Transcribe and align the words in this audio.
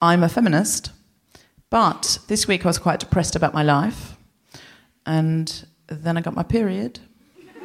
I'm 0.00 0.22
a 0.22 0.28
feminist, 0.28 0.92
but 1.70 2.20
this 2.28 2.46
week 2.46 2.64
I 2.64 2.68
was 2.68 2.78
quite 2.78 3.00
depressed 3.00 3.34
about 3.34 3.52
my 3.52 3.64
life. 3.64 4.16
And 5.04 5.66
then 5.88 6.16
I 6.16 6.20
got 6.20 6.34
my 6.34 6.44
period 6.44 7.00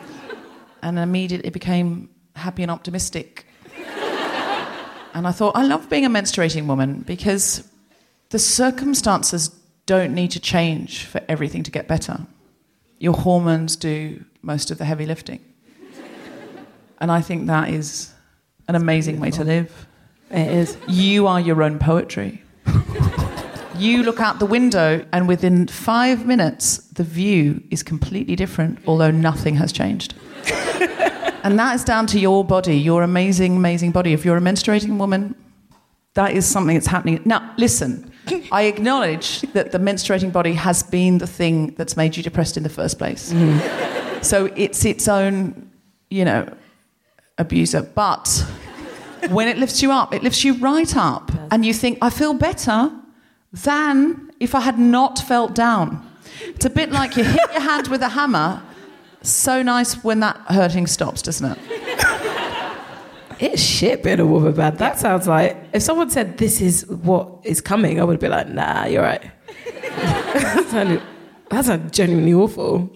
and 0.81 0.97
immediately 0.97 1.51
became 1.51 2.09
happy 2.35 2.63
and 2.63 2.71
optimistic. 2.71 3.45
and 5.13 5.27
I 5.27 5.31
thought, 5.31 5.55
I 5.55 5.63
love 5.63 5.89
being 5.89 6.05
a 6.05 6.09
menstruating 6.09 6.65
woman 6.65 7.01
because 7.01 7.67
the 8.29 8.39
circumstances 8.39 9.49
don't 9.85 10.15
need 10.15 10.31
to 10.31 10.39
change 10.39 11.05
for 11.05 11.21
everything 11.29 11.61
to 11.63 11.71
get 11.71 11.87
better. 11.87 12.25
Your 12.97 13.13
hormones 13.13 13.75
do 13.75 14.23
most 14.41 14.71
of 14.71 14.79
the 14.79 14.85
heavy 14.85 15.05
lifting. 15.05 15.39
And 16.99 17.11
I 17.11 17.19
think 17.19 17.47
that 17.47 17.69
is 17.69 18.13
an 18.69 18.75
amazing 18.75 19.19
way 19.19 19.29
to 19.31 19.43
live. 19.43 19.87
It 20.33 20.47
is. 20.47 20.77
You 20.87 21.27
are 21.27 21.39
your 21.39 21.61
own 21.61 21.77
poetry. 21.77 22.41
you 23.77 24.01
look 24.01 24.19
out 24.19 24.39
the 24.39 24.47
window, 24.47 25.05
and 25.13 25.27
within 25.27 25.67
five 25.67 26.25
minutes, 26.25 26.77
the 26.77 27.03
view 27.03 27.61
is 27.69 27.83
completely 27.83 28.35
different, 28.35 28.79
although 28.87 29.11
nothing 29.11 29.55
has 29.55 29.71
changed. 29.71 30.15
and 31.43 31.59
that 31.59 31.75
is 31.75 31.83
down 31.83 32.07
to 32.07 32.19
your 32.19 32.43
body, 32.43 32.75
your 32.75 33.03
amazing, 33.03 33.57
amazing 33.57 33.91
body. 33.91 34.11
If 34.13 34.25
you're 34.25 34.37
a 34.37 34.41
menstruating 34.41 34.97
woman, 34.97 35.35
that 36.15 36.31
is 36.33 36.47
something 36.47 36.75
that's 36.75 36.87
happening. 36.87 37.21
Now, 37.25 37.53
listen, 37.57 38.11
I 38.51 38.63
acknowledge 38.63 39.41
that 39.53 39.71
the 39.71 39.77
menstruating 39.77 40.31
body 40.31 40.53
has 40.53 40.81
been 40.81 41.19
the 41.19 41.27
thing 41.27 41.75
that's 41.75 41.95
made 41.95 42.17
you 42.17 42.23
depressed 42.23 42.57
in 42.57 42.63
the 42.63 42.69
first 42.69 42.97
place. 42.97 43.31
Mm-hmm. 43.31 44.21
So 44.23 44.51
it's 44.55 44.83
its 44.83 45.07
own, 45.07 45.69
you 46.09 46.25
know, 46.25 46.51
abuser. 47.37 47.83
But 47.83 48.45
when 49.29 49.47
it 49.47 49.57
lifts 49.57 49.81
you 49.81 49.91
up, 49.91 50.13
it 50.13 50.23
lifts 50.23 50.43
you 50.43 50.53
right 50.55 50.95
up. 50.95 51.31
And 51.51 51.65
you 51.65 51.73
think, 51.73 51.97
I 52.01 52.09
feel 52.09 52.33
better 52.33 52.91
than 53.51 54.31
if 54.39 54.55
I 54.55 54.61
had 54.61 54.79
not 54.79 55.19
felt 55.19 55.53
down. 55.53 56.09
It's 56.41 56.65
a 56.65 56.69
bit 56.69 56.91
like 56.91 57.15
you 57.15 57.23
hit 57.23 57.51
your 57.51 57.61
hand 57.61 57.87
with 57.87 58.01
a 58.01 58.09
hammer. 58.09 58.61
So 59.21 59.63
nice 59.63 60.03
when 60.03 60.19
that 60.19 60.37
hurting 60.47 60.87
stops, 60.87 61.21
doesn't 61.21 61.51
it? 61.51 61.59
It's 63.39 63.61
shit 63.61 64.03
being 64.03 64.21
a 64.21 64.25
woman, 64.25 64.55
man. 64.55 64.77
That 64.77 64.99
sounds 64.99 65.27
like 65.27 65.57
if 65.73 65.81
someone 65.81 66.09
said 66.09 66.37
this 66.37 66.61
is 66.61 66.85
what 66.87 67.39
is 67.43 67.59
coming, 67.59 67.99
I 67.99 68.05
would 68.05 68.19
be 68.19 68.29
like, 68.29 68.47
nah, 68.47 68.85
you're 68.85 69.01
right. 69.01 69.21
that, 69.65 70.65
sounded, 70.69 71.01
that 71.49 71.65
sounded 71.65 71.91
genuinely 71.91 72.33
awful. 72.33 72.89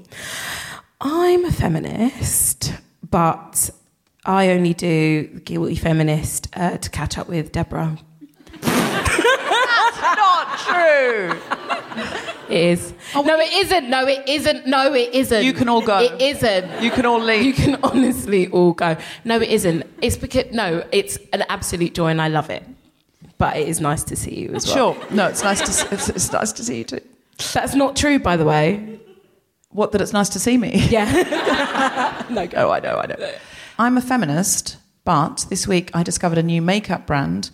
I'm 1.02 1.44
a 1.44 1.52
feminist, 1.52 2.74
but 3.10 3.70
I 4.28 4.50
only 4.50 4.74
do 4.74 5.24
Guilty 5.46 5.76
Feminist 5.76 6.50
uh, 6.54 6.78
to 6.78 6.90
catch 6.90 7.18
up 7.18 7.30
with 7.30 7.52
Deborah. 7.54 7.98
That's 8.62 10.02
not 10.02 10.60
true. 10.60 11.40
It 12.50 12.62
is. 12.72 12.94
no, 13.16 13.24
it 13.40 13.54
isn't. 13.54 13.90
No, 13.90 14.06
it 14.06 14.28
isn't. 14.28 14.68
No, 14.68 14.94
it 14.94 15.14
isn't. 15.14 15.44
You 15.44 15.54
can 15.54 15.70
all 15.70 15.82
go. 15.82 16.00
It 16.00 16.22
isn't. 16.22 16.82
You 16.84 16.92
can 16.92 17.06
all 17.06 17.22
leave. 17.22 17.46
You 17.46 17.54
can 17.54 17.76
honestly 17.84 18.48
all 18.50 18.74
go. 18.74 18.98
No, 19.24 19.40
it 19.42 19.50
isn't. 19.50 19.86
It's 20.02 20.18
because 20.18 20.52
no, 20.52 20.84
it's 20.92 21.18
an 21.34 21.44
absolute 21.50 21.94
joy 21.94 22.08
and 22.08 22.22
I 22.22 22.28
love 22.28 22.50
it. 22.50 22.64
But 23.38 23.56
it 23.58 23.68
is 23.70 23.80
nice 23.80 24.04
to 24.06 24.16
see 24.16 24.36
you 24.36 24.54
as 24.56 24.66
well. 24.68 24.94
Sure. 24.96 25.10
No, 25.10 25.28
it's 25.28 25.44
nice 25.44 25.60
to 25.60 25.68
s- 25.68 25.92
it's, 25.92 26.10
it's 26.10 26.32
nice 26.32 26.52
to 26.54 26.64
see 26.64 26.80
you 26.80 26.84
too. 26.84 27.02
That's 27.54 27.76
not 27.76 27.96
true, 27.96 28.20
by 28.20 28.36
the 28.36 28.46
way. 28.46 29.00
What 29.70 29.92
that 29.92 30.02
it's 30.02 30.14
nice 30.14 30.30
to 30.30 30.40
see 30.40 30.58
me. 30.58 30.72
Yeah. 30.90 32.26
no, 32.30 32.48
go. 32.48 32.68
Oh, 32.68 32.72
I 32.72 32.80
know, 32.80 32.98
I 32.98 33.06
know. 33.08 33.32
I'm 33.80 33.96
a 33.96 34.02
feminist, 34.02 34.78
but 35.06 35.46
this 35.52 35.68
week 35.68 35.92
I 35.94 36.02
discovered 36.02 36.40
a 36.40 36.44
new 36.44 36.64
makeup 36.64 37.06
brand. 37.06 37.52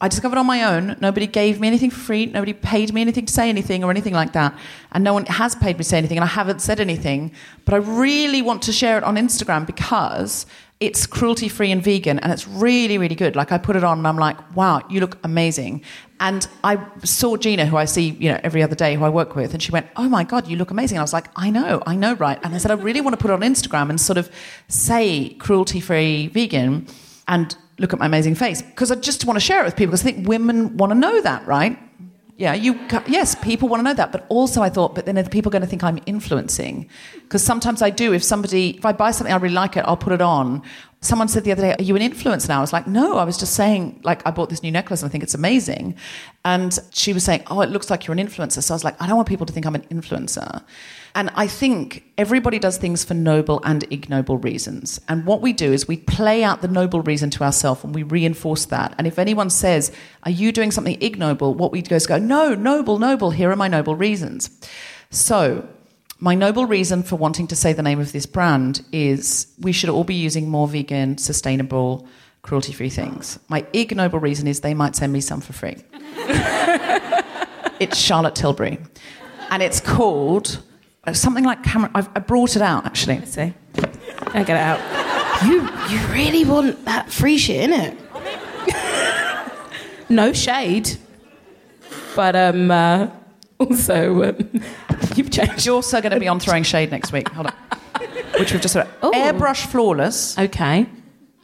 I 0.00 0.08
discovered 0.08 0.38
on 0.38 0.46
my 0.46 0.62
own. 0.62 0.96
Nobody 1.00 1.26
gave 1.26 1.60
me 1.60 1.68
anything 1.68 1.90
for 1.90 2.00
free. 2.00 2.24
Nobody 2.24 2.54
paid 2.54 2.94
me 2.94 3.02
anything 3.02 3.26
to 3.26 3.32
say 3.32 3.50
anything 3.50 3.84
or 3.84 3.90
anything 3.90 4.14
like 4.14 4.32
that. 4.32 4.58
And 4.92 5.04
no 5.04 5.12
one 5.12 5.26
has 5.26 5.54
paid 5.54 5.76
me 5.76 5.78
to 5.78 5.84
say 5.84 5.98
anything, 5.98 6.16
and 6.16 6.24
I 6.24 6.28
haven't 6.28 6.62
said 6.62 6.80
anything. 6.80 7.30
But 7.66 7.74
I 7.74 7.78
really 7.78 8.40
want 8.40 8.62
to 8.62 8.72
share 8.72 8.96
it 8.96 9.04
on 9.04 9.16
Instagram 9.16 9.66
because 9.66 10.46
it's 10.78 11.06
cruelty 11.06 11.48
free 11.48 11.72
and 11.72 11.82
vegan, 11.82 12.18
and 12.18 12.32
it's 12.32 12.46
really, 12.46 12.98
really 12.98 13.14
good. 13.14 13.34
Like 13.34 13.50
I 13.50 13.58
put 13.58 13.76
it 13.76 13.84
on, 13.84 13.98
and 13.98 14.06
I'm 14.06 14.18
like, 14.18 14.36
wow, 14.54 14.82
you 14.90 15.00
look 15.00 15.16
amazing. 15.24 15.82
And 16.20 16.46
I 16.64 16.78
saw 17.02 17.36
Gina, 17.36 17.66
who 17.66 17.76
I 17.76 17.86
see, 17.86 18.10
you 18.10 18.30
know, 18.30 18.40
every 18.42 18.62
other 18.62 18.74
day, 18.74 18.94
who 18.94 19.04
I 19.04 19.08
work 19.08 19.36
with, 19.36 19.52
and 19.54 19.62
she 19.62 19.72
went, 19.72 19.86
"Oh 19.96 20.08
my 20.08 20.24
god, 20.24 20.46
you 20.48 20.56
look 20.56 20.70
amazing." 20.70 20.96
And 20.96 21.00
I 21.00 21.04
was 21.04 21.12
like, 21.12 21.28
"I 21.36 21.50
know, 21.50 21.82
I 21.86 21.94
know, 21.94 22.14
right?" 22.14 22.38
And 22.42 22.54
I 22.54 22.58
said, 22.58 22.70
"I 22.70 22.74
really 22.74 23.00
want 23.00 23.14
to 23.14 23.22
put 23.22 23.30
it 23.30 23.34
on 23.34 23.40
Instagram 23.40 23.90
and 23.90 24.00
sort 24.00 24.18
of 24.18 24.30
say 24.68 25.30
cruelty-free 25.38 26.28
vegan 26.28 26.86
and 27.28 27.56
look 27.78 27.92
at 27.92 27.98
my 27.98 28.06
amazing 28.06 28.34
face 28.34 28.62
because 28.62 28.90
I 28.90 28.94
just 28.96 29.26
want 29.26 29.36
to 29.36 29.44
share 29.44 29.60
it 29.60 29.64
with 29.64 29.76
people 29.76 29.92
because 29.92 30.02
I 30.02 30.12
think 30.12 30.28
women 30.28 30.76
want 30.76 30.90
to 30.92 30.98
know 30.98 31.20
that, 31.22 31.46
right?" 31.46 31.78
Yeah, 32.38 32.52
you. 32.52 32.78
Yes, 33.06 33.34
people 33.34 33.66
want 33.68 33.80
to 33.80 33.84
know 33.84 33.94
that, 33.94 34.12
but 34.12 34.26
also 34.28 34.62
I 34.62 34.68
thought, 34.68 34.94
but 34.94 35.06
then 35.06 35.16
are 35.16 35.24
people 35.24 35.50
going 35.50 35.62
to 35.62 35.68
think 35.68 35.82
I'm 35.82 35.98
influencing? 36.04 36.88
Because 37.14 37.42
sometimes 37.42 37.80
I 37.80 37.88
do. 37.88 38.12
If 38.12 38.22
somebody, 38.22 38.76
if 38.76 38.84
I 38.84 38.92
buy 38.92 39.10
something, 39.10 39.32
I 39.32 39.36
really 39.38 39.54
like 39.54 39.76
it, 39.78 39.84
I'll 39.86 39.96
put 39.96 40.12
it 40.12 40.20
on, 40.20 40.62
Someone 41.06 41.28
said 41.28 41.44
the 41.44 41.52
other 41.52 41.62
day, 41.62 41.74
Are 41.78 41.82
you 41.82 41.94
an 41.94 42.02
influencer 42.02 42.48
now? 42.48 42.58
I 42.58 42.60
was 42.60 42.72
like, 42.72 42.86
No, 42.86 43.18
I 43.18 43.24
was 43.24 43.36
just 43.36 43.54
saying, 43.54 44.00
like, 44.02 44.26
I 44.26 44.30
bought 44.30 44.50
this 44.50 44.62
new 44.62 44.72
necklace 44.72 45.02
and 45.02 45.08
I 45.08 45.12
think 45.12 45.22
it's 45.22 45.34
amazing. 45.34 45.94
And 46.44 46.78
she 46.90 47.12
was 47.12 47.22
saying, 47.22 47.44
Oh, 47.48 47.60
it 47.60 47.70
looks 47.70 47.90
like 47.90 48.06
you're 48.06 48.16
an 48.16 48.26
influencer. 48.26 48.62
So 48.62 48.74
I 48.74 48.76
was 48.76 48.84
like, 48.84 49.00
I 49.00 49.06
don't 49.06 49.16
want 49.16 49.28
people 49.28 49.46
to 49.46 49.52
think 49.52 49.66
I'm 49.66 49.74
an 49.74 49.82
influencer. 49.82 50.64
And 51.16 51.30
I 51.34 51.46
think 51.46 52.04
everybody 52.18 52.58
does 52.58 52.76
things 52.76 53.02
for 53.02 53.14
noble 53.14 53.62
and 53.64 53.90
ignoble 53.90 54.36
reasons. 54.36 55.00
And 55.08 55.24
what 55.24 55.40
we 55.40 55.54
do 55.54 55.72
is 55.72 55.88
we 55.88 55.96
play 55.96 56.44
out 56.44 56.60
the 56.60 56.68
noble 56.68 57.00
reason 57.00 57.30
to 57.30 57.42
ourselves 57.42 57.82
and 57.82 57.94
we 57.94 58.02
reinforce 58.02 58.66
that. 58.66 58.94
And 58.98 59.06
if 59.06 59.18
anyone 59.18 59.48
says, 59.48 59.90
Are 60.24 60.30
you 60.30 60.52
doing 60.52 60.70
something 60.70 61.00
ignoble? 61.00 61.54
What 61.54 61.72
we 61.72 61.80
do 61.80 61.94
is 61.94 62.06
go, 62.06 62.18
No, 62.18 62.54
noble, 62.54 62.98
noble, 62.98 63.30
here 63.30 63.50
are 63.50 63.56
my 63.56 63.66
noble 63.66 63.94
reasons. 63.96 64.50
So 65.08 65.66
my 66.20 66.34
noble 66.34 66.66
reason 66.66 67.02
for 67.02 67.16
wanting 67.16 67.46
to 67.46 67.56
say 67.56 67.72
the 67.72 67.82
name 67.82 67.98
of 67.98 68.12
this 68.12 68.26
brand 68.26 68.84
is 68.92 69.46
we 69.58 69.72
should 69.72 69.88
all 69.88 70.04
be 70.04 70.14
using 70.14 70.50
more 70.50 70.68
vegan, 70.68 71.16
sustainable, 71.16 72.06
cruelty 72.42 72.74
free 72.74 72.90
things. 72.90 73.38
My 73.48 73.64
ignoble 73.72 74.18
reason 74.18 74.46
is 74.46 74.60
they 74.60 74.74
might 74.74 74.94
send 74.94 75.14
me 75.14 75.22
some 75.22 75.40
for 75.40 75.54
free. 75.54 75.76
it's 77.80 77.96
Charlotte 77.96 78.34
Tilbury. 78.34 78.78
And 79.50 79.62
it's 79.62 79.80
called 79.80 80.62
something 81.12 81.44
like 81.44 81.62
camera. 81.62 81.90
I've, 81.94 82.08
I 82.14 82.20
brought 82.20 82.56
it 82.56 82.62
out 82.62 82.86
actually. 82.86 83.18
Let's 83.18 83.32
see. 83.32 83.52
I 84.28 84.42
get 84.42 84.50
it 84.50 84.56
out? 84.56 84.80
You 85.46 85.62
you 85.90 86.06
really 86.12 86.44
want 86.44 86.84
that 86.86 87.10
free 87.10 87.38
shit, 87.38 87.70
in 87.70 87.72
it? 87.72 87.98
no 90.08 90.32
shade. 90.32 90.96
But 92.14 92.34
um 92.34 92.70
uh, 92.70 93.08
also 93.58 94.30
um, 94.30 94.60
you've 95.14 95.30
changed. 95.30 95.66
You're 95.66 95.74
also 95.76 96.00
going 96.00 96.12
to 96.12 96.20
be 96.20 96.28
on 96.28 96.40
Throwing 96.40 96.62
Shade 96.62 96.90
next 96.90 97.12
week. 97.12 97.28
Hold 97.28 97.48
on. 97.48 97.54
Which 98.38 98.52
we've 98.52 98.60
just 98.60 98.74
heard. 98.74 98.88
Oh. 99.02 99.10
Airbrush 99.12 99.66
Flawless. 99.66 100.38
Okay. 100.38 100.86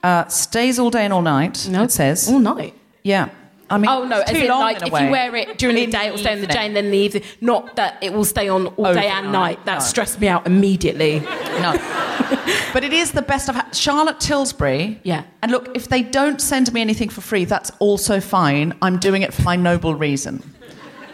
Uh, 0.02 0.26
stays 0.28 0.78
all 0.78 0.90
day 0.90 1.04
and 1.04 1.12
all 1.12 1.22
night, 1.22 1.66
No. 1.70 1.84
it 1.84 1.92
says. 1.92 2.28
All 2.28 2.38
night. 2.40 2.74
Yeah. 3.02 3.28
I 3.72 3.78
mean, 3.78 3.88
Oh 3.88 4.04
no! 4.04 4.20
it's 4.20 4.30
As 4.30 4.36
in, 4.36 4.48
like 4.48 4.82
if 4.82 4.88
you 4.88 5.10
wear 5.10 5.34
it 5.34 5.56
during 5.56 5.76
the 5.76 5.86
day, 5.86 6.08
it 6.08 6.10
will 6.10 6.18
stay 6.18 6.34
in 6.34 6.42
the 6.42 6.46
day, 6.46 6.66
and 6.66 6.76
then 6.76 6.90
the 6.90 6.98
evening. 6.98 7.22
Not 7.40 7.76
that 7.76 7.96
it 8.02 8.12
will 8.12 8.26
stay 8.26 8.48
on 8.48 8.66
all 8.66 8.92
day 8.92 9.08
and 9.08 9.32
night. 9.32 9.64
That 9.64 9.78
No. 9.78 9.80
stressed 9.80 10.20
me 10.20 10.28
out 10.28 10.46
immediately. 10.46 11.20
No. 11.20 11.72
but 12.74 12.84
it 12.84 12.92
is 12.92 13.12
the 13.12 13.22
best 13.22 13.48
I've 13.48 13.56
had. 13.56 13.74
Charlotte 13.74 14.20
Tilbury. 14.20 15.00
Yeah. 15.04 15.24
And 15.42 15.50
look, 15.50 15.74
if 15.74 15.88
they 15.88 16.02
don't 16.02 16.38
send 16.40 16.70
me 16.74 16.82
anything 16.82 17.08
for 17.08 17.22
free, 17.22 17.46
that's 17.46 17.70
also 17.78 18.20
fine. 18.20 18.74
I'm 18.82 18.98
doing 18.98 19.22
it 19.22 19.32
for 19.32 19.42
my 19.42 19.56
noble 19.56 19.94
reason. 19.94 20.42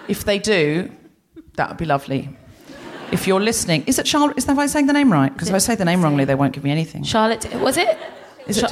If 0.08 0.24
they 0.24 0.40
do, 0.40 0.90
that 1.56 1.68
would 1.68 1.78
be 1.78 1.84
lovely. 1.84 2.28
If 3.12 3.28
you're 3.28 3.40
listening, 3.40 3.84
is 3.86 3.98
it 4.00 4.06
Charlotte? 4.08 4.36
Is 4.36 4.46
that 4.46 4.56
why 4.56 4.64
I'm 4.64 4.68
saying 4.68 4.86
the 4.86 4.92
name 4.92 5.12
right? 5.12 5.32
Because 5.32 5.48
if 5.48 5.54
I 5.54 5.58
say 5.58 5.76
the 5.76 5.84
name 5.84 6.02
wrongly, 6.02 6.24
they 6.24 6.34
won't 6.34 6.52
give 6.54 6.64
me 6.64 6.70
anything. 6.72 7.04
Charlotte, 7.04 7.46
was 7.54 7.76
it? 7.76 7.96
Is 8.48 8.58
it 8.62 8.68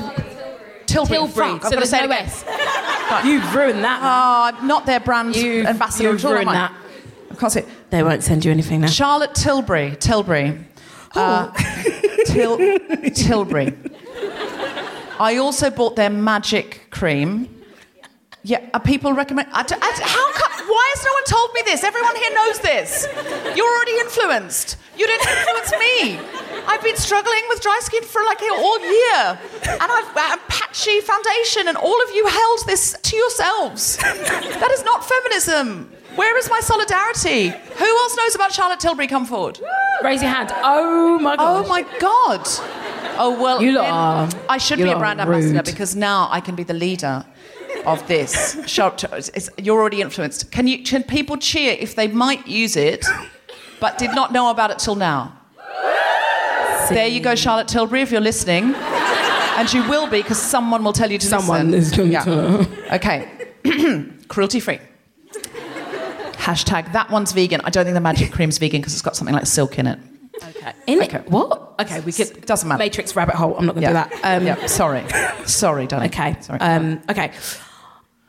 Tilbury? 0.86 1.18
Tilbury. 1.18 1.48
Fuck, 1.52 1.62
so 1.62 1.68
I've 1.68 1.72
got 1.74 1.80
to 1.80 1.86
say 1.86 2.04
it 2.04 2.08
no 2.08 2.14
again. 2.16 2.26
S. 2.26 2.44
You've 3.25 3.55
ruined 3.55 3.85
that. 3.85 4.00
Oh, 4.03 4.56
I'm 4.58 4.67
not 4.67 4.87
their 4.87 5.00
brand 5.00 5.37
You- 5.37 5.64
ambassador 5.67 6.11
you've 6.11 6.19
at 6.20 6.25
all. 6.25 6.32
ruined 6.32 6.49
that. 6.49 6.73
I 7.31 7.35
can't 7.35 7.53
say 7.53 7.61
it. 7.61 7.69
They 7.91 8.03
won't 8.03 8.23
send 8.23 8.44
you 8.44 8.50
anything 8.50 8.81
now. 8.81 8.87
Charlotte 8.88 9.35
Tilbury. 9.35 9.97
Tilbury. 9.99 10.58
Uh, 11.14 11.50
Til- 12.26 12.79
Tilbury. 13.14 13.75
I 15.19 15.37
also 15.38 15.70
bought 15.70 15.97
their 15.97 16.11
magic 16.11 16.88
cream. 16.91 17.49
Yeah, 18.43 18.61
are 18.75 18.81
people 18.81 19.12
recommend? 19.12 19.49
I, 19.53 19.62
d- 19.64 19.75
I 19.81 19.93
d- 19.97 20.03
how 20.05 20.32
come? 20.32 20.67
Why 20.69 20.93
has 20.94 21.05
no 21.05 21.12
one 21.12 21.25
told 21.25 21.50
me 21.55 21.62
this? 21.64 21.82
Everyone 21.82 22.14
here 22.17 22.35
knows 22.35 22.58
this. 22.61 23.08
You're 23.56 23.67
already 23.67 23.99
influenced. 24.00 24.76
You 24.97 25.06
didn't 25.06 25.29
influence 25.29 25.73
me. 25.73 26.20
I've 26.66 26.82
been 26.82 26.96
struggling 26.96 27.42
with 27.48 27.60
dry 27.60 27.78
skin 27.82 28.02
for 28.04 28.22
like 28.24 28.40
all 28.50 28.80
year, 28.80 29.38
and 29.68 29.82
I've 29.82 30.16
uh, 30.16 30.36
patchy 30.48 31.00
foundation, 31.00 31.68
and 31.68 31.76
all 31.76 32.02
of 32.04 32.10
you 32.14 32.26
held 32.26 32.60
this 32.66 32.96
to 33.00 33.16
yourselves. 33.16 33.96
That 33.98 34.70
is 34.72 34.84
not 34.84 35.04
feminism. 35.04 35.92
Where 36.16 36.36
is 36.38 36.48
my 36.48 36.60
solidarity? 36.60 37.48
Who 37.48 37.84
else 37.84 38.16
knows 38.16 38.34
about 38.34 38.52
Charlotte 38.52 38.80
Tilbury? 38.80 39.06
Come 39.06 39.26
forward. 39.26 39.60
Raise 40.02 40.22
your 40.22 40.30
hand. 40.30 40.50
Oh 40.62 41.18
my 41.18 41.36
god. 41.36 41.64
Oh 41.64 41.68
my 41.68 41.82
god. 42.00 42.40
Oh 43.19 43.38
well, 43.40 43.62
You 43.62 43.72
lot 43.72 43.86
are- 44.34 44.40
I 44.48 44.58
should 44.58 44.78
be 44.78 44.90
a 44.90 44.98
brand 44.98 45.20
ambassador 45.20 45.54
rude. 45.54 45.64
because 45.64 45.94
now 45.94 46.28
I 46.30 46.40
can 46.40 46.54
be 46.54 46.62
the 46.64 46.74
leader 46.74 47.24
of 47.86 48.06
this. 48.08 48.56
You're 49.58 49.78
already 49.80 50.00
influenced. 50.00 50.50
Can 50.50 50.66
you? 50.66 50.82
Can 50.82 51.02
people 51.02 51.36
cheer 51.36 51.76
if 51.78 51.94
they 51.94 52.08
might 52.08 52.46
use 52.48 52.76
it, 52.76 53.04
but 53.80 53.98
did 53.98 54.14
not 54.14 54.32
know 54.32 54.50
about 54.50 54.70
it 54.70 54.78
till 54.78 54.96
now? 54.96 55.35
There 56.90 57.06
you 57.08 57.20
go, 57.20 57.34
Charlotte 57.34 57.68
Tilbury, 57.68 58.02
if 58.02 58.10
you're 58.12 58.20
listening, 58.20 58.74
and 58.74 59.72
you 59.72 59.88
will 59.88 60.06
be 60.06 60.22
because 60.22 60.40
someone 60.40 60.84
will 60.84 60.92
tell 60.92 61.10
you 61.10 61.18
to 61.18 61.26
Someone 61.26 61.70
listen. 61.70 61.92
is 61.92 61.96
going 61.96 62.12
Yeah. 62.12 62.24
to. 62.24 62.94
Okay, 62.96 63.28
cruelty 64.28 64.60
free. 64.60 64.78
Hashtag 66.34 66.92
that 66.92 67.10
one's 67.10 67.32
vegan. 67.32 67.60
I 67.64 67.70
don't 67.70 67.84
think 67.84 67.94
the 67.94 68.00
magic 68.00 68.30
cream's 68.32 68.58
vegan 68.58 68.80
because 68.80 68.92
it's 68.92 69.02
got 69.02 69.16
something 69.16 69.34
like 69.34 69.46
silk 69.46 69.78
in 69.78 69.86
it. 69.88 69.98
Okay. 70.42 70.72
In 70.86 71.02
Okay. 71.02 71.18
it? 71.18 71.28
What? 71.30 71.74
Okay, 71.80 72.00
we 72.00 72.12
could. 72.12 72.44
Doesn't 72.46 72.68
matter. 72.68 72.78
Matrix 72.78 73.16
rabbit 73.16 73.34
hole. 73.34 73.56
I'm 73.58 73.66
not 73.66 73.74
going 73.74 73.86
to 73.86 73.92
Yeah. 73.92 74.04
do 74.08 74.16
that. 74.22 74.36
Um, 74.40 74.46
yeah. 74.46 74.66
Sorry. 74.66 75.04
Sorry, 75.46 75.86
darling. 75.86 76.08
Okay. 76.10 76.36
Sorry. 76.40 76.60
Um, 76.60 77.00
okay. 77.10 77.32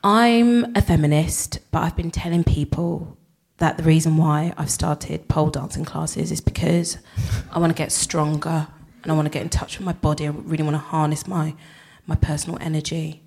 I'm 0.03 0.75
a 0.75 0.81
feminist, 0.81 1.59
but 1.71 1.79
I've 1.83 1.95
been 1.95 2.11
telling 2.11 2.43
people 2.43 3.17
that 3.57 3.77
the 3.77 3.83
reason 3.83 4.17
why 4.17 4.53
I've 4.57 4.69
started 4.69 5.27
pole 5.27 5.49
dancing 5.49 5.85
classes 5.85 6.31
is 6.31 6.41
because 6.41 6.97
I 7.51 7.59
want 7.59 7.71
to 7.71 7.77
get 7.77 7.91
stronger 7.91 8.67
and 9.03 9.11
I 9.11 9.15
want 9.15 9.25
to 9.25 9.31
get 9.31 9.41
in 9.41 9.49
touch 9.49 9.77
with 9.77 9.85
my 9.85 9.93
body. 9.93 10.27
I 10.27 10.29
really 10.29 10.63
want 10.63 10.75
to 10.75 10.79
harness 10.79 11.27
my 11.27 11.55
my 12.05 12.15
personal 12.15 12.57
energy 12.61 13.21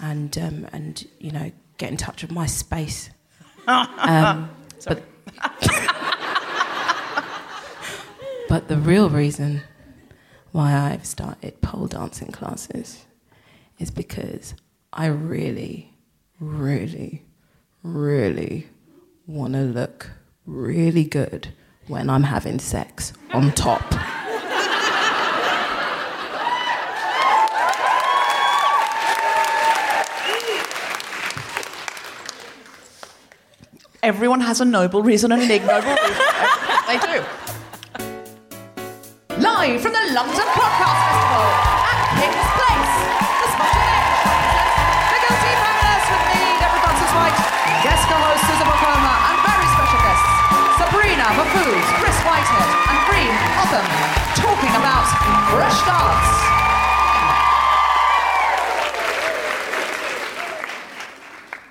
and 0.00 0.36
um, 0.38 0.66
and 0.72 1.06
you 1.18 1.30
know 1.30 1.50
get 1.78 1.90
in 1.90 1.96
touch 1.96 2.22
with 2.22 2.30
my 2.30 2.46
space. 2.46 3.10
Um, 3.66 4.50
but 4.86 5.02
but 8.50 8.68
the 8.68 8.76
real 8.76 9.08
reason 9.08 9.62
why 10.52 10.74
I've 10.74 11.06
started 11.06 11.62
pole 11.62 11.86
dancing 11.86 12.30
classes 12.30 13.06
is 13.78 13.90
because 13.90 14.54
I 14.92 15.06
really, 15.06 15.94
really, 16.38 17.22
really 17.82 18.68
want 19.26 19.54
to 19.54 19.60
look 19.60 20.10
really 20.46 21.04
good 21.04 21.48
when 21.86 22.10
I'm 22.10 22.24
having 22.24 22.58
sex 22.58 23.12
on 23.32 23.52
top. 23.52 23.82
Everyone 34.02 34.40
has 34.40 34.60
a 34.60 34.66
noble 34.66 35.02
reason 35.02 35.32
and 35.32 35.42
an 35.42 35.50
ignoble 35.50 35.88
reason. 35.88 36.04
they 36.86 36.98
do. 36.98 37.24
Live 39.40 39.80
from 39.80 39.92
the 39.92 40.12
London 40.12 40.46
Podcast 40.52 41.00
Festival 41.00 41.48
at 41.88 42.20
King's 42.20 42.63
guest 48.14 48.22
co-host 48.22 48.46
Susan 48.46 48.66
Wokoma, 48.66 49.12
and 49.30 49.38
very 49.42 49.66
special 49.74 50.00
guests 50.06 50.30
Sabrina 50.78 51.26
Mahfouz, 51.34 51.86
Chris 51.98 52.18
Whitehead, 52.22 52.68
and 52.90 52.98
Reem 53.10 53.34
Othman, 53.58 53.86
talking 54.38 54.74
about 54.78 55.04
fresh 55.50 55.74
starts. 55.82 56.30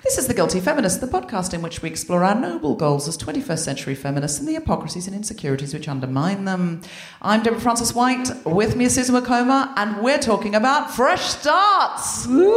This 0.02 0.18
is 0.18 0.26
The 0.28 0.34
Guilty 0.34 0.60
Feminist, 0.60 1.00
the 1.00 1.06
podcast 1.06 1.54
in 1.54 1.62
which 1.62 1.80
we 1.82 1.88
explore 1.88 2.22
our 2.24 2.34
noble 2.34 2.76
goals 2.76 3.08
as 3.08 3.16
21st 3.16 3.58
century 3.58 3.94
feminists 3.94 4.38
and 4.38 4.46
the 4.46 4.52
hypocrisies 4.52 5.06
and 5.06 5.16
insecurities 5.16 5.72
which 5.74 5.88
undermine 5.88 6.44
them. 6.44 6.82
I'm 7.22 7.42
Deborah 7.42 7.60
Frances-White, 7.60 8.44
with 8.44 8.76
me 8.76 8.84
is 8.84 8.94
Susan 8.94 9.14
Wokoma, 9.16 9.72
and 9.76 10.02
we're 10.04 10.18
talking 10.18 10.54
about 10.54 10.94
fresh 10.94 11.24
starts. 11.24 12.26
Woo! 12.26 12.54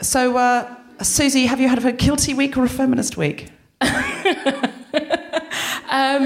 So, 0.00 0.36
uh, 0.36 0.76
Susie, 1.02 1.46
have 1.46 1.60
you 1.60 1.68
had 1.68 1.84
a 1.84 1.92
guilty 1.92 2.34
week 2.34 2.56
or 2.56 2.64
a 2.64 2.68
feminist 2.68 3.16
week? 3.16 3.50
Um, 5.88 6.24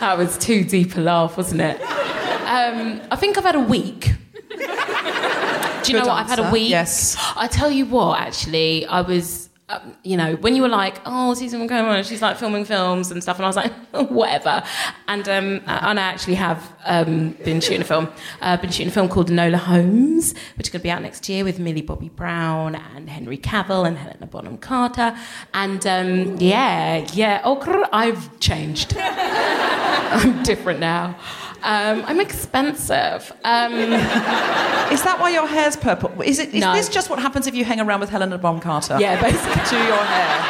that 0.00 0.14
was 0.18 0.36
too 0.38 0.64
deep 0.64 0.96
a 0.96 1.00
laugh, 1.00 1.36
wasn't 1.36 1.60
it? 1.60 1.80
Um, 1.80 3.00
I 3.10 3.16
think 3.16 3.38
I've 3.38 3.44
had 3.44 3.54
a 3.54 3.60
week. 3.60 4.00
Do 4.00 4.12
you 4.56 4.66
Good 4.66 5.92
know 5.92 6.00
what? 6.06 6.10
I've 6.10 6.28
had 6.28 6.40
a 6.40 6.50
week. 6.50 6.68
yes. 6.68 7.16
I 7.36 7.46
tell 7.46 7.70
you 7.70 7.86
what, 7.86 8.18
actually, 8.20 8.86
I 8.86 9.02
was. 9.02 9.49
Um, 9.70 9.96
you 10.02 10.16
know, 10.16 10.34
when 10.36 10.56
you 10.56 10.62
were 10.62 10.68
like, 10.68 11.00
"Oh, 11.06 11.32
Susan 11.34 11.66
McComber, 11.66 12.04
she's 12.04 12.20
like 12.20 12.36
filming 12.36 12.64
films 12.64 13.10
and 13.12 13.22
stuff," 13.22 13.36
and 13.36 13.46
I 13.46 13.48
was 13.48 13.56
like, 13.56 13.72
"Whatever." 14.10 14.62
And 15.06 15.28
um, 15.28 15.62
and 15.66 16.00
I 16.00 16.02
actually 16.02 16.34
have 16.34 16.74
um, 16.84 17.30
been 17.44 17.60
shooting 17.60 17.82
a 17.82 17.84
film. 17.84 18.08
Uh, 18.40 18.56
been 18.56 18.70
shooting 18.70 18.88
a 18.88 18.90
film 18.90 19.08
called 19.08 19.30
Enola 19.30 19.58
Holmes, 19.58 20.34
which 20.56 20.66
is 20.66 20.72
going 20.72 20.80
to 20.80 20.82
be 20.82 20.90
out 20.90 21.02
next 21.02 21.28
year 21.28 21.44
with 21.44 21.60
Millie 21.60 21.82
Bobby 21.82 22.08
Brown 22.08 22.74
and 22.74 23.08
Henry 23.08 23.38
Cavill 23.38 23.86
and 23.86 23.96
Helena 23.96 24.26
Bonham 24.26 24.58
Carter. 24.58 25.16
And 25.54 25.86
um, 25.86 26.36
yeah, 26.38 27.06
yeah. 27.12 27.40
Oh, 27.44 27.60
I've 27.92 28.40
changed. 28.40 28.96
I'm 28.98 30.42
different 30.42 30.80
now. 30.80 31.16
Um, 31.62 32.04
I'm 32.06 32.20
expensive. 32.20 33.32
Um, 33.44 33.72
Is 34.92 35.02
that 35.02 35.16
why 35.20 35.30
your 35.30 35.46
hair's 35.46 35.76
purple? 35.76 36.20
Is 36.22 36.38
it? 36.38 36.54
Is 36.54 36.60
No. 36.62 36.72
this 36.74 36.88
just 36.88 37.10
what 37.10 37.18
happens 37.18 37.46
if 37.46 37.54
you 37.54 37.64
hang 37.64 37.80
around 37.80 38.00
with 38.00 38.10
Helena 38.10 38.38
Bonham 38.38 38.60
Carter? 38.60 38.96
yeah, 39.00 39.20
basically. 39.20 39.62
To 39.78 39.84
your 39.86 39.96
hair. 39.96 40.40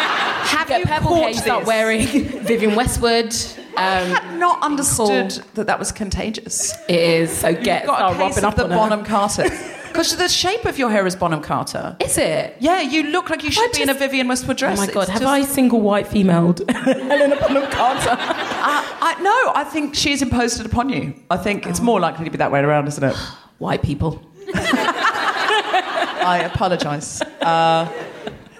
Have 0.56 0.68
Get 0.68 0.80
you 0.80 0.86
purple 0.86 1.14
hair, 1.16 1.28
you 1.28 1.34
start 1.34 1.66
wearing 1.66 2.06
Vivienne 2.06 2.74
Westwood. 2.74 3.34
I 3.76 4.00
Um, 4.00 4.10
had 4.10 4.38
not 4.38 4.62
understood 4.62 5.30
that 5.54 5.66
that 5.66 5.78
was 5.78 5.92
contagious. 5.92 6.74
it 6.88 6.98
is 6.98 7.30
so 7.30 7.52
get 7.54 7.82
You've 7.82 7.86
got 7.88 7.98
start 7.98 8.14
a 8.14 8.18
case 8.18 8.36
of 8.38 8.42
the. 8.56 8.74
Bonham 8.76 9.04
Carter. 9.04 9.48
Because 9.92 10.16
the 10.16 10.28
shape 10.28 10.64
of 10.64 10.78
your 10.78 10.90
hair 10.90 11.06
is 11.06 11.16
Bonham 11.16 11.40
Carter. 11.42 11.96
Is 12.00 12.16
it? 12.16 12.56
Yeah, 12.60 12.80
you 12.80 13.02
look 13.04 13.28
like 13.28 13.42
you 13.44 13.50
should 13.50 13.68
I 13.70 13.72
be 13.72 13.82
in 13.82 13.88
a 13.88 13.92
just- 13.92 13.98
Vivienne 13.98 14.28
Westwood 14.28 14.56
dress. 14.56 14.78
Oh 14.78 14.80
my 14.80 14.84
It's 14.86 14.94
god, 14.94 15.08
have 15.08 15.20
just- 15.20 15.30
I 15.30 15.42
single 15.42 15.80
white 15.80 16.06
femaled 16.06 16.68
Helena 16.74 17.36
Bonham 17.36 17.70
Carter? 17.70 18.10
I, 18.12 19.16
I, 19.18 19.22
no, 19.22 19.52
I 19.54 19.64
think 19.64 19.94
she's 19.94 20.22
imposed 20.22 20.60
it 20.60 20.66
upon 20.66 20.88
you. 20.88 21.14
I 21.30 21.36
think 21.36 21.66
it's 21.66 21.80
more 21.80 21.98
likely 22.00 22.24
to 22.24 22.30
be 22.30 22.38
that 22.38 22.50
way 22.52 22.60
around, 22.60 22.86
isn't 22.88 23.02
it? 23.04 23.14
White 23.58 23.82
people. 23.82 24.22
I 24.54 26.42
apologise. 26.52 27.20
Uh, 27.22 27.90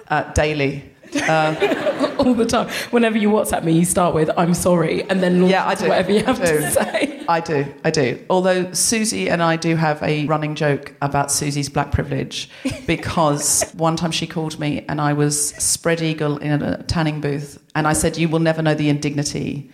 uh, 0.09 0.23
daily. 0.33 0.83
Uh, 1.15 2.15
all 2.19 2.33
the 2.33 2.45
time. 2.45 2.69
Whenever 2.91 3.17
you 3.17 3.29
WhatsApp 3.29 3.63
me, 3.63 3.73
you 3.73 3.85
start 3.85 4.13
with 4.15 4.29
"I'm 4.37 4.53
sorry" 4.53 5.03
and 5.09 5.21
then 5.21 5.41
launch 5.41 5.51
Yeah, 5.51 5.67
I 5.67 5.75
do. 5.75 5.87
whatever 5.89 6.11
you 6.11 6.23
have 6.23 6.37
do. 6.37 6.45
to 6.45 6.71
say. 6.71 7.23
I 7.27 7.39
do, 7.39 7.65
I 7.83 7.91
do. 7.91 8.19
Although 8.29 8.73
Susie 8.73 9.29
and 9.29 9.41
I 9.41 9.55
do 9.55 9.75
have 9.75 10.01
a 10.03 10.25
running 10.25 10.55
joke 10.55 10.93
about 11.01 11.31
Susie's 11.31 11.69
black 11.69 11.91
privilege 11.91 12.49
because 12.87 13.63
one 13.73 13.95
time 13.95 14.11
she 14.11 14.27
called 14.27 14.59
me 14.59 14.85
and 14.89 14.99
I 14.99 15.13
was 15.13 15.49
spread 15.55 16.01
eagle 16.01 16.37
in 16.37 16.61
a 16.61 16.83
tanning 16.83 17.21
booth 17.21 17.61
and 17.75 17.87
I 17.87 17.93
said, 17.93 18.17
You 18.17 18.27
will 18.29 18.39
never 18.39 18.61
know 18.61 18.73
the 18.73 18.89
indignity 18.89 19.69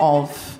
of 0.00 0.58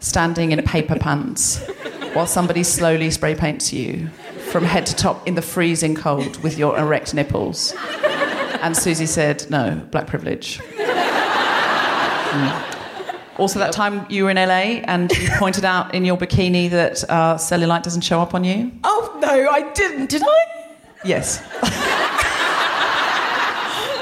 standing 0.00 0.52
in 0.52 0.62
paper 0.62 0.98
pants 0.98 1.64
while 2.12 2.26
somebody 2.26 2.62
slowly 2.62 3.10
spray 3.10 3.34
paints 3.34 3.72
you 3.72 4.08
from 4.50 4.64
head 4.64 4.84
to 4.86 4.94
top 4.94 5.26
in 5.26 5.34
the 5.34 5.42
freezing 5.42 5.94
cold 5.94 6.40
with 6.42 6.58
your 6.58 6.76
erect 6.78 7.14
nipples. 7.14 7.74
And 8.64 8.74
Susie 8.74 9.04
said, 9.04 9.44
No, 9.50 9.80
black 9.90 10.06
privilege. 10.06 10.58
Also, 13.36 13.58
that 13.58 13.72
time 13.72 14.06
you 14.08 14.24
were 14.24 14.30
in 14.30 14.36
LA 14.36 14.80
and 14.86 15.10
you 15.12 15.28
pointed 15.38 15.64
out 15.64 15.94
in 15.94 16.04
your 16.04 16.16
bikini 16.16 16.70
that 16.70 17.04
uh, 17.10 17.34
cellulite 17.34 17.82
doesn't 17.82 18.00
show 18.02 18.20
up 18.20 18.32
on 18.32 18.42
you. 18.42 18.72
Oh 18.84 19.18
no, 19.20 19.50
I 19.50 19.70
didn't. 19.72 20.08
Did 20.08 20.22
I? 20.24 20.44
Yes. 21.04 21.40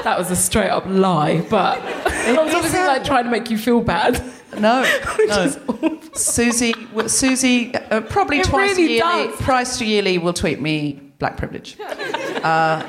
That 0.03 0.15
was 0.17 0.29
a 0.31 0.35
straight 0.35 0.69
up 0.69 0.83
lie, 0.85 1.41
but 1.49 1.79
I 1.81 2.33
was 2.43 2.53
obviously 2.53 2.79
like 2.79 3.03
trying 3.03 3.23
to 3.25 3.29
make 3.31 3.49
you 3.49 3.57
feel 3.57 3.81
bad. 3.81 4.21
No. 4.59 4.85
no. 5.27 5.99
Susie, 6.13 6.73
Susie, 7.07 7.73
uh, 7.75 8.01
probably 8.01 8.39
It 8.39 8.45
twice 8.45 8.77
really 8.77 8.93
yearly, 8.95 9.27
does. 9.27 9.39
twice 9.39 9.81
yearly 9.81 10.17
will 10.19 10.33
tweet 10.33 10.61
me 10.61 11.01
black 11.19 11.37
privilege. 11.37 11.77
Uh, 11.79 12.83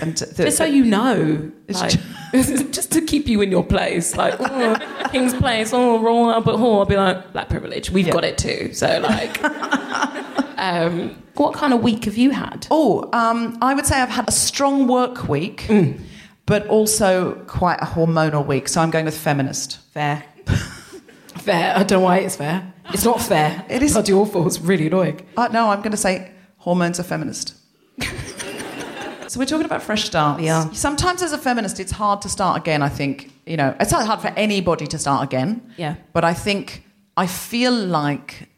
and 0.00 0.16
th- 0.16 0.34
Just 0.36 0.56
so 0.56 0.64
you 0.64 0.84
know, 0.84 1.50
like, 1.68 1.92
just 2.32 2.92
to 2.92 3.00
keep 3.00 3.26
you 3.28 3.40
in 3.42 3.50
your 3.50 3.64
place, 3.64 4.16
like 4.16 4.34
oh, 4.40 5.08
King's 5.10 5.34
Place, 5.34 5.72
oh 5.72 6.00
Royal 6.02 6.30
Albert 6.32 6.56
Hall. 6.56 6.80
I'll 6.80 6.84
be 6.86 6.96
like 6.96 7.32
black 7.32 7.48
privilege. 7.48 7.90
We've 7.90 8.06
Yeah. 8.06 8.12
got 8.12 8.24
it 8.24 8.38
too. 8.38 8.72
So 8.72 9.00
like, 9.00 9.42
um, 10.58 11.22
what 11.34 11.54
kind 11.54 11.72
of 11.72 11.82
week 11.82 12.04
have 12.04 12.16
you 12.16 12.30
had? 12.30 12.66
Oh, 12.70 13.08
um, 13.12 13.58
I 13.62 13.74
would 13.74 13.86
say 13.86 14.00
I've 14.00 14.08
had 14.08 14.28
a 14.28 14.32
strong 14.32 14.86
work 14.86 15.28
week, 15.28 15.64
Mm. 15.68 16.00
but 16.46 16.66
also 16.68 17.34
quite 17.46 17.78
a 17.80 17.86
hormonal 17.86 18.46
week. 18.46 18.68
So 18.68 18.80
I'm 18.80 18.90
going 18.90 19.04
with 19.04 19.16
feminist. 19.16 19.78
Fair, 19.92 20.24
fair. 21.38 21.74
I 21.76 21.82
don't 21.82 22.00
know 22.00 22.04
why 22.04 22.18
it's 22.18 22.36
fair. 22.36 22.72
It's 22.92 23.04
not 23.04 23.20
fair. 23.20 23.64
It 23.68 23.82
is- 23.82 23.92
bloody 23.92 24.12
awful. 24.12 24.46
It's 24.46 24.60
really 24.60 24.86
annoying. 24.88 25.26
Uh, 25.36 25.48
no, 25.52 25.70
I'm 25.70 25.78
going 25.80 25.90
to 25.92 25.96
say 25.96 26.30
hormones 26.58 26.98
are 27.00 27.02
feminist. 27.04 27.54
so 29.34 29.40
we're 29.40 29.46
talking 29.46 29.66
about 29.66 29.82
fresh 29.82 30.04
starts. 30.04 30.44
Yeah. 30.44 30.70
Sometimes 30.70 31.20
as 31.20 31.32
a 31.32 31.38
feminist, 31.38 31.80
it's 31.80 31.90
hard 31.90 32.22
to 32.22 32.28
start 32.28 32.56
again. 32.56 32.82
I 32.82 32.88
think 32.88 33.32
you 33.46 33.56
know 33.56 33.74
it's 33.80 33.90
hard 33.90 34.20
for 34.20 34.28
anybody 34.36 34.86
to 34.86 34.96
start 34.96 35.24
again. 35.24 35.72
Yeah. 35.76 35.96
But 36.12 36.22
I 36.22 36.34
think 36.34 36.84
I 37.16 37.26
feel 37.26 37.72
like 37.72 38.48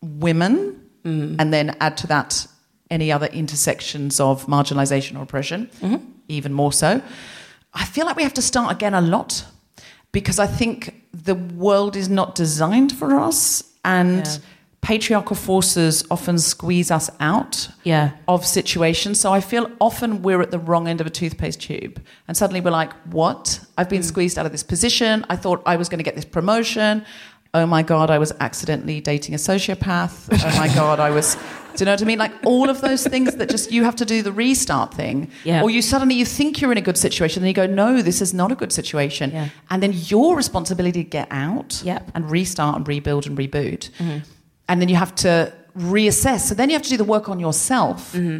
women, 0.00 0.88
mm. 1.04 1.34
and 1.40 1.52
then 1.52 1.76
add 1.80 1.96
to 1.96 2.06
that 2.06 2.46
any 2.92 3.10
other 3.10 3.26
intersections 3.26 4.20
of 4.20 4.46
marginalisation 4.46 5.18
or 5.18 5.22
oppression, 5.22 5.68
mm-hmm. 5.80 5.96
even 6.28 6.52
more 6.52 6.72
so. 6.72 7.02
I 7.74 7.84
feel 7.84 8.06
like 8.06 8.14
we 8.14 8.22
have 8.22 8.34
to 8.34 8.42
start 8.42 8.70
again 8.70 8.94
a 8.94 9.00
lot 9.00 9.44
because 10.12 10.38
I 10.38 10.46
think 10.46 10.94
the 11.12 11.34
world 11.34 11.96
is 11.96 12.08
not 12.08 12.36
designed 12.36 12.92
for 12.92 13.18
us 13.18 13.64
and 13.84 14.24
Yeah. 14.24 14.36
Patriarchal 14.82 15.36
forces 15.36 16.04
often 16.10 16.38
squeeze 16.38 16.90
us 16.90 17.10
out 17.20 17.68
Yeah. 17.84 18.10
of 18.26 18.46
situations. 18.46 19.20
So 19.20 19.32
I 19.32 19.40
feel 19.40 19.70
often 19.80 20.22
we're 20.22 20.40
at 20.40 20.50
the 20.50 20.58
wrong 20.58 20.88
end 20.88 21.00
of 21.00 21.06
a 21.06 21.10
toothpaste 21.10 21.60
tube. 21.60 22.00
And 22.28 22.36
suddenly 22.36 22.60
we're 22.60 22.70
like, 22.70 22.92
what? 23.12 23.60
I've 23.76 23.90
been 23.90 24.02
squeezed 24.02 24.38
out 24.38 24.46
of 24.46 24.52
this 24.52 24.62
position. 24.62 25.24
I 25.28 25.36
thought 25.36 25.62
I 25.66 25.76
was 25.76 25.88
going 25.88 25.98
to 25.98 26.04
get 26.04 26.16
this 26.16 26.24
promotion. 26.24 27.04
Oh 27.52 27.66
my 27.66 27.82
God, 27.82 28.10
I 28.10 28.18
was 28.18 28.32
accidentally 28.40 29.00
dating 29.00 29.34
a 29.34 29.38
sociopath. 29.38 30.28
Oh 30.32 30.58
my 30.58 30.68
God, 30.74 30.98
I 31.00 31.10
was. 31.10 31.36
Do 31.76 31.82
you 31.82 31.84
know 31.86 31.92
what 31.92 32.02
I 32.02 32.04
mean? 32.04 32.18
Like 32.18 32.32
all 32.44 32.68
of 32.70 32.80
those 32.80 33.06
things 33.06 33.34
that 33.36 33.48
just 33.50 33.70
you 33.70 33.84
have 33.84 33.96
to 33.96 34.04
do 34.04 34.22
the 34.22 34.32
restart 34.32 34.94
thing. 34.94 35.30
Yeah. 35.44 35.62
Or 35.62 35.70
you 35.70 35.82
suddenly 35.82 36.14
you 36.14 36.24
think 36.24 36.60
you're 36.60 36.72
in 36.72 36.78
a 36.78 36.82
good 36.82 36.96
situation, 36.98 37.42
then 37.42 37.48
you 37.48 37.54
go, 37.54 37.66
no, 37.66 38.02
this 38.02 38.20
is 38.22 38.32
not 38.34 38.50
a 38.50 38.54
good 38.54 38.72
situation. 38.72 39.30
Yeah. 39.30 39.48
And 39.70 39.82
then 39.82 39.92
your 39.94 40.36
responsibility 40.36 41.04
to 41.04 41.08
get 41.10 41.28
out 41.30 41.82
Yep. 41.84 42.00
Mm-hmm. 42.02 42.10
and 42.16 42.30
restart 42.30 42.76
and 42.76 42.88
rebuild 42.88 43.26
and 43.26 43.36
reboot. 43.38 43.90
And 44.70 44.80
then 44.80 44.88
you 44.88 44.96
have 45.04 45.14
to 45.26 45.52
reassess. 45.76 46.40
So 46.48 46.54
then 46.54 46.70
you 46.70 46.74
have 46.78 46.82
to 46.88 46.92
do 46.94 46.96
the 47.04 47.10
work 47.16 47.28
on 47.28 47.38
yourself 47.40 48.12
Mm-hmm. 48.14 48.38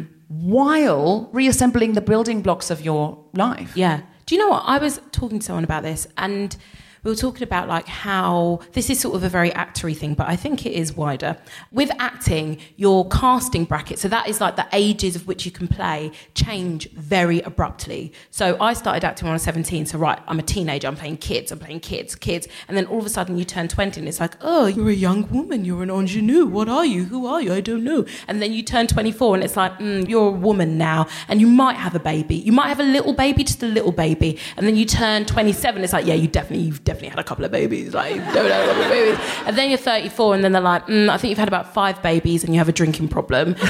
while 0.55 1.29
reassembling 1.33 1.91
the 1.93 2.01
building 2.11 2.41
blocks 2.41 2.71
of 2.71 2.79
your 2.89 3.17
life. 3.33 3.71
Yeah. 3.75 3.97
Do 4.25 4.35
you 4.35 4.39
know 4.41 4.49
what? 4.55 4.63
I 4.65 4.77
was 4.85 4.93
talking 5.11 5.39
to 5.39 5.45
someone 5.45 5.65
about 5.65 5.83
this 5.83 6.07
and 6.17 6.55
we 7.03 7.09
were 7.09 7.15
talking 7.15 7.43
about 7.43 7.67
like 7.67 7.87
how 7.87 8.59
this 8.73 8.89
is 8.89 8.99
sort 8.99 9.15
of 9.15 9.23
a 9.23 9.29
very 9.29 9.49
actory 9.51 9.97
thing, 9.97 10.13
but 10.13 10.27
I 10.27 10.35
think 10.35 10.65
it 10.67 10.73
is 10.73 10.93
wider. 10.93 11.35
With 11.71 11.89
acting, 11.97 12.59
your 12.75 13.07
casting 13.09 13.65
bracket, 13.65 13.97
so 13.97 14.07
that 14.09 14.27
is 14.27 14.39
like 14.39 14.55
the 14.55 14.67
ages 14.71 15.15
of 15.15 15.25
which 15.25 15.43
you 15.45 15.51
can 15.51 15.67
play, 15.67 16.11
change 16.35 16.91
very 16.91 17.41
abruptly. 17.41 18.13
So 18.29 18.55
I 18.61 18.73
started 18.73 19.03
acting 19.03 19.25
when 19.25 19.31
I 19.31 19.35
was 19.35 19.43
17, 19.43 19.87
so 19.87 19.97
right, 19.97 20.19
I'm 20.27 20.37
a 20.37 20.43
teenager, 20.43 20.87
I'm 20.87 20.95
playing 20.95 21.17
kids, 21.17 21.51
I'm 21.51 21.57
playing 21.57 21.79
kids, 21.79 22.13
kids, 22.13 22.47
and 22.67 22.77
then 22.77 22.85
all 22.85 22.99
of 22.99 23.05
a 23.05 23.09
sudden 23.09 23.35
you 23.35 23.45
turn 23.45 23.67
20 23.67 23.99
and 23.99 24.07
it's 24.07 24.19
like, 24.19 24.35
oh, 24.41 24.67
you're 24.67 24.89
a 24.89 24.93
young 24.93 25.27
woman, 25.29 25.65
you're 25.65 25.81
an 25.81 25.89
ingenue, 25.89 26.45
what 26.45 26.69
are 26.69 26.85
you, 26.85 27.05
who 27.05 27.25
are 27.25 27.41
you, 27.41 27.51
I 27.51 27.61
don't 27.61 27.83
know. 27.83 28.05
And 28.27 28.43
then 28.43 28.53
you 28.53 28.61
turn 28.61 28.85
24 28.85 29.35
and 29.35 29.43
it's 29.43 29.57
like, 29.57 29.77
mm, 29.79 30.07
you're 30.07 30.27
a 30.27 30.31
woman 30.31 30.77
now, 30.77 31.07
and 31.27 31.41
you 31.41 31.47
might 31.47 31.77
have 31.77 31.95
a 31.95 31.99
baby. 31.99 32.35
You 32.35 32.51
might 32.51 32.67
have 32.67 32.79
a 32.79 32.83
little 32.83 33.13
baby, 33.13 33.43
just 33.43 33.63
a 33.63 33.67
little 33.67 33.91
baby, 33.91 34.37
and 34.55 34.67
then 34.67 34.75
you 34.75 34.85
turn 34.85 35.25
27, 35.25 35.83
it's 35.83 35.93
like, 35.93 36.05
yeah, 36.05 36.13
you 36.13 36.27
definitely, 36.27 36.65
you've 36.65 36.83
had 36.99 37.19
a 37.19 37.23
couple 37.23 37.45
of 37.45 37.51
babies, 37.51 37.93
like, 37.93 38.15
don't 38.33 38.49
have 38.49 38.63
a 38.63 38.67
couple 38.67 38.83
of 38.83 38.89
babies. 38.89 39.19
And 39.45 39.57
then 39.57 39.69
you're 39.69 39.77
34 39.77 40.35
and 40.35 40.43
then 40.43 40.51
they're 40.51 40.61
like, 40.61 40.85
mm, 40.87 41.09
I 41.09 41.17
think 41.17 41.29
you've 41.29 41.37
had 41.37 41.47
about 41.47 41.73
five 41.73 42.01
babies 42.01 42.43
and 42.43 42.53
you 42.53 42.59
have 42.59 42.69
a 42.69 42.73
drinking 42.73 43.09
problem. 43.09 43.55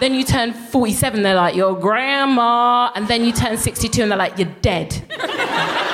Then, 0.00 0.12
then 0.12 0.14
you 0.14 0.24
turn 0.24 0.54
47, 0.54 1.22
they're 1.22 1.34
like, 1.34 1.54
your 1.54 1.78
grandma. 1.78 2.90
And 2.94 3.06
then 3.06 3.22
you 3.22 3.32
turn 3.32 3.58
62 3.58 4.00
and 4.00 4.10
they're 4.10 4.18
like, 4.18 4.38
you're 4.38 4.48
dead. 4.62 5.02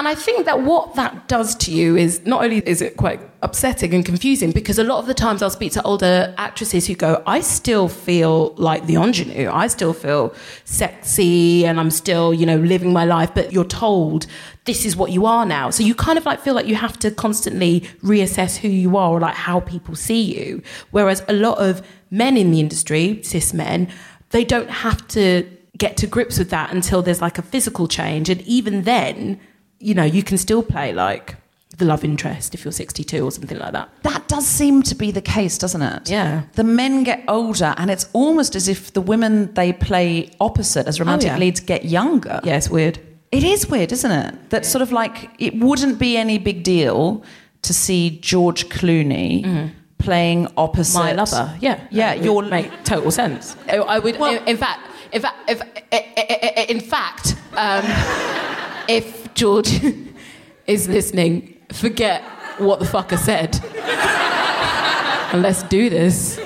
And 0.00 0.06
I 0.08 0.14
think 0.14 0.46
that 0.46 0.62
what 0.62 0.94
that 0.94 1.28
does 1.28 1.54
to 1.56 1.72
you 1.72 1.96
is 1.96 2.24
not 2.24 2.42
only 2.42 2.62
is 2.66 2.80
it 2.80 2.96
quite 2.96 3.20
upsetting 3.42 3.92
and 3.92 4.02
confusing 4.02 4.52
because 4.52 4.78
a 4.78 4.84
lot 4.84 4.98
of 4.98 5.06
the 5.06 5.12
times 5.12 5.42
I'll 5.42 5.50
speak 5.50 5.72
to 5.72 5.82
older 5.82 6.34
actresses 6.38 6.86
who 6.86 6.94
go, 6.94 7.22
I 7.26 7.40
still 7.40 7.86
feel 7.86 8.54
like 8.54 8.86
the 8.86 8.94
ingenue. 8.94 9.50
I 9.50 9.66
still 9.66 9.92
feel 9.92 10.34
sexy 10.64 11.66
and 11.66 11.80
I'm 11.80 11.90
still, 11.90 12.32
you 12.32 12.46
know, 12.46 12.56
living 12.56 12.92
my 12.94 13.04
life, 13.04 13.34
but 13.34 13.52
you're 13.52 13.64
told 13.64 14.26
this 14.70 14.86
is 14.86 14.94
what 14.96 15.10
you 15.10 15.26
are 15.26 15.44
now. 15.44 15.68
So 15.70 15.82
you 15.82 15.96
kind 15.96 16.16
of 16.16 16.24
like 16.24 16.38
feel 16.40 16.54
like 16.54 16.66
you 16.66 16.76
have 16.76 16.96
to 17.00 17.10
constantly 17.10 17.80
reassess 18.04 18.56
who 18.56 18.68
you 18.68 18.96
are 18.96 19.10
or 19.10 19.18
like 19.18 19.34
how 19.34 19.58
people 19.58 19.96
see 19.96 20.22
you. 20.22 20.62
Whereas 20.92 21.24
a 21.26 21.32
lot 21.32 21.58
of 21.58 21.82
men 22.12 22.36
in 22.36 22.52
the 22.52 22.60
industry, 22.60 23.20
cis 23.24 23.52
men, 23.52 23.88
they 24.30 24.44
don't 24.44 24.70
have 24.70 25.06
to 25.08 25.44
get 25.76 25.96
to 25.96 26.06
grips 26.06 26.38
with 26.38 26.50
that 26.50 26.72
until 26.72 27.02
there's 27.02 27.20
like 27.20 27.36
a 27.36 27.42
physical 27.42 27.88
change. 27.88 28.28
And 28.28 28.40
even 28.42 28.82
then, 28.84 29.40
you 29.80 29.92
know, 29.92 30.04
you 30.04 30.22
can 30.22 30.38
still 30.38 30.62
play 30.62 30.92
like 30.92 31.34
the 31.78 31.84
love 31.84 32.04
interest 32.04 32.54
if 32.54 32.64
you're 32.64 32.70
62 32.70 33.24
or 33.24 33.32
something 33.32 33.58
like 33.58 33.72
that. 33.72 33.88
That 34.04 34.28
does 34.28 34.46
seem 34.46 34.84
to 34.84 34.94
be 34.94 35.10
the 35.10 35.22
case, 35.22 35.58
doesn't 35.58 35.82
it? 35.82 36.08
Yeah. 36.08 36.42
The 36.52 36.62
men 36.64 37.02
get 37.02 37.24
older, 37.26 37.74
and 37.76 37.90
it's 37.90 38.06
almost 38.12 38.54
as 38.54 38.68
if 38.68 38.92
the 38.92 39.00
women 39.00 39.52
they 39.54 39.72
play 39.72 40.30
opposite 40.40 40.86
as 40.86 41.00
oh, 41.00 41.04
romantic 41.04 41.30
Oh, 41.30 41.34
yeah. 41.34 41.38
leads 41.40 41.58
get 41.58 41.86
younger. 41.86 42.38
Yeah, 42.44 42.56
it's 42.58 42.70
weird. 42.70 43.00
It 43.32 43.44
is 43.44 43.68
weird, 43.68 43.92
isn't 43.92 44.10
it? 44.10 44.50
That 44.50 44.66
sort 44.66 44.82
of 44.82 44.90
like 44.90 45.30
it 45.38 45.54
wouldn't 45.54 45.98
be 45.98 46.16
any 46.16 46.38
big 46.38 46.64
deal 46.64 47.22
to 47.62 47.72
see 47.72 48.18
George 48.20 48.68
Clooney 48.68 49.44
mm-hmm. 49.44 49.68
playing 49.98 50.48
opposite. 50.56 50.98
My 50.98 51.12
lover. 51.12 51.56
Yeah. 51.60 51.80
Yeah, 51.90 52.14
your 52.14 52.42
make 52.42 52.70
total 52.84 53.10
sense. 53.12 53.56
I, 53.68 53.76
I 53.76 53.98
would, 54.00 54.18
Well- 54.18 54.34
in, 54.34 54.48
in 54.48 54.56
fact, 54.56 54.80
in 55.12 55.22
fact, 55.22 55.36
if, 55.48 55.60
eh, 55.60 55.66
eh, 55.92 56.52
eh, 56.56 56.66
in 56.68 56.80
fact, 56.80 57.36
um, 57.56 57.84
if 58.88 59.32
George 59.34 59.80
is 60.66 60.88
listening, 60.88 61.56
forget 61.72 62.22
what 62.58 62.80
the 62.80 62.86
fuck 62.86 63.12
I 63.12 63.16
said. 63.16 63.60
and 65.32 65.42
let's 65.42 65.62
do 65.64 65.88
this. 65.88 66.38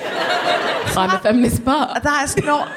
I'm 0.97 1.09
a 1.09 1.19
feminist, 1.19 1.65
but 1.65 2.03
That's 2.03 2.37
not. 2.37 2.71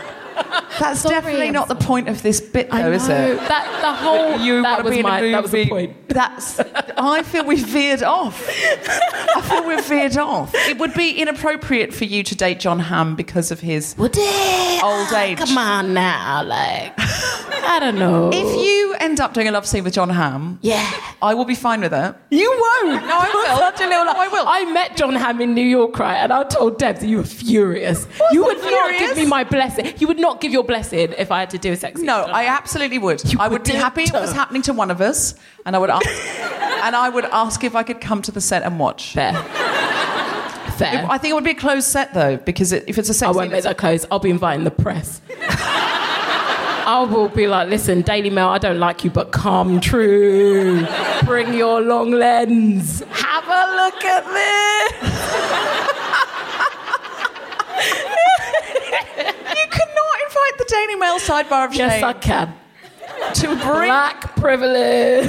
That's 0.79 1.01
Sorry, 1.01 1.15
definitely 1.15 1.51
not 1.51 1.69
the 1.69 1.75
point 1.75 2.09
of 2.09 2.23
this 2.23 2.41
bit, 2.41 2.69
I 2.71 2.83
though, 2.83 2.93
is 2.93 3.09
it? 3.09 3.37
That 3.49 3.81
the 3.81 3.93
whole 3.93 4.39
You 4.45 4.63
that 4.63 4.85
was 4.85 4.93
be 4.93 5.01
in 5.01 5.07
a 5.07 5.09
my 5.09 5.21
that 5.21 5.43
was 5.43 5.51
the 5.51 5.69
point. 5.69 6.09
That's. 6.09 6.61
I 6.61 7.23
feel 7.23 7.45
we 7.45 7.57
veered 7.57 8.03
off. 8.03 8.49
I 8.49 9.41
feel 9.43 9.67
we've 9.67 9.85
veered 9.85 10.17
off. 10.17 10.53
It 10.55 10.79
would 10.79 10.95
be 10.95 11.21
inappropriate 11.21 11.93
for 11.93 12.05
you 12.05 12.23
to 12.23 12.35
date 12.35 12.61
John 12.61 12.79
Hamm 12.79 13.17
because 13.17 13.51
of 13.51 13.61
his 13.61 13.97
Would 13.99 14.17
it? 14.17 14.83
old 14.83 15.09
ah, 15.11 15.23
age. 15.23 15.39
Come 15.39 15.59
on 15.59 15.95
now, 15.95 16.43
like 16.45 16.95
I 16.99 17.79
don't 17.81 17.99
know. 17.99 18.31
If 18.33 18.57
you 18.57 18.95
end 19.01 19.21
up 19.21 19.35
doing 19.35 19.49
a 19.49 19.53
love 19.53 19.67
scene 19.67 19.85
with 19.85 19.95
John 19.95 20.09
Hamm, 20.09 20.59
yeah. 20.63 20.91
I 21.21 21.35
will 21.35 21.45
be 21.45 21.55
fine 21.55 21.81
with 21.81 21.93
it. 21.93 22.15
You 22.31 22.51
won't. 22.51 23.07
No, 23.07 23.19
I 23.19 23.31
will. 23.33 23.59
Such 23.59 23.81
a 23.81 23.87
little 23.87 24.05
No, 24.05 24.13
I 24.13 24.29
will. 24.29 24.45
I 24.47 24.65
met 24.73 24.97
John 24.97 25.15
Hamm 25.15 25.41
in 25.41 25.55
New 25.55 25.65
York, 25.65 25.99
right? 25.99 26.17
And 26.17 26.33
I 26.33 26.45
told 26.45 26.79
Debs 26.79 27.05
you 27.05 27.19
were 27.19 27.25
furious. 27.25 28.07
you 28.33 28.45
would 28.45 28.59
not 28.59 28.99
give 28.99 29.17
me 29.17 29.27
my 29.27 29.45
blessing. 29.45 29.93
You 29.99 30.07
would 30.07 30.19
not 30.19 30.41
give 30.41 30.53
your 30.53 30.65
blessing 30.69 31.13
if 31.19 31.33
I 31.33 31.41
had 31.41 31.51
to 31.51 31.59
do 31.59 31.73
a 31.73 31.77
sex 31.77 31.97
scene. 31.97 32.07
No, 32.07 32.23
I 32.23 32.47
absolutely 32.47 32.99
would. 32.99 33.33
You 33.33 33.41
I 33.41 33.49
would 33.49 33.65
be 33.65 33.73
happy 33.73 34.03
it 34.03 34.13
was 34.13 34.33
happening 34.33 34.63
to 34.63 34.73
one 34.73 34.93
of 34.93 35.01
us, 35.01 35.35
and 35.67 35.75
I 35.75 35.81
would 35.81 35.91
ask, 35.91 36.07
and 36.85 36.95
I 36.95 37.09
would 37.09 37.25
ask 37.25 37.65
if 37.65 37.75
I 37.75 37.83
could 37.83 38.01
come 38.01 38.23
to 38.23 38.31
the 38.31 38.41
set 38.41 38.63
and 38.63 38.79
watch. 38.79 39.15
fair. 39.15 39.33
Fair. 40.79 41.05
I 41.11 41.19
think 41.19 41.33
it 41.33 41.35
would 41.35 41.43
be 41.43 41.51
a 41.51 41.55
closed 41.57 41.89
set 41.89 42.15
though, 42.15 42.37
because 42.37 42.71
it, 42.71 42.85
if 42.87 42.99
it's 42.99 43.09
a 43.09 43.15
sex 43.15 43.29
I 43.29 43.33
won't 43.33 43.51
make 43.51 43.65
that 43.65 43.79
close. 43.79 44.07
I'll 44.13 44.21
be 44.21 44.31
inviting 44.31 44.63
the 44.63 44.71
press. 44.71 45.21
I 46.89 47.03
will 47.11 47.29
be 47.29 47.47
like, 47.49 47.69
listen, 47.69 48.01
Daily 48.01 48.31
Mail, 48.31 48.49
I 48.49 48.57
don't 48.57 48.79
like 48.79 49.05
you, 49.05 49.11
but 49.11 49.31
come 49.33 49.79
true. 49.81 50.87
Bring 51.25 51.53
your 51.53 51.83
long 51.83 52.13
lens. 52.13 53.01
Have 53.11 53.45
a 53.45 53.77
look 53.77 54.03
at 54.05 54.25
this. 54.25 55.03
you 59.59 59.67
cannot 59.69 60.15
invite 60.25 60.57
the 60.58 60.58
Daily 60.69 60.97
Mail 60.97 61.19
sidebar 61.19 61.67
of 61.67 61.75
Yes, 61.75 62.03
I 62.03 62.13
can. 62.13 62.55
to 63.35 63.47
bring. 63.57 63.89
Black 63.89 64.37
privilege. 64.37 65.27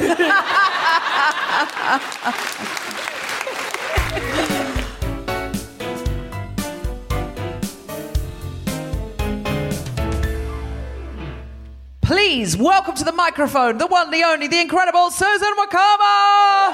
Please 12.02 12.58
welcome 12.58 12.96
to 12.96 13.04
the 13.04 13.12
microphone 13.12 13.78
the 13.78 13.88
one, 13.88 14.10
the 14.12 14.24
only, 14.24 14.48
the 14.48 14.60
incredible 14.60 15.12
Susan 15.12 15.54
Wokoma. 15.58 16.74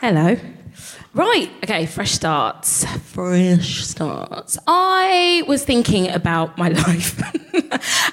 Hello. 0.00 0.36
Right, 1.14 1.50
okay, 1.62 1.84
fresh 1.84 2.12
starts. 2.12 2.86
Fresh 2.86 3.84
starts. 3.84 4.58
I 4.66 5.44
was 5.46 5.62
thinking 5.62 6.08
about 6.08 6.56
my 6.56 6.68
life. 6.86 7.20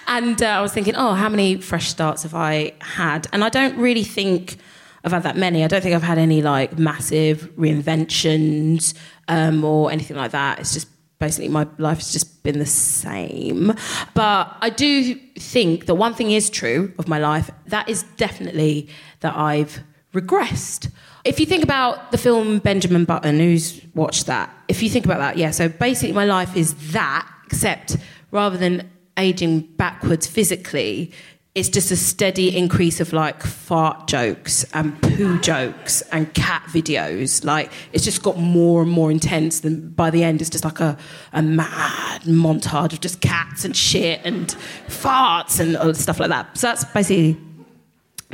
and 0.08 0.41
uh, 0.41 0.46
I 0.46 0.62
was 0.62 0.74
thinking, 0.74 0.96
oh, 0.98 1.13
how 1.13 1.29
many 1.29 1.62
fresh 1.62 1.88
starts 1.88 2.24
have 2.24 2.36
I 2.36 2.74
had? 2.82 3.25
And 3.32 3.41
I 3.41 3.50
don't 3.50 3.77
really 3.77 4.03
think 4.03 4.58
I've 5.06 5.13
had 5.13 5.24
that 5.24 5.38
many. 5.38 5.63
I 5.63 5.68
don't 5.68 5.82
think 5.82 5.96
I've 5.96 6.03
had 6.03 6.18
any 6.18 6.41
like 6.41 6.77
massive 6.77 7.50
reinventions 7.58 8.94
um, 9.29 9.63
or 9.63 9.91
anything 9.94 10.18
like 10.18 10.32
that. 10.32 10.60
It's 10.60 10.74
just 10.74 10.89
basically 11.20 11.48
my 11.48 11.68
life 11.77 12.00
has 12.00 12.12
just 12.12 12.44
been 12.44 12.60
the 12.60 12.65
same. 12.65 13.74
But 14.13 14.58
I 14.60 14.70
do 14.70 15.15
think 15.38 15.86
that 15.86 15.96
one 15.96 16.13
thing 16.13 16.32
is 16.32 16.50
true 16.50 16.91
of 17.00 17.08
my 17.08 17.20
life 17.20 17.50
that 17.68 17.88
is 17.88 18.03
definitely 18.18 18.89
that 19.22 19.38
I've 19.38 19.84
regressed. 20.13 20.91
If 21.25 21.39
you 21.39 21.45
think 21.45 21.63
about 21.63 22.11
the 22.11 22.17
film 22.17 22.59
Benjamin 22.59 23.05
Button, 23.05 23.39
who's 23.39 23.81
watched 23.93 24.25
that? 24.27 24.49
If 24.67 24.81
you 24.81 24.89
think 24.89 25.05
about 25.05 25.19
that, 25.19 25.38
yeah, 25.38 25.51
so 25.51 25.67
basically 25.67 26.13
my 26.13 26.25
life 26.25 26.55
is 26.55 26.91
that, 26.91 27.29
except 27.45 27.97
rather 28.31 28.57
than 28.57 28.89
aging 29.17 29.61
backwards 29.61 30.27
physically, 30.27 31.11
it's 31.55 31.67
just 31.67 31.91
a 31.91 31.95
steady 31.95 32.55
increase 32.55 33.01
of 33.01 33.11
like 33.11 33.41
fart 33.41 34.07
jokes 34.07 34.63
and 34.73 34.99
poo 35.01 35.39
jokes 35.39 36.01
and 36.11 36.33
cat 36.33 36.63
videos. 36.67 37.43
Like 37.43 37.71
it's 37.91 38.05
just 38.05 38.23
got 38.23 38.38
more 38.38 38.83
and 38.83 38.91
more 38.91 39.11
intense. 39.11 39.59
Than 39.61 39.89
by 39.89 40.09
the 40.09 40.23
end, 40.23 40.41
it's 40.41 40.49
just 40.49 40.63
like 40.63 40.79
a, 40.79 40.97
a 41.33 41.41
mad 41.41 42.21
montage 42.21 42.93
of 42.93 43.01
just 43.01 43.19
cats 43.19 43.65
and 43.65 43.75
shit 43.75 44.21
and 44.23 44.55
farts 44.88 45.60
and 45.60 45.97
stuff 45.97 46.19
like 46.19 46.29
that. 46.29 46.58
So 46.58 46.67
that's 46.67 46.86
basically 46.86 47.38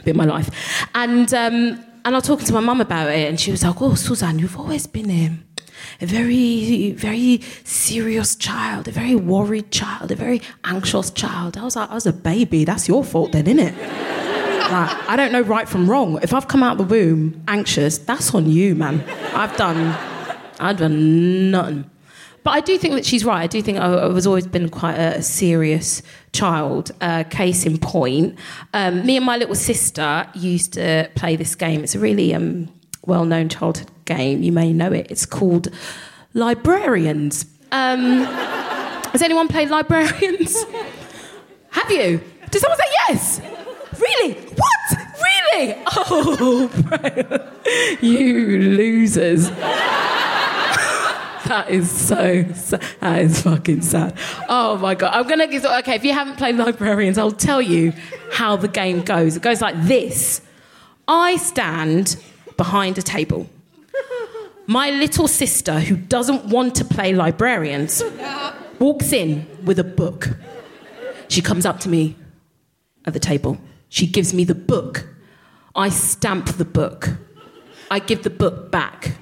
been 0.04 0.18
my 0.18 0.26
life. 0.26 0.50
And 0.94 1.34
um, 1.34 1.84
and 2.06 2.16
I 2.16 2.20
was 2.20 2.28
talking 2.28 2.46
to 2.46 2.54
my 2.54 2.60
mum 2.60 2.80
about 2.80 3.10
it, 3.10 3.28
and 3.28 3.40
she 3.40 3.52
was 3.52 3.64
like, 3.64 3.82
"Oh, 3.82 3.96
Suzanne, 3.96 4.38
you've 4.40 4.58
always 4.58 4.86
been 4.86 5.10
um, 5.10 5.44
a 6.00 6.06
very, 6.06 6.92
very 6.92 7.42
serious 7.64 8.36
child, 8.36 8.88
a 8.88 8.92
very 8.92 9.16
worried 9.16 9.72
child, 9.72 10.12
a 10.12 10.16
very 10.16 10.42
anxious 10.64 11.10
child." 11.10 11.58
I 11.58 11.64
was 11.64 11.76
like, 11.76 11.90
"I 11.90 11.96
was 11.96 12.06
a 12.06 12.14
baby. 12.14 12.64
That's 12.64 12.88
your 12.88 13.04
fault, 13.04 13.32
then, 13.32 13.48
isn't 13.48 13.60
it?" 13.60 13.76
like, 14.72 15.10
I 15.10 15.16
don't 15.16 15.32
know 15.32 15.42
right 15.42 15.68
from 15.68 15.90
wrong. 15.90 16.20
If 16.22 16.32
I've 16.34 16.48
come 16.48 16.62
out 16.62 16.78
the 16.78 16.84
womb 16.84 17.44
anxious, 17.48 17.98
that's 17.98 18.34
on 18.36 18.50
you, 18.50 18.76
man. 18.76 19.04
I've 19.34 19.58
done, 19.58 19.98
I've 20.60 20.78
done 20.78 21.52
nothing. 21.52 21.90
But 22.46 22.52
I 22.52 22.62
do 22.62 22.78
think 22.78 22.94
that 22.94 23.08
she's 23.08 23.26
right. 23.26 23.42
I 23.42 23.48
do 23.48 23.60
think 23.64 23.80
I, 23.80 23.86
I 23.92 24.06
was 24.06 24.28
always 24.28 24.46
been 24.46 24.70
quite 24.70 24.94
a, 25.00 25.24
serious 25.24 26.04
child. 26.32 26.92
Uh, 27.02 27.24
case 27.24 27.66
in 27.66 27.80
point, 27.80 28.38
um, 28.72 29.04
me 29.04 29.18
and 29.18 29.26
my 29.26 29.36
little 29.36 29.56
sister 29.56 30.28
used 30.36 30.74
to 30.74 31.10
play 31.16 31.36
this 31.36 31.56
game. 31.56 31.84
It's 31.84 31.96
a 31.96 32.00
really 32.00 32.36
um, 32.36 32.72
well-known 33.04 33.50
childhood 33.50 33.90
game. 34.06 34.44
You 34.44 34.52
may 34.52 34.74
know 34.74 34.92
it. 34.92 35.08
It's 35.10 35.26
called 35.26 35.70
Librarians. 36.36 37.48
Um, 37.72 38.24
has 39.12 39.24
anyone 39.24 39.48
played 39.48 39.70
Librarians? 39.72 40.64
Have 41.72 41.90
you? 41.90 42.22
Did 42.52 42.62
someone 42.62 42.78
say 42.78 42.92
yes? 43.10 43.42
Really? 44.00 44.34
What? 44.34 45.08
Really? 45.24 45.76
Oh, 45.88 46.70
you 48.02 48.60
losers. 48.60 49.50
That 51.50 51.70
is 51.70 51.92
so, 51.92 52.44
sa- 52.56 52.80
that 53.02 53.22
is 53.22 53.44
fucking 53.44 53.84
sad. 53.84 54.18
Oh 54.50 54.78
my 54.78 54.96
god. 54.96 55.14
I'm 55.14 55.28
gonna 55.28 55.46
give 55.46 55.64
okay, 55.64 55.94
if 55.94 56.04
you 56.04 56.12
haven't 56.12 56.38
played 56.38 56.56
librarians, 56.56 57.20
I'll 57.20 57.32
tell 57.32 57.62
you 57.62 57.94
how 58.32 58.56
the 58.56 58.68
game 58.68 59.04
goes. 59.04 59.36
It 59.36 59.44
goes 59.44 59.62
like 59.62 59.76
this. 59.84 60.42
I 61.08 61.36
stand 61.36 62.18
behind 62.58 62.98
a 62.98 63.04
table. 63.04 63.48
My 64.66 64.90
little 64.90 65.28
sister, 65.28 65.80
who 65.80 65.96
doesn't 65.96 66.46
want 66.46 66.74
to 66.76 66.86
play 66.86 67.14
librarians, 67.14 68.02
walks 68.80 69.14
in 69.14 69.46
with 69.64 69.78
a 69.78 69.84
book. 69.84 70.30
She 71.28 71.44
comes 71.44 71.64
up 71.68 71.80
to 71.82 71.90
me 71.90 72.16
at 73.06 73.14
the 73.14 73.20
table. 73.20 73.60
She 73.90 74.08
gives 74.08 74.34
me 74.34 74.46
the 74.46 74.56
book. 74.56 75.08
I 75.76 75.90
stamp 75.90 76.48
the 76.58 76.66
book. 76.66 77.10
I 77.92 78.00
give 78.00 78.24
the 78.24 78.32
book 78.32 78.72
back. 78.72 79.18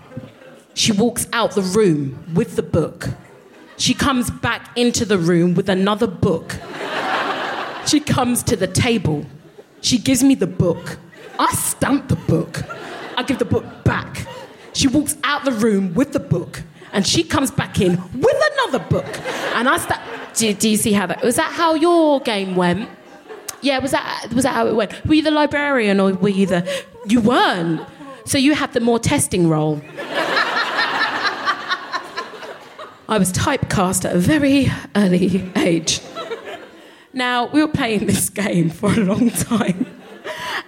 She 0.74 0.92
walks 0.92 1.28
out 1.34 1.52
the 1.52 1.62
room 1.62 2.34
with 2.34 2.56
the 2.56 2.64
book. 2.64 3.10
She 3.78 3.94
comes 3.94 4.30
back 4.32 4.76
into 4.78 5.06
the 5.06 5.18
room 5.18 5.54
with 5.54 5.70
another 5.70 6.08
book. 6.08 6.56
She 7.86 8.00
comes 8.00 8.44
to 8.44 8.56
the 8.56 8.68
table. 8.68 9.26
She 9.82 9.98
gives 9.98 10.24
me 10.24 10.36
the 10.36 10.48
book. 10.48 10.98
I 11.38 11.54
stamp 11.54 12.08
the 12.08 12.16
book. 12.16 12.64
I 13.18 13.24
give 13.24 13.40
the 13.40 13.46
book 13.46 13.66
back. 13.84 14.26
She 14.74 14.88
walks 14.88 15.18
out 15.24 15.46
the 15.46 15.52
room 15.52 15.94
with 15.94 16.14
the 16.14 16.20
book. 16.20 16.64
And 16.92 17.06
she 17.06 17.24
comes 17.24 17.52
back 17.52 17.80
in 17.80 18.02
with 18.14 18.44
another 18.54 18.80
book. 18.80 19.20
And 19.56 19.68
I 19.68 19.78
stamp. 19.78 20.02
Do, 20.36 20.54
do 20.54 20.70
you 20.70 20.78
see 20.78 20.94
how 20.94 21.06
that 21.08 21.22
was 21.22 21.36
that 21.36 21.52
how 21.52 21.76
your 21.76 22.20
game 22.22 22.56
went? 22.56 22.90
Yeah, 23.62 23.78
was 23.80 23.92
that 23.92 24.34
was 24.34 24.44
that 24.44 24.54
how 24.54 24.68
it 24.68 24.76
went? 24.76 25.06
Were 25.06 25.14
you 25.14 25.22
the 25.22 25.32
librarian 25.32 26.00
or 26.00 26.14
were 26.14 26.30
you 26.30 26.48
the 26.48 26.68
you 27.06 27.22
weren't? 27.22 27.82
So 28.26 28.38
you 28.38 28.56
had 28.56 28.74
the 28.74 28.80
more 28.80 29.00
testing 29.00 29.48
role. 29.50 29.82
I 33.13 33.19
was 33.19 33.32
typecast 33.32 34.06
at 34.06 34.15
a 34.15 34.17
very 34.17 34.71
early 34.95 35.47
age. 35.56 36.02
Now, 37.13 37.45
we 37.45 37.62
were 37.62 37.71
playing 37.71 38.08
this 38.08 38.28
game 38.32 38.71
for 38.71 38.91
a 38.91 38.95
long 38.95 39.30
time. 39.30 39.86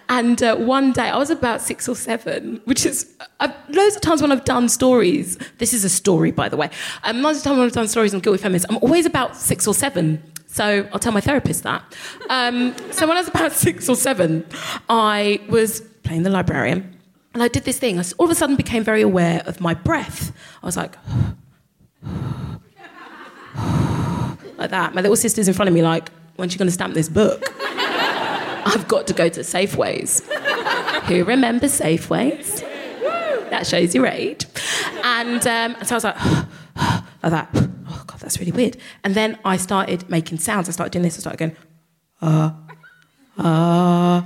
And 0.09 0.43
uh, 0.43 0.55
one 0.57 0.91
day, 0.91 1.09
I 1.09 1.17
was 1.17 1.31
about 1.31 1.59
six 1.59 1.89
or 1.89 1.95
seven, 1.95 2.61
which 2.65 2.85
is 2.85 3.11
uh, 3.39 3.51
loads 3.69 3.95
of 3.95 4.03
times 4.03 4.21
when 4.21 4.31
I've 4.31 4.45
done 4.45 4.69
stories. 4.69 5.39
This 5.57 5.73
is 5.73 5.83
a 5.83 5.89
story, 5.89 6.29
by 6.29 6.47
the 6.47 6.55
way. 6.55 6.69
Um, 7.03 7.23
loads 7.23 7.39
of 7.39 7.45
times 7.45 7.57
when 7.57 7.65
I've 7.65 7.71
done 7.71 7.87
stories 7.87 8.13
on 8.13 8.19
guilty 8.19 8.43
feminists, 8.43 8.67
I'm 8.69 8.77
always 8.77 9.07
about 9.07 9.35
six 9.35 9.65
or 9.65 9.73
seven. 9.73 10.21
So 10.45 10.87
I'll 10.93 10.99
tell 10.99 11.13
my 11.13 11.21
therapist 11.21 11.63
that. 11.63 11.81
Um, 12.29 12.75
so 12.91 13.07
when 13.07 13.17
I 13.17 13.21
was 13.21 13.27
about 13.27 13.51
six 13.67 13.89
or 13.89 13.95
seven, 13.95 14.45
I 14.87 15.41
was 15.49 15.81
playing 16.03 16.21
the 16.21 16.29
librarian, 16.29 16.95
and 17.33 17.41
I 17.41 17.47
did 17.47 17.63
this 17.63 17.79
thing. 17.79 17.97
I 17.97 18.03
all 18.19 18.25
of 18.27 18.31
a 18.31 18.35
sudden 18.35 18.55
became 18.55 18.83
very 18.83 19.01
aware 19.01 19.41
of 19.47 19.61
my 19.61 19.73
breath. 19.73 20.31
I 20.61 20.65
was 20.67 20.77
like, 20.77 20.95
like 24.57 24.69
that. 24.69 24.93
My 24.93 25.01
little 25.01 25.15
sister's 25.15 25.47
in 25.47 25.53
front 25.53 25.69
of 25.69 25.75
me, 25.75 25.81
like, 25.81 26.09
when's 26.35 26.51
she 26.51 26.59
going 26.59 26.67
to 26.67 26.73
stamp 26.73 26.93
this 26.93 27.09
book? 27.09 27.43
I've 28.67 28.87
got 28.87 29.07
to 29.07 29.13
go 29.13 29.29
to 29.29 29.41
Safeways. 29.41 30.23
Who 31.03 31.23
remembers 31.23 31.79
Safeways? 31.79 32.61
That 33.49 33.67
shows 33.67 33.93
your 33.93 34.07
age. 34.07 34.45
And 35.03 35.45
um, 35.45 35.75
so 35.83 35.95
I 35.95 35.97
was 35.97 36.03
like, 36.03 36.17
like 37.23 37.31
that. 37.31 37.49
Oh 37.53 38.03
God, 38.07 38.19
that's 38.19 38.39
really 38.39 38.51
weird. 38.51 38.77
And 39.03 39.15
then 39.15 39.37
I 39.45 39.57
started 39.57 40.09
making 40.09 40.39
sounds. 40.39 40.69
I 40.69 40.71
started 40.71 40.91
doing 40.91 41.03
this. 41.03 41.17
I 41.17 41.19
started 41.19 41.37
going, 41.39 41.55
uh, 42.21 42.51
uh, 43.37 44.21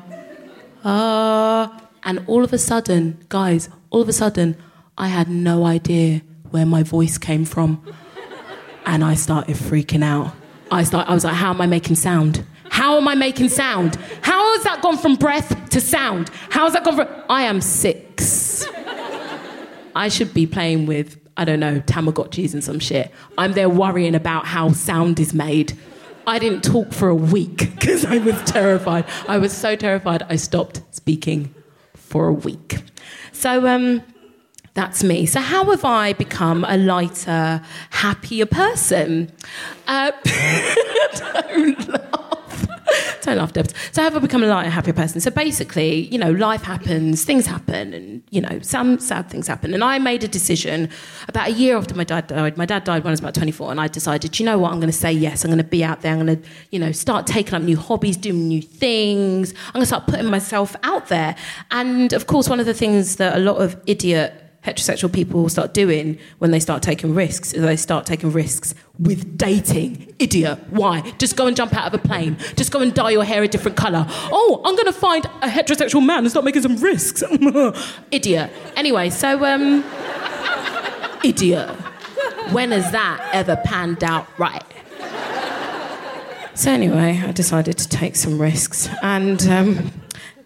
uh. 0.83 1.79
And 2.03 2.23
all 2.27 2.43
of 2.43 2.53
a 2.53 2.57
sudden, 2.57 3.23
guys, 3.29 3.69
all 3.89 4.01
of 4.01 4.09
a 4.09 4.13
sudden, 4.13 4.57
I 4.97 5.07
had 5.07 5.29
no 5.29 5.65
idea 5.65 6.21
where 6.51 6.65
my 6.65 6.83
voice 6.83 7.17
came 7.17 7.45
from. 7.45 7.83
And 8.85 9.03
I 9.03 9.15
started 9.15 9.55
freaking 9.55 10.03
out. 10.03 10.33
I, 10.71 10.83
start, 10.83 11.07
I 11.09 11.13
was 11.13 11.23
like, 11.23 11.35
how 11.35 11.51
am 11.51 11.61
I 11.61 11.67
making 11.67 11.95
sound? 11.95 12.43
How 12.69 12.97
am 12.97 13.07
I 13.07 13.15
making 13.15 13.49
sound? 13.49 13.95
How 14.21 14.55
has 14.55 14.63
that 14.63 14.81
gone 14.81 14.97
from 14.97 15.15
breath 15.15 15.69
to 15.69 15.81
sound? 15.81 16.29
How 16.49 16.63
has 16.63 16.73
that 16.73 16.83
gone 16.83 16.95
from. 16.95 17.07
I 17.29 17.43
am 17.43 17.61
six. 17.61 18.67
I 19.95 20.07
should 20.07 20.33
be 20.33 20.45
playing 20.45 20.85
with, 20.85 21.19
I 21.35 21.45
don't 21.45 21.59
know, 21.59 21.81
Tamagotchis 21.81 22.53
and 22.53 22.63
some 22.63 22.79
shit. 22.79 23.11
I'm 23.37 23.53
there 23.53 23.69
worrying 23.69 24.15
about 24.15 24.45
how 24.45 24.69
sound 24.71 25.19
is 25.19 25.33
made. 25.33 25.77
I 26.25 26.39
didn't 26.39 26.63
talk 26.63 26.93
for 26.93 27.09
a 27.09 27.15
week 27.15 27.57
because 27.57 28.05
I 28.05 28.19
was 28.19 28.41
terrified. 28.43 29.05
I 29.27 29.39
was 29.39 29.51
so 29.51 29.75
terrified 29.75 30.23
I 30.29 30.35
stopped 30.35 30.81
speaking 30.91 31.53
for 31.95 32.27
a 32.27 32.33
week. 32.33 32.77
So, 33.31 33.67
um, 33.67 34.03
that's 34.79 35.03
me. 35.03 35.25
So, 35.25 35.41
how 35.41 35.69
have 35.71 35.83
I 35.83 36.13
become 36.13 36.63
a 36.63 36.77
lighter, 36.77 37.61
happier 37.89 38.45
person? 38.45 39.29
Uh, 39.87 40.11
don't 41.15 41.89
laugh. 41.89 42.67
Don't 43.21 43.37
laugh, 43.37 43.51
Debs. 43.51 43.73
So, 43.91 44.01
how 44.01 44.09
have 44.09 44.15
I 44.15 44.19
become 44.19 44.41
a 44.41 44.47
lighter, 44.47 44.69
happier 44.69 44.93
person? 44.93 45.19
So, 45.19 45.31
basically, 45.31 46.07
you 46.07 46.17
know, 46.17 46.31
life 46.31 46.63
happens, 46.63 47.25
things 47.25 47.45
happen, 47.45 47.93
and, 47.93 48.23
you 48.29 48.39
know, 48.39 48.59
some 48.61 48.99
sad 48.99 49.29
things 49.29 49.47
happen. 49.47 49.73
And 49.73 49.83
I 49.83 49.99
made 49.99 50.23
a 50.23 50.29
decision 50.29 50.87
about 51.27 51.49
a 51.49 51.51
year 51.51 51.75
after 51.75 51.93
my 51.93 52.05
dad 52.05 52.27
died. 52.27 52.55
My 52.55 52.65
dad 52.65 52.85
died 52.85 53.03
when 53.03 53.11
I 53.11 53.11
was 53.11 53.19
about 53.19 53.33
24, 53.33 53.71
and 53.71 53.81
I 53.81 53.89
decided, 53.89 54.39
you 54.39 54.45
know 54.45 54.59
what, 54.59 54.71
I'm 54.71 54.79
going 54.79 54.93
to 54.93 54.97
say 54.97 55.11
yes. 55.11 55.43
I'm 55.43 55.49
going 55.49 55.57
to 55.57 55.65
be 55.65 55.83
out 55.83 56.03
there. 56.03 56.13
I'm 56.13 56.25
going 56.25 56.41
to, 56.41 56.49
you 56.71 56.79
know, 56.79 56.93
start 56.93 57.27
taking 57.27 57.53
up 57.53 57.63
new 57.63 57.75
hobbies, 57.75 58.15
doing 58.15 58.47
new 58.47 58.61
things. 58.61 59.53
I'm 59.67 59.73
going 59.73 59.81
to 59.83 59.87
start 59.87 60.07
putting 60.07 60.27
myself 60.27 60.77
out 60.83 61.09
there. 61.09 61.35
And, 61.69 62.13
of 62.13 62.27
course, 62.27 62.47
one 62.47 62.61
of 62.61 62.65
the 62.65 62.73
things 62.73 63.17
that 63.17 63.35
a 63.35 63.39
lot 63.39 63.57
of 63.57 63.75
idiot 63.85 64.45
heterosexual 64.65 65.11
people 65.11 65.47
start 65.49 65.73
doing 65.73 66.17
when 66.39 66.51
they 66.51 66.59
start 66.59 66.83
taking 66.83 67.15
risks 67.15 67.53
is 67.53 67.61
they 67.61 67.75
start 67.75 68.05
taking 68.05 68.31
risks 68.31 68.75
with 68.97 69.37
dating. 69.37 70.13
Idiot. 70.19 70.59
Why? 70.69 71.01
Just 71.17 71.37
go 71.37 71.47
and 71.47 71.55
jump 71.55 71.73
out 71.73 71.87
of 71.87 71.93
a 71.93 71.97
plane. 71.97 72.37
Just 72.55 72.71
go 72.71 72.81
and 72.81 72.93
dye 72.93 73.11
your 73.11 73.23
hair 73.23 73.41
a 73.43 73.47
different 73.47 73.77
colour. 73.77 74.05
Oh, 74.09 74.61
I'm 74.65 74.75
going 74.75 74.85
to 74.87 74.93
find 74.93 75.25
a 75.25 75.47
heterosexual 75.47 76.05
man 76.05 76.19
and 76.19 76.29
start 76.29 76.43
making 76.43 76.63
some 76.63 76.77
risks. 76.77 77.23
Idiot. 78.11 78.51
Anyway, 78.75 79.09
so, 79.09 79.45
um, 79.45 79.83
idiot. 81.23 81.69
When 82.51 82.71
has 82.71 82.91
that 82.91 83.29
ever 83.33 83.55
panned 83.63 84.03
out 84.03 84.27
right? 84.37 84.63
So, 86.53 86.71
anyway, 86.71 87.21
I 87.25 87.31
decided 87.31 87.77
to 87.77 87.87
take 87.87 88.15
some 88.17 88.41
risks 88.41 88.89
and. 89.01 89.41
Um, 89.47 89.91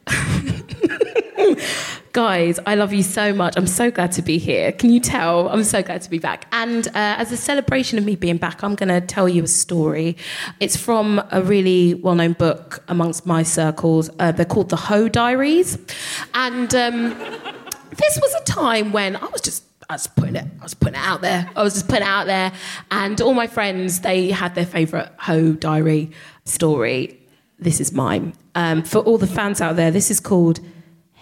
Guys, 2.13 2.59
I 2.67 2.75
love 2.75 2.93
you 2.93 3.01
so 3.01 3.33
much. 3.33 3.55
I'm 3.57 3.65
so 3.65 3.89
glad 3.89 4.11
to 4.11 4.21
be 4.21 4.37
here. 4.37 4.71
Can 4.71 4.91
you 4.91 4.99
tell? 4.99 5.49
I'm 5.49 5.63
so 5.63 5.81
glad 5.81 6.03
to 6.03 6.11
be 6.11 6.19
back. 6.19 6.45
And 6.51 6.85
uh, 6.89 6.91
as 6.93 7.31
a 7.31 7.37
celebration 7.37 7.97
of 7.97 8.05
me 8.05 8.15
being 8.15 8.37
back, 8.37 8.63
I'm 8.63 8.75
going 8.75 8.89
to 8.89 9.01
tell 9.01 9.27
you 9.27 9.45
a 9.45 9.47
story. 9.47 10.15
It's 10.59 10.77
from 10.77 11.23
a 11.31 11.41
really 11.41 11.95
well 11.95 12.13
known 12.13 12.33
book 12.33 12.83
amongst 12.87 13.25
my 13.25 13.41
circles. 13.41 14.11
Uh, 14.19 14.31
they're 14.31 14.45
called 14.45 14.69
The 14.69 14.75
Ho 14.75 15.09
Diaries. 15.09 15.79
And 16.35 16.75
um, 16.75 17.17
this 17.97 18.19
was 18.21 18.35
a 18.39 18.43
time 18.43 18.91
when 18.91 19.15
I 19.15 19.25
was 19.25 19.41
just 19.41 19.63
I 19.89 19.95
was 19.95 20.05
putting 20.05 20.35
it, 20.35 20.45
I 20.59 20.63
was 20.63 20.75
putting 20.75 20.93
it 20.93 21.03
out 21.03 21.21
there. 21.21 21.49
I 21.55 21.63
was 21.63 21.73
just 21.73 21.87
putting 21.87 22.03
it 22.03 22.07
out 22.07 22.27
there, 22.27 22.53
and 22.91 23.19
all 23.21 23.33
my 23.33 23.47
friends 23.47 24.01
they 24.01 24.29
had 24.29 24.53
their 24.53 24.67
favourite 24.67 25.09
Ho 25.21 25.53
diary 25.53 26.11
story. 26.45 27.19
This 27.57 27.81
is 27.81 27.91
mine. 27.91 28.33
Um, 28.53 28.83
for 28.83 28.99
all 28.99 29.17
the 29.17 29.25
fans 29.25 29.61
out 29.61 29.77
there, 29.77 29.89
this 29.89 30.11
is 30.11 30.19
called 30.19 30.59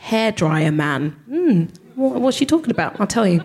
hairdryer 0.01 0.73
man. 0.73 1.11
Hmm, 1.27 1.65
what, 1.95 2.21
what's 2.21 2.37
she 2.37 2.45
talking 2.45 2.71
about? 2.71 2.99
I'll 2.99 3.07
tell 3.07 3.27
you. 3.27 3.43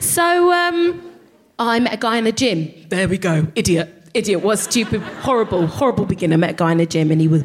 So 0.00 0.52
um, 0.52 1.12
I 1.58 1.78
met 1.80 1.94
a 1.94 1.96
guy 1.96 2.16
in 2.16 2.26
a 2.26 2.32
gym. 2.32 2.72
There 2.88 3.08
we 3.08 3.18
go. 3.18 3.46
Idiot. 3.54 4.10
Idiot. 4.14 4.42
Was 4.42 4.62
stupid, 4.62 5.02
horrible, 5.02 5.66
horrible 5.66 6.06
beginner. 6.06 6.38
Met 6.38 6.50
a 6.50 6.54
guy 6.54 6.72
in 6.72 6.80
a 6.80 6.86
gym 6.86 7.10
and 7.10 7.20
he 7.20 7.28
was 7.28 7.44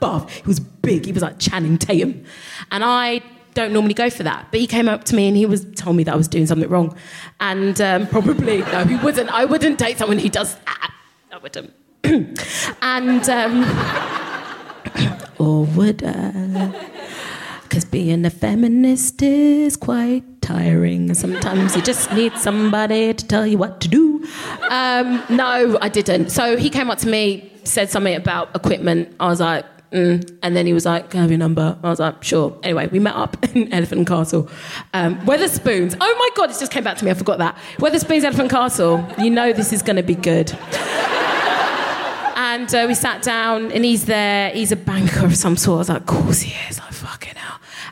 buff. 0.00 0.32
He 0.34 0.42
was 0.46 0.60
big. 0.60 1.06
He 1.06 1.12
was 1.12 1.22
like 1.22 1.38
Channing 1.38 1.78
Tatum. 1.78 2.24
And 2.70 2.84
I 2.84 3.22
don't 3.54 3.72
normally 3.72 3.94
go 3.94 4.10
for 4.10 4.22
that. 4.24 4.48
But 4.50 4.60
he 4.60 4.66
came 4.66 4.88
up 4.88 5.04
to 5.04 5.16
me 5.16 5.28
and 5.28 5.36
he 5.36 5.46
was 5.46 5.64
told 5.74 5.96
me 5.96 6.04
that 6.04 6.14
I 6.14 6.16
was 6.16 6.28
doing 6.28 6.46
something 6.46 6.68
wrong. 6.68 6.96
And 7.40 7.80
um, 7.80 8.06
probably, 8.06 8.58
no, 8.58 8.84
he 8.84 8.96
wouldn't. 8.96 9.30
I 9.30 9.44
wouldn't 9.44 9.78
date 9.78 9.98
someone 9.98 10.18
who 10.18 10.28
does 10.28 10.54
that. 10.56 10.94
I 11.30 11.38
wouldn't. 11.38 11.72
and, 12.82 13.28
um, 13.28 13.62
or 15.38 15.64
would 15.64 16.02
I? 16.04 16.88
Because 17.72 17.86
being 17.86 18.26
a 18.26 18.28
feminist 18.28 19.22
is 19.22 19.78
quite 19.78 20.42
tiring. 20.42 21.14
Sometimes 21.14 21.74
you 21.74 21.80
just 21.80 22.12
need 22.12 22.36
somebody 22.36 23.14
to 23.14 23.26
tell 23.26 23.46
you 23.46 23.56
what 23.56 23.80
to 23.80 23.88
do. 23.88 24.28
Um, 24.68 25.24
no, 25.30 25.78
I 25.80 25.88
didn't. 25.88 26.28
So 26.28 26.58
he 26.58 26.68
came 26.68 26.90
up 26.90 26.98
to 26.98 27.08
me, 27.08 27.50
said 27.64 27.88
something 27.88 28.14
about 28.14 28.54
equipment. 28.54 29.16
I 29.18 29.28
was 29.28 29.40
like, 29.40 29.64
mm. 29.90 30.38
and 30.42 30.54
then 30.54 30.66
he 30.66 30.74
was 30.74 30.84
like, 30.84 31.08
Can 31.08 31.20
I 31.20 31.22
have 31.22 31.30
your 31.30 31.38
number? 31.38 31.78
I 31.82 31.88
was 31.88 31.98
like, 31.98 32.22
Sure. 32.22 32.54
Anyway, 32.62 32.88
we 32.88 32.98
met 32.98 33.16
up 33.16 33.42
in 33.56 33.72
Elephant 33.72 34.06
Castle. 34.06 34.50
Um, 34.92 35.18
Wetherspoons. 35.20 35.96
Oh 35.98 36.16
my 36.18 36.28
God, 36.36 36.50
it 36.50 36.58
just 36.58 36.72
came 36.72 36.84
back 36.84 36.98
to 36.98 37.06
me. 37.06 37.10
I 37.10 37.14
forgot 37.14 37.38
that. 37.38 37.56
Wetherspoons, 37.78 38.22
Elephant 38.22 38.50
Castle. 38.50 39.02
You 39.18 39.30
know 39.30 39.54
this 39.54 39.72
is 39.72 39.80
going 39.80 39.96
to 39.96 40.02
be 40.02 40.14
good. 40.14 40.54
And 42.34 42.74
uh, 42.74 42.84
we 42.86 42.92
sat 42.92 43.22
down, 43.22 43.72
and 43.72 43.82
he's 43.82 44.04
there. 44.04 44.50
He's 44.50 44.72
a 44.72 44.76
banker 44.76 45.24
of 45.24 45.36
some 45.36 45.56
sort. 45.56 45.76
I 45.76 45.78
was 45.78 45.88
like, 45.88 46.00
of 46.00 46.06
course 46.06 46.40
he 46.42 46.54
is. 46.68 46.82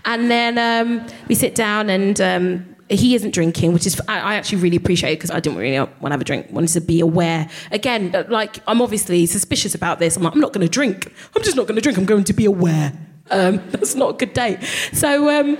And 0.04 0.30
then 0.30 0.58
um, 0.58 1.06
we 1.28 1.34
sit 1.34 1.54
down, 1.54 1.90
and 1.90 2.20
um, 2.20 2.76
he 2.90 3.14
isn't 3.14 3.32
drinking, 3.32 3.72
which 3.72 3.86
is 3.86 4.00
I, 4.08 4.18
I 4.18 4.34
actually 4.34 4.58
really 4.58 4.76
appreciate 4.76 5.14
because 5.14 5.30
I 5.30 5.40
didn't 5.40 5.58
really 5.58 5.78
want 5.78 6.06
to 6.06 6.10
have 6.10 6.20
a 6.20 6.24
drink. 6.24 6.48
Wanted 6.50 6.72
to 6.72 6.80
be 6.80 7.00
aware. 7.00 7.48
Again, 7.70 8.26
like 8.28 8.58
I'm 8.66 8.82
obviously 8.82 9.26
suspicious 9.26 9.74
about 9.74 10.00
this. 10.00 10.16
I'm 10.16 10.24
like, 10.24 10.34
I'm 10.34 10.40
not 10.40 10.52
going 10.52 10.66
to 10.66 10.70
drink. 10.70 11.12
I'm 11.36 11.42
just 11.42 11.56
not 11.56 11.66
going 11.66 11.76
to 11.76 11.80
drink. 11.80 11.98
I'm 11.98 12.04
going 12.04 12.24
to 12.24 12.32
be 12.32 12.44
aware. 12.46 12.92
Um, 13.30 13.62
that's 13.70 13.94
not 13.94 14.10
a 14.10 14.12
good 14.14 14.32
date. 14.32 14.58
So 14.92 15.30
um, 15.30 15.56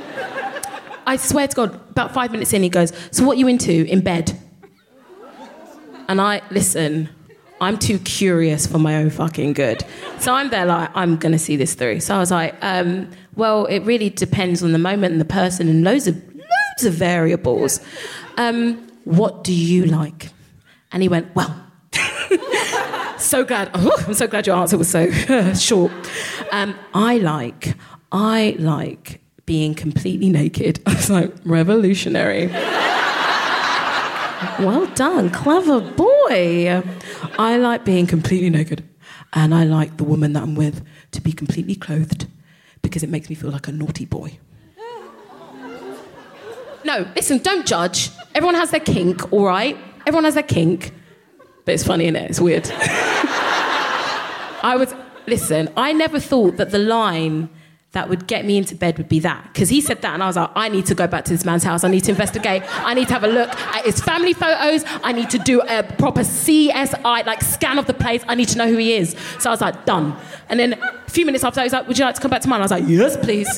I 1.06 1.16
swear 1.16 1.46
to 1.46 1.56
God, 1.56 1.74
about 1.90 2.12
five 2.12 2.32
minutes 2.32 2.52
in, 2.52 2.62
he 2.62 2.68
goes, 2.68 2.92
"So 3.12 3.24
what 3.24 3.36
are 3.36 3.40
you 3.40 3.48
into 3.48 3.86
in 3.86 4.00
bed?" 4.00 4.36
And 6.08 6.20
I 6.20 6.42
listen. 6.50 7.08
I'm 7.62 7.78
too 7.78 7.98
curious 7.98 8.66
for 8.66 8.78
my 8.78 8.96
own 8.96 9.10
fucking 9.10 9.52
good. 9.52 9.84
So 10.18 10.32
I'm 10.32 10.48
there 10.48 10.64
like, 10.64 10.88
I'm 10.94 11.18
going 11.18 11.32
to 11.32 11.38
see 11.38 11.56
this 11.56 11.74
through. 11.74 12.00
So 12.00 12.14
I 12.14 12.18
was 12.18 12.30
like, 12.30 12.54
um, 12.62 13.10
well, 13.36 13.66
it 13.66 13.80
really 13.80 14.10
depends 14.10 14.62
on 14.62 14.72
the 14.72 14.78
moment 14.78 15.12
and 15.12 15.20
the 15.20 15.24
person 15.26 15.68
and 15.68 15.84
loads 15.84 16.06
of, 16.06 16.16
loads 16.34 16.84
of 16.84 16.94
variables. 16.94 17.80
Um, 18.36 18.86
what 19.04 19.44
do 19.44 19.52
you 19.52 19.84
like? 19.84 20.30
And 20.92 21.02
he 21.02 21.08
went, 21.08 21.34
well, 21.34 21.54
so 23.18 23.44
glad. 23.44 23.70
Oh, 23.74 24.04
I'm 24.06 24.14
so 24.14 24.26
glad 24.26 24.46
your 24.46 24.56
answer 24.56 24.76
was 24.76 24.90
so 24.90 25.10
short. 25.54 25.92
Um, 26.50 26.74
I 26.94 27.18
like, 27.18 27.76
I 28.12 28.56
like 28.58 29.20
being 29.46 29.74
completely 29.74 30.28
naked. 30.28 30.80
I 30.86 30.94
was 30.94 31.10
like, 31.10 31.32
revolutionary. 31.44 32.48
well 34.58 34.86
done, 34.94 35.30
clever 35.30 35.80
boy. 35.80 36.82
I 37.38 37.56
like 37.56 37.84
being 37.84 38.06
completely 38.06 38.50
naked, 38.50 38.88
and 39.32 39.54
I 39.54 39.64
like 39.64 39.96
the 39.96 40.04
woman 40.04 40.32
that 40.32 40.42
I'm 40.42 40.54
with 40.54 40.84
to 41.12 41.20
be 41.20 41.32
completely 41.32 41.74
clothed 41.74 42.26
because 42.82 43.02
it 43.02 43.10
makes 43.10 43.28
me 43.28 43.34
feel 43.34 43.50
like 43.50 43.68
a 43.68 43.72
naughty 43.72 44.04
boy. 44.04 44.38
No, 46.84 47.06
listen, 47.14 47.38
don't 47.38 47.66
judge. 47.66 48.10
Everyone 48.34 48.54
has 48.54 48.70
their 48.70 48.80
kink, 48.80 49.32
all 49.32 49.44
right? 49.44 49.76
Everyone 50.06 50.24
has 50.24 50.34
their 50.34 50.42
kink. 50.42 50.92
But 51.64 51.74
it's 51.74 51.84
funny, 51.84 52.10
innit? 52.10 52.30
It's 52.30 52.40
weird. 52.40 52.70
I 54.62 54.76
was, 54.78 54.94
listen, 55.26 55.68
I 55.76 55.92
never 55.92 56.18
thought 56.18 56.56
that 56.56 56.70
the 56.70 56.78
line 56.78 57.50
that 57.92 58.08
would 58.08 58.28
get 58.28 58.44
me 58.44 58.56
into 58.56 58.76
bed 58.76 58.96
would 58.98 59.08
be 59.08 59.18
that. 59.18 59.42
Because 59.52 59.68
he 59.68 59.80
said 59.80 60.00
that, 60.02 60.14
and 60.14 60.22
I 60.22 60.28
was 60.28 60.36
like, 60.36 60.50
I 60.54 60.68
need 60.68 60.86
to 60.86 60.94
go 60.94 61.08
back 61.08 61.24
to 61.24 61.32
this 61.32 61.44
man's 61.44 61.64
house. 61.64 61.82
I 61.82 61.88
need 61.88 62.04
to 62.04 62.12
investigate. 62.12 62.62
I 62.68 62.94
need 62.94 63.08
to 63.08 63.14
have 63.14 63.24
a 63.24 63.28
look 63.28 63.48
at 63.48 63.84
his 63.84 64.00
family 64.00 64.32
photos. 64.32 64.84
I 65.02 65.10
need 65.10 65.28
to 65.30 65.38
do 65.38 65.60
a 65.62 65.82
proper 65.82 66.20
CSI, 66.20 67.26
like 67.26 67.42
scan 67.42 67.78
of 67.80 67.86
the 67.86 67.94
place. 67.94 68.22
I 68.28 68.36
need 68.36 68.48
to 68.50 68.58
know 68.58 68.68
who 68.68 68.76
he 68.76 68.94
is. 68.94 69.16
So 69.40 69.50
I 69.50 69.52
was 69.52 69.60
like, 69.60 69.86
done. 69.86 70.16
And 70.48 70.60
then 70.60 70.74
a 70.74 71.10
few 71.10 71.26
minutes 71.26 71.42
after, 71.42 71.60
he 71.60 71.64
was 71.64 71.72
like, 71.72 71.88
Would 71.88 71.98
you 71.98 72.04
like 72.04 72.14
to 72.14 72.20
come 72.20 72.30
back 72.30 72.42
to 72.42 72.48
mine? 72.48 72.60
I 72.60 72.64
was 72.64 72.70
like, 72.70 72.84
Yes, 72.86 73.16
please. 73.16 73.48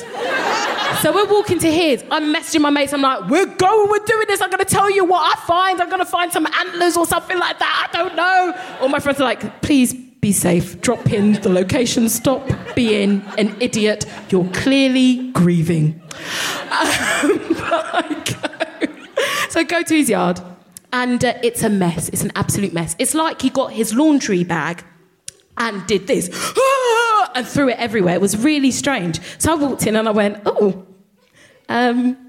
so 1.03 1.13
we're 1.13 1.31
walking 1.31 1.59
to 1.59 1.71
his. 1.71 2.03
I'm 2.09 2.33
messaging 2.33 2.61
my 2.61 2.71
mates. 2.71 2.91
I'm 2.91 3.01
like, 3.03 3.29
We're 3.29 3.45
going, 3.45 3.89
we're 3.91 4.05
doing 4.05 4.25
this. 4.27 4.41
I'm 4.41 4.49
going 4.49 4.65
to 4.65 4.65
tell 4.65 4.89
you 4.89 5.05
what 5.05 5.37
I 5.37 5.39
find. 5.45 5.79
I'm 5.79 5.89
going 5.89 6.01
to 6.01 6.05
find 6.05 6.31
some 6.31 6.47
antlers 6.47 6.97
or 6.97 7.05
something 7.05 7.37
like 7.37 7.59
that. 7.59 7.89
I 7.93 7.95
don't 7.95 8.15
know. 8.15 8.77
All 8.81 8.89
my 8.89 8.99
friends 8.99 9.19
are 9.21 9.25
like, 9.25 9.61
Please 9.61 9.93
be 10.23 10.31
safe. 10.31 10.79
Drop 10.79 11.11
in 11.11 11.33
the 11.41 11.49
location. 11.49 12.07
Stop 12.07 12.49
being 12.75 13.21
an 13.37 13.53
idiot. 13.59 14.05
You're 14.29 14.49
clearly 14.51 15.31
grieving. 15.31 16.01
Um, 16.73 17.39
so 19.49 19.59
I 19.59 19.63
go 19.67 19.83
to 19.83 19.95
his 19.95 20.09
yard, 20.09 20.41
and 20.91 21.23
uh, 21.23 21.35
it's 21.43 21.61
a 21.61 21.69
mess. 21.69 22.09
It's 22.09 22.23
an 22.23 22.31
absolute 22.35 22.73
mess. 22.73 22.95
It's 22.97 23.13
like 23.13 23.43
he 23.43 23.51
got 23.51 23.73
his 23.73 23.93
laundry 23.93 24.43
bag 24.43 24.83
and 25.57 25.85
did 25.85 26.07
this 26.07 26.29
and 27.35 27.47
threw 27.47 27.69
it 27.69 27.77
everywhere. 27.77 28.15
It 28.15 28.21
was 28.21 28.35
really 28.37 28.71
strange. 28.71 29.19
So 29.37 29.51
I 29.51 29.55
walked 29.55 29.85
in 29.85 29.95
and 29.95 30.07
I 30.07 30.11
went, 30.11 30.41
oh, 30.47 30.83
um, 31.69 32.22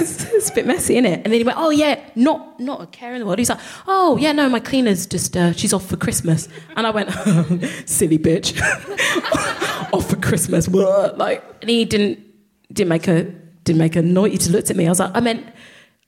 it's, 0.00 0.24
it's 0.24 0.50
a 0.50 0.54
bit 0.54 0.66
messy, 0.66 0.94
isn't 0.94 1.06
it? 1.06 1.20
And 1.24 1.26
then 1.26 1.40
he 1.40 1.44
went, 1.44 1.58
oh 1.58 1.70
yeah, 1.70 2.00
not 2.14 2.58
not 2.60 2.82
a 2.82 2.86
care 2.86 3.12
in 3.14 3.20
the 3.20 3.26
world. 3.26 3.38
He's 3.38 3.48
like, 3.50 3.60
oh 3.86 4.16
yeah, 4.16 4.32
no, 4.32 4.48
my 4.48 4.60
cleaner's 4.60 5.06
just 5.06 5.36
uh, 5.36 5.52
she's 5.52 5.72
off 5.72 5.86
for 5.86 5.96
Christmas. 5.96 6.48
And 6.76 6.86
I 6.86 6.90
went, 6.90 7.10
silly 7.86 8.18
bitch, 8.18 8.60
off 9.92 10.08
for 10.08 10.16
Christmas. 10.16 10.68
Like, 10.68 11.44
and 11.60 11.70
he 11.70 11.84
didn't 11.84 12.20
didn't 12.72 12.88
make 12.88 13.08
a 13.08 13.24
didn't 13.64 13.78
make 13.78 13.96
a 13.96 14.02
noise. 14.02 14.32
He 14.32 14.38
just 14.38 14.50
looked 14.50 14.70
at 14.70 14.76
me. 14.76 14.86
I 14.86 14.90
was 14.90 15.00
like, 15.00 15.12
I 15.14 15.20
meant. 15.20 15.46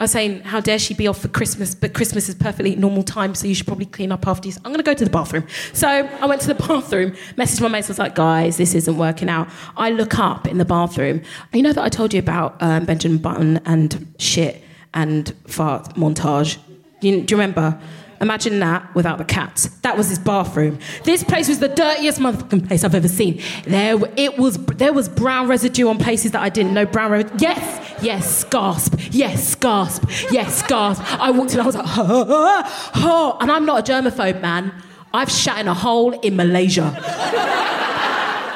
I 0.01 0.05
was 0.05 0.13
saying, 0.13 0.41
how 0.45 0.61
dare 0.61 0.79
she 0.79 0.95
be 0.95 1.07
off 1.07 1.21
for 1.21 1.29
Christmas? 1.29 1.75
But 1.75 1.93
Christmas 1.93 2.27
is 2.31 2.35
perfectly 2.35 2.75
normal 2.75 3.03
time, 3.03 3.35
so 3.35 3.47
you 3.47 3.55
should 3.55 3.67
probably 3.67 3.85
clean 3.85 4.11
up 4.13 4.27
after 4.27 4.49
you. 4.49 4.55
I'm 4.65 4.73
going 4.73 4.79
to 4.79 4.83
go 4.83 4.95
to 4.95 5.05
the 5.05 5.11
bathroom. 5.11 5.47
So 5.75 5.87
I 5.87 6.25
went 6.25 6.41
to 6.41 6.49
the 6.49 6.55
bathroom, 6.55 7.11
messaged 7.37 7.61
my 7.61 7.69
mates, 7.69 7.89
was 7.89 7.99
like, 7.99 8.15
guys, 8.15 8.57
this 8.57 8.75
isn't 8.75 8.97
working 8.97 9.29
out. 9.29 9.49
I 9.77 9.91
look 9.91 10.19
up 10.19 10.49
in 10.49 10.57
the 10.57 10.65
bathroom. 10.65 11.21
You 11.53 11.61
know 11.61 11.75
that 11.75 11.85
I 11.85 11.91
told 11.91 12.15
you 12.15 12.19
about 12.19 12.57
um, 12.63 12.87
Benjamin 12.87 13.19
Button 13.19 13.59
and 13.67 14.15
shit 14.19 14.65
and 14.95 15.35
fart 15.47 15.95
montage? 15.97 16.57
You, 17.03 17.21
do 17.21 17.35
you 17.35 17.39
remember? 17.39 17.79
Imagine 18.21 18.59
that 18.59 18.95
without 18.95 19.17
the 19.17 19.25
cats. 19.25 19.69
That 19.81 19.97
was 19.97 20.11
his 20.11 20.19
bathroom. 20.19 20.79
This 21.05 21.25
place 21.25 21.49
was 21.49 21.59
the 21.59 21.69
dirtiest 21.69 22.19
motherfucking 22.19 22.69
place 22.69 22.85
I've 22.85 22.95
ever 22.95 23.09
seen. 23.09 23.41
There, 23.65 23.99
it 24.17 24.37
was. 24.37 24.59
There 24.59 24.93
was 24.93 25.09
brown 25.09 25.49
residue 25.49 25.89
on 25.89 25.97
places 25.97 26.33
that 26.33 26.43
I 26.43 26.51
didn't 26.51 26.75
know. 26.75 26.85
Brown 26.85 27.13
residue. 27.13 27.39
Yes, 27.39 28.03
yes, 28.03 28.45
gasp. 28.45 28.95
Yes, 29.11 29.55
gasp. 29.55 30.05
Yes, 30.31 30.63
gasp. 30.67 31.03
I 31.19 31.31
walked 31.31 31.55
in. 31.55 31.61
I 31.61 31.67
was 31.67 31.75
like, 31.75 31.87
ha, 31.87 32.05
ha, 32.05 32.91
ha, 32.93 33.39
and 33.41 33.51
I'm 33.51 33.65
not 33.65 33.89
a 33.89 33.93
germaphobe, 33.93 34.43
man. 34.43 34.73
I've 35.15 35.31
shat 35.31 35.59
in 35.59 35.67
a 35.67 35.75
hole 35.75 36.13
in 36.21 36.37
Malaysia. 36.37 36.95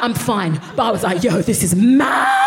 I'm 0.02 0.12
fine. 0.14 0.60
But 0.76 0.82
I 0.82 0.90
was 0.90 1.02
like, 1.02 1.24
yo, 1.24 1.40
this 1.40 1.62
is 1.62 1.74
mad. 1.74 2.42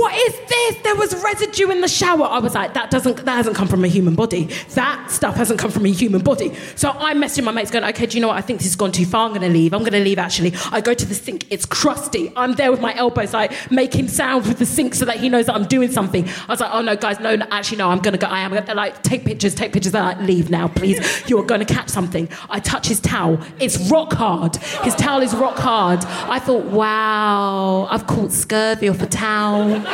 What 0.00 0.14
is 0.14 0.34
this? 0.48 0.76
There 0.82 0.96
was 0.96 1.14
residue 1.22 1.68
in 1.68 1.82
the 1.82 1.88
shower. 1.88 2.24
I 2.24 2.38
was 2.38 2.54
like, 2.54 2.72
that 2.72 2.90
doesn't 2.90 3.18
that 3.18 3.36
hasn't 3.36 3.54
come 3.54 3.68
from 3.68 3.84
a 3.84 3.86
human 3.86 4.14
body. 4.14 4.44
That 4.70 5.10
stuff 5.10 5.36
hasn't 5.36 5.60
come 5.60 5.70
from 5.70 5.84
a 5.84 5.90
human 5.90 6.22
body. 6.22 6.54
So 6.74 6.88
I'm 6.92 7.20
messaging 7.20 7.44
my 7.44 7.52
mates 7.52 7.70
going, 7.70 7.84
okay, 7.84 8.06
do 8.06 8.16
you 8.16 8.22
know 8.22 8.28
what? 8.28 8.38
I 8.38 8.40
think 8.40 8.60
this 8.60 8.68
has 8.68 8.76
gone 8.76 8.92
too 8.92 9.04
far. 9.04 9.26
I'm 9.26 9.34
gonna 9.34 9.50
leave. 9.50 9.74
I'm 9.74 9.84
gonna 9.84 9.98
leave 9.98 10.18
actually. 10.18 10.54
I 10.72 10.80
go 10.80 10.94
to 10.94 11.04
the 11.04 11.14
sink, 11.14 11.44
it's 11.50 11.66
crusty. 11.66 12.32
I'm 12.34 12.54
there 12.54 12.70
with 12.70 12.80
my 12.80 12.94
elbows, 12.96 13.34
like 13.34 13.52
making 13.70 14.08
sounds 14.08 14.48
with 14.48 14.58
the 14.58 14.64
sink 14.64 14.94
so 14.94 15.04
that 15.04 15.18
he 15.18 15.28
knows 15.28 15.44
that 15.46 15.54
I'm 15.54 15.66
doing 15.66 15.90
something. 15.90 16.26
I 16.26 16.46
was 16.48 16.60
like, 16.60 16.70
oh 16.72 16.80
no, 16.80 16.96
guys, 16.96 17.20
no, 17.20 17.36
no 17.36 17.46
actually 17.50 17.76
no, 17.76 17.90
I'm 17.90 17.98
gonna 17.98 18.16
go. 18.16 18.26
I 18.26 18.40
am 18.40 18.54
gonna 18.54 18.74
like 18.74 19.02
take 19.02 19.26
pictures, 19.26 19.54
take 19.54 19.74
pictures. 19.74 19.92
They're 19.92 20.02
like, 20.02 20.20
leave 20.22 20.48
now, 20.48 20.68
please. 20.68 21.28
You're 21.28 21.44
gonna 21.44 21.66
catch 21.66 21.90
something. 21.90 22.26
I 22.48 22.60
touch 22.60 22.86
his 22.86 23.00
towel. 23.00 23.38
It's 23.58 23.76
rock 23.90 24.14
hard. 24.14 24.56
His 24.82 24.94
towel 24.94 25.20
is 25.20 25.34
rock 25.34 25.58
hard. 25.58 26.02
I 26.06 26.38
thought, 26.38 26.64
wow, 26.64 27.86
I've 27.90 28.06
caught 28.06 28.32
scurvy 28.32 28.88
off 28.88 29.02
a 29.02 29.06
towel. 29.06 29.89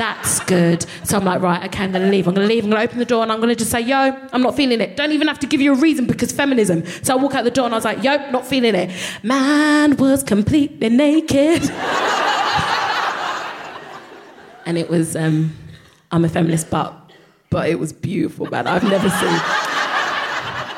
That's 0.00 0.40
good. 0.40 0.86
So 1.04 1.18
I'm 1.18 1.26
like, 1.26 1.42
right, 1.42 1.62
okay, 1.66 1.84
I'm 1.84 1.92
gonna 1.92 2.08
leave. 2.08 2.26
I'm 2.26 2.32
gonna 2.32 2.46
leave. 2.46 2.64
I'm 2.64 2.70
gonna 2.70 2.82
open 2.82 2.98
the 2.98 3.04
door 3.04 3.22
and 3.22 3.30
I'm 3.30 3.38
gonna 3.38 3.54
just 3.54 3.70
say, 3.70 3.80
yo, 3.80 3.96
I'm 4.32 4.40
not 4.40 4.56
feeling 4.56 4.80
it. 4.80 4.96
Don't 4.96 5.12
even 5.12 5.28
have 5.28 5.38
to 5.40 5.46
give 5.46 5.60
you 5.60 5.74
a 5.74 5.76
reason 5.76 6.06
because 6.06 6.32
feminism. 6.32 6.86
So 7.02 7.12
I 7.12 7.16
walk 7.22 7.34
out 7.34 7.44
the 7.44 7.50
door 7.50 7.66
and 7.66 7.74
I 7.74 7.76
was 7.76 7.84
like, 7.84 8.02
yo, 8.02 8.16
not 8.30 8.46
feeling 8.46 8.74
it. 8.74 8.90
Man 9.22 9.96
was 9.98 10.22
completely 10.22 10.88
naked. 10.88 11.62
and 14.64 14.78
it 14.78 14.88
was, 14.88 15.14
um, 15.16 15.54
I'm 16.10 16.24
a 16.24 16.30
feminist, 16.30 16.70
but 16.70 16.96
but 17.50 17.68
it 17.68 17.78
was 17.78 17.92
beautiful, 17.92 18.46
man. 18.46 18.66
I've 18.66 18.84
never 18.84 19.10
seen. 19.10 19.40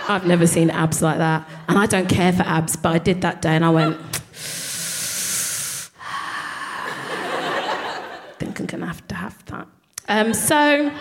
I've 0.09 0.27
never 0.27 0.49
seen 0.49 0.69
abs 0.71 1.01
like 1.01 1.19
that. 1.19 1.49
And 1.69 1.79
I 1.79 1.87
don't 1.87 2.09
care 2.09 2.33
for 2.33 2.43
abs, 2.43 2.75
but 2.75 2.93
I 2.93 2.99
did 2.99 3.21
that 3.21 3.41
day 3.41 3.51
and 3.51 3.65
I 3.65 3.71
went, 3.71 3.99
think 8.45 8.59
I'm 8.61 8.67
gonna 8.67 8.87
have 8.87 9.07
to 9.09 9.15
have 9.15 9.45
that. 9.47 9.69
Um, 10.13 10.35
so 10.35 10.93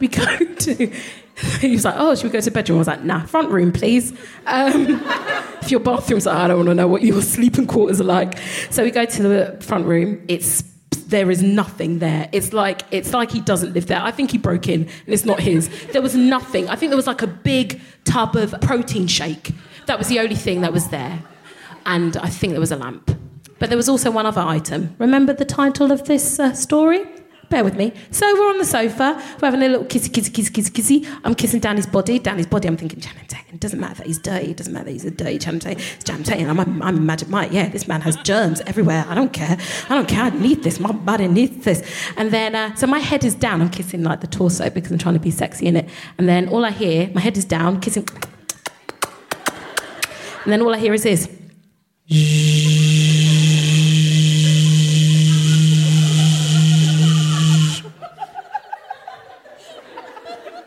we 0.00 0.08
go 0.08 0.24
to. 0.58 0.92
He 1.60 1.72
was 1.72 1.84
like, 1.84 1.96
"Oh, 1.98 2.14
should 2.14 2.24
we 2.24 2.30
go 2.30 2.40
to 2.40 2.44
the 2.44 2.50
bedroom?" 2.50 2.78
I 2.78 2.80
was 2.80 2.86
like, 2.86 3.04
"Nah, 3.04 3.26
front 3.26 3.50
room, 3.50 3.70
please." 3.70 4.12
Um, 4.46 5.02
if 5.60 5.70
your 5.70 5.80
bathroom's 5.80 6.24
like, 6.24 6.36
I 6.36 6.48
don't 6.48 6.58
want 6.58 6.68
to 6.68 6.74
know 6.74 6.88
what 6.88 7.02
your 7.02 7.20
sleeping 7.20 7.66
quarters 7.66 8.00
are 8.00 8.04
like. 8.04 8.38
So 8.70 8.82
we 8.82 8.90
go 8.90 9.04
to 9.04 9.22
the 9.22 9.58
front 9.60 9.84
room. 9.84 10.24
It's 10.26 10.62
there 11.08 11.30
is 11.30 11.42
nothing 11.42 11.98
there. 11.98 12.30
It's 12.32 12.54
like 12.54 12.82
it's 12.90 13.12
like 13.12 13.30
he 13.30 13.40
doesn't 13.40 13.74
live 13.74 13.88
there. 13.88 14.00
I 14.00 14.10
think 14.10 14.30
he 14.30 14.38
broke 14.38 14.68
in 14.68 14.82
and 14.82 15.08
it's 15.08 15.26
not 15.26 15.40
his. 15.40 15.68
There 15.88 16.00
was 16.00 16.14
nothing. 16.14 16.68
I 16.70 16.76
think 16.76 16.90
there 16.90 16.96
was 16.96 17.06
like 17.06 17.20
a 17.20 17.26
big 17.26 17.78
tub 18.04 18.36
of 18.36 18.54
protein 18.62 19.06
shake. 19.06 19.52
That 19.84 19.98
was 19.98 20.08
the 20.08 20.18
only 20.20 20.36
thing 20.36 20.62
that 20.62 20.72
was 20.72 20.88
there. 20.88 21.22
And 21.84 22.16
I 22.16 22.30
think 22.30 22.52
there 22.52 22.60
was 22.60 22.72
a 22.72 22.76
lamp. 22.76 23.10
But 23.58 23.68
there 23.68 23.76
was 23.76 23.88
also 23.88 24.10
one 24.10 24.24
other 24.24 24.40
item. 24.40 24.96
Remember 24.98 25.34
the 25.34 25.44
title 25.44 25.92
of 25.92 26.04
this 26.04 26.40
uh, 26.40 26.54
story? 26.54 27.04
Bear 27.50 27.64
with 27.64 27.76
me. 27.76 27.92
So 28.10 28.32
we're 28.34 28.50
on 28.50 28.58
the 28.58 28.64
sofa. 28.64 29.20
We're 29.40 29.46
having 29.46 29.62
a 29.62 29.68
little 29.68 29.86
kissy, 29.86 30.08
kissy, 30.08 30.30
kissy, 30.30 30.50
kissy, 30.50 30.70
kissy. 30.70 31.20
I'm 31.24 31.34
kissing 31.34 31.60
Danny's 31.60 31.86
body. 31.86 32.18
Danny's 32.18 32.46
body. 32.46 32.68
I'm 32.68 32.76
thinking, 32.76 33.00
Channing 33.00 33.26
Tatum. 33.26 33.54
It 33.54 33.60
doesn't 33.60 33.78
matter 33.78 33.96
that 33.96 34.06
he's 34.06 34.18
dirty. 34.18 34.50
It 34.50 34.56
doesn't 34.56 34.72
matter 34.72 34.86
that 34.86 34.92
he's 34.92 35.04
a 35.04 35.10
dirty 35.10 35.38
Channing 35.38 35.60
Tatum. 35.60 35.82
It's 35.94 36.04
Channing 36.04 36.24
Tatum. 36.24 36.50
I'm, 36.50 36.60
I'm, 36.60 36.82
I'm 36.82 37.06
Magic 37.06 37.28
Mike. 37.28 37.52
Yeah, 37.52 37.68
this 37.68 37.86
man 37.86 38.00
has 38.00 38.16
germs 38.18 38.60
everywhere. 38.62 39.04
I 39.08 39.14
don't 39.14 39.32
care. 39.32 39.56
I 39.88 39.94
don't 39.94 40.08
care. 40.08 40.22
I 40.24 40.30
need 40.30 40.62
this. 40.62 40.80
My 40.80 40.92
body 40.92 41.28
needs 41.28 41.64
this. 41.64 41.82
And 42.16 42.30
then, 42.30 42.54
uh, 42.54 42.74
so 42.74 42.86
my 42.86 42.98
head 42.98 43.24
is 43.24 43.34
down. 43.34 43.60
I'm 43.60 43.70
kissing 43.70 44.02
like 44.02 44.20
the 44.20 44.26
torso 44.26 44.70
because 44.70 44.90
I'm 44.92 44.98
trying 44.98 45.14
to 45.14 45.20
be 45.20 45.30
sexy 45.30 45.66
in 45.66 45.76
it. 45.76 45.88
And 46.18 46.28
then 46.28 46.48
all 46.48 46.64
I 46.64 46.70
hear, 46.70 47.10
my 47.14 47.20
head 47.20 47.36
is 47.36 47.44
down, 47.44 47.80
kissing. 47.80 48.08
And 50.44 50.52
then 50.52 50.60
all 50.62 50.74
I 50.74 50.78
hear 50.78 50.92
is 50.92 51.04
this. 51.04 51.28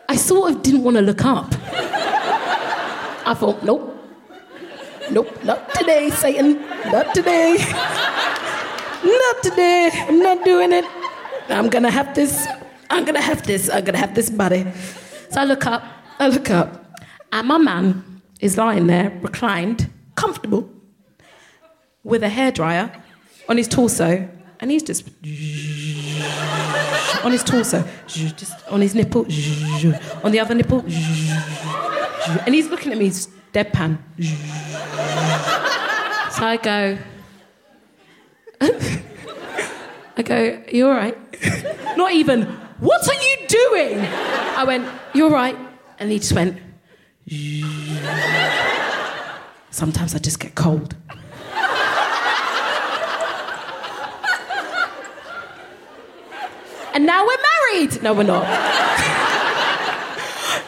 I 0.10 0.16
sort 0.16 0.52
of 0.52 0.64
didn't 0.64 0.84
want 0.84 0.98
to 0.98 1.02
look 1.02 1.26
up. 1.26 1.54
I 3.26 3.36
thought, 3.38 3.64
nope. 3.64 3.94
Nope, 5.12 5.44
not 5.44 5.74
today, 5.74 6.10
Satan. 6.10 6.60
Not 6.92 7.14
today. 7.14 7.58
Not 9.04 9.44
today. 9.44 9.90
I'm 9.94 10.20
not 10.20 10.44
doing 10.44 10.74
it. 10.74 10.86
I'm 11.50 11.70
gonna 11.70 11.92
have 11.92 12.14
this. 12.14 12.48
I'm 12.90 13.06
gonna 13.06 13.22
have 13.22 13.46
this. 13.46 13.70
I'm 13.70 13.84
gonna 13.84 13.98
have 13.98 14.16
this 14.16 14.30
body. 14.30 14.66
So 15.30 15.42
I 15.42 15.46
look 15.46 15.66
up. 15.66 15.84
I 16.20 16.28
look 16.28 16.50
up. 16.50 17.02
And 17.32 17.48
my 17.48 17.58
man 17.58 18.22
is 18.40 18.58
lying 18.58 18.88
there, 18.88 19.18
reclined, 19.22 19.90
comfortable, 20.16 20.70
with 22.04 22.24
a 22.24 22.30
hairdryer 22.30 23.02
on 23.50 23.58
his 23.58 23.68
torso, 23.68 24.30
and 24.60 24.72
he's 24.72 24.84
just 24.84 25.08
on 27.24 27.32
his 27.32 27.44
torso, 27.44 27.84
just 28.08 28.54
on 28.70 28.82
his 28.82 28.96
nipple, 28.96 29.26
on 30.24 30.32
the 30.32 30.40
other 30.40 30.56
nipple, 30.56 30.80
and 32.46 32.54
he's 32.56 32.70
looking 32.70 32.92
at 32.92 32.98
me 32.98 33.10
deadpan. 33.54 33.98
So 36.32 36.44
I 36.46 36.58
go, 36.58 36.98
I 40.18 40.22
go, 40.24 40.64
you 40.72 40.88
all 40.88 40.94
right? 40.94 41.18
Not 41.98 42.12
even, 42.14 42.44
what 42.80 43.08
are 43.08 43.14
you 43.14 43.48
doing? 43.48 44.00
I 44.00 44.64
went, 44.66 44.88
you're 45.14 45.30
right? 45.30 45.58
And 46.00 46.12
he 46.12 46.20
just 46.20 46.34
went, 46.34 46.60
sometimes 49.72 50.14
I 50.16 50.20
just 50.20 50.40
get 50.40 50.56
cold. 50.56 50.96
And 56.98 57.06
now 57.06 57.24
we're 57.24 57.38
married. 57.74 58.02
No, 58.02 58.12
we're 58.12 58.24
not. 58.24 58.44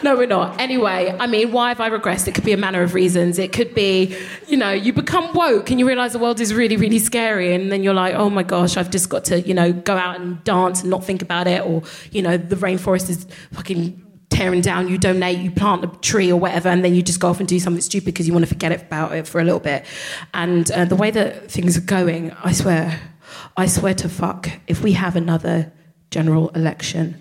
no, 0.04 0.14
we're 0.16 0.26
not. 0.26 0.60
Anyway, 0.60 1.12
I 1.18 1.26
mean, 1.26 1.50
why 1.50 1.70
have 1.70 1.80
I 1.80 1.90
regressed? 1.90 2.28
It 2.28 2.36
could 2.36 2.44
be 2.44 2.52
a 2.52 2.56
manner 2.56 2.82
of 2.82 2.94
reasons. 2.94 3.36
It 3.36 3.52
could 3.52 3.74
be, 3.74 4.16
you 4.46 4.56
know, 4.56 4.70
you 4.70 4.92
become 4.92 5.34
woke 5.34 5.72
and 5.72 5.80
you 5.80 5.88
realize 5.88 6.12
the 6.12 6.20
world 6.20 6.40
is 6.40 6.54
really, 6.54 6.76
really 6.76 7.00
scary, 7.00 7.52
and 7.52 7.72
then 7.72 7.82
you're 7.82 7.94
like, 7.94 8.14
oh 8.14 8.30
my 8.30 8.44
gosh, 8.44 8.76
I've 8.76 8.92
just 8.92 9.08
got 9.08 9.24
to, 9.24 9.40
you 9.40 9.54
know, 9.54 9.72
go 9.72 9.96
out 9.96 10.20
and 10.20 10.42
dance 10.44 10.82
and 10.82 10.90
not 10.90 11.04
think 11.04 11.20
about 11.20 11.48
it, 11.48 11.66
or, 11.66 11.82
you 12.12 12.22
know, 12.22 12.36
the 12.36 12.54
rainforest 12.54 13.10
is 13.10 13.26
fucking 13.52 14.00
tearing 14.28 14.60
down, 14.60 14.86
you 14.86 14.98
donate, 14.98 15.38
you 15.38 15.50
plant 15.50 15.82
a 15.82 15.88
tree 15.98 16.30
or 16.30 16.38
whatever, 16.38 16.68
and 16.68 16.84
then 16.84 16.94
you 16.94 17.02
just 17.02 17.18
go 17.18 17.30
off 17.30 17.40
and 17.40 17.48
do 17.48 17.58
something 17.58 17.82
stupid 17.82 18.06
because 18.06 18.28
you 18.28 18.32
want 18.32 18.44
to 18.44 18.48
forget 18.48 18.70
about 18.70 19.16
it 19.16 19.26
for 19.26 19.40
a 19.40 19.44
little 19.44 19.58
bit. 19.58 19.84
And 20.32 20.70
uh, 20.70 20.84
the 20.84 20.94
way 20.94 21.10
that 21.10 21.50
things 21.50 21.76
are 21.76 21.80
going, 21.80 22.30
I 22.44 22.52
swear, 22.52 23.00
I 23.56 23.66
swear 23.66 23.94
to 23.94 24.08
fuck, 24.08 24.48
if 24.68 24.80
we 24.84 24.92
have 24.92 25.16
another 25.16 25.72
general 26.10 26.48
election, 26.50 27.20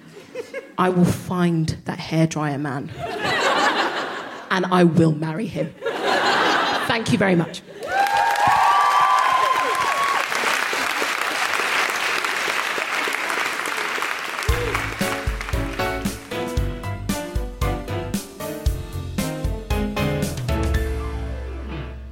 I 0.77 0.89
will 0.89 1.05
find 1.05 1.69
that 1.85 1.99
hairdryer 1.99 2.59
man. 2.59 2.91
and 4.51 4.65
I 4.65 4.83
will 4.83 5.11
marry 5.11 5.45
him. 5.45 5.73
Thank 6.87 7.11
you 7.11 7.17
very 7.17 7.35
much. 7.35 7.61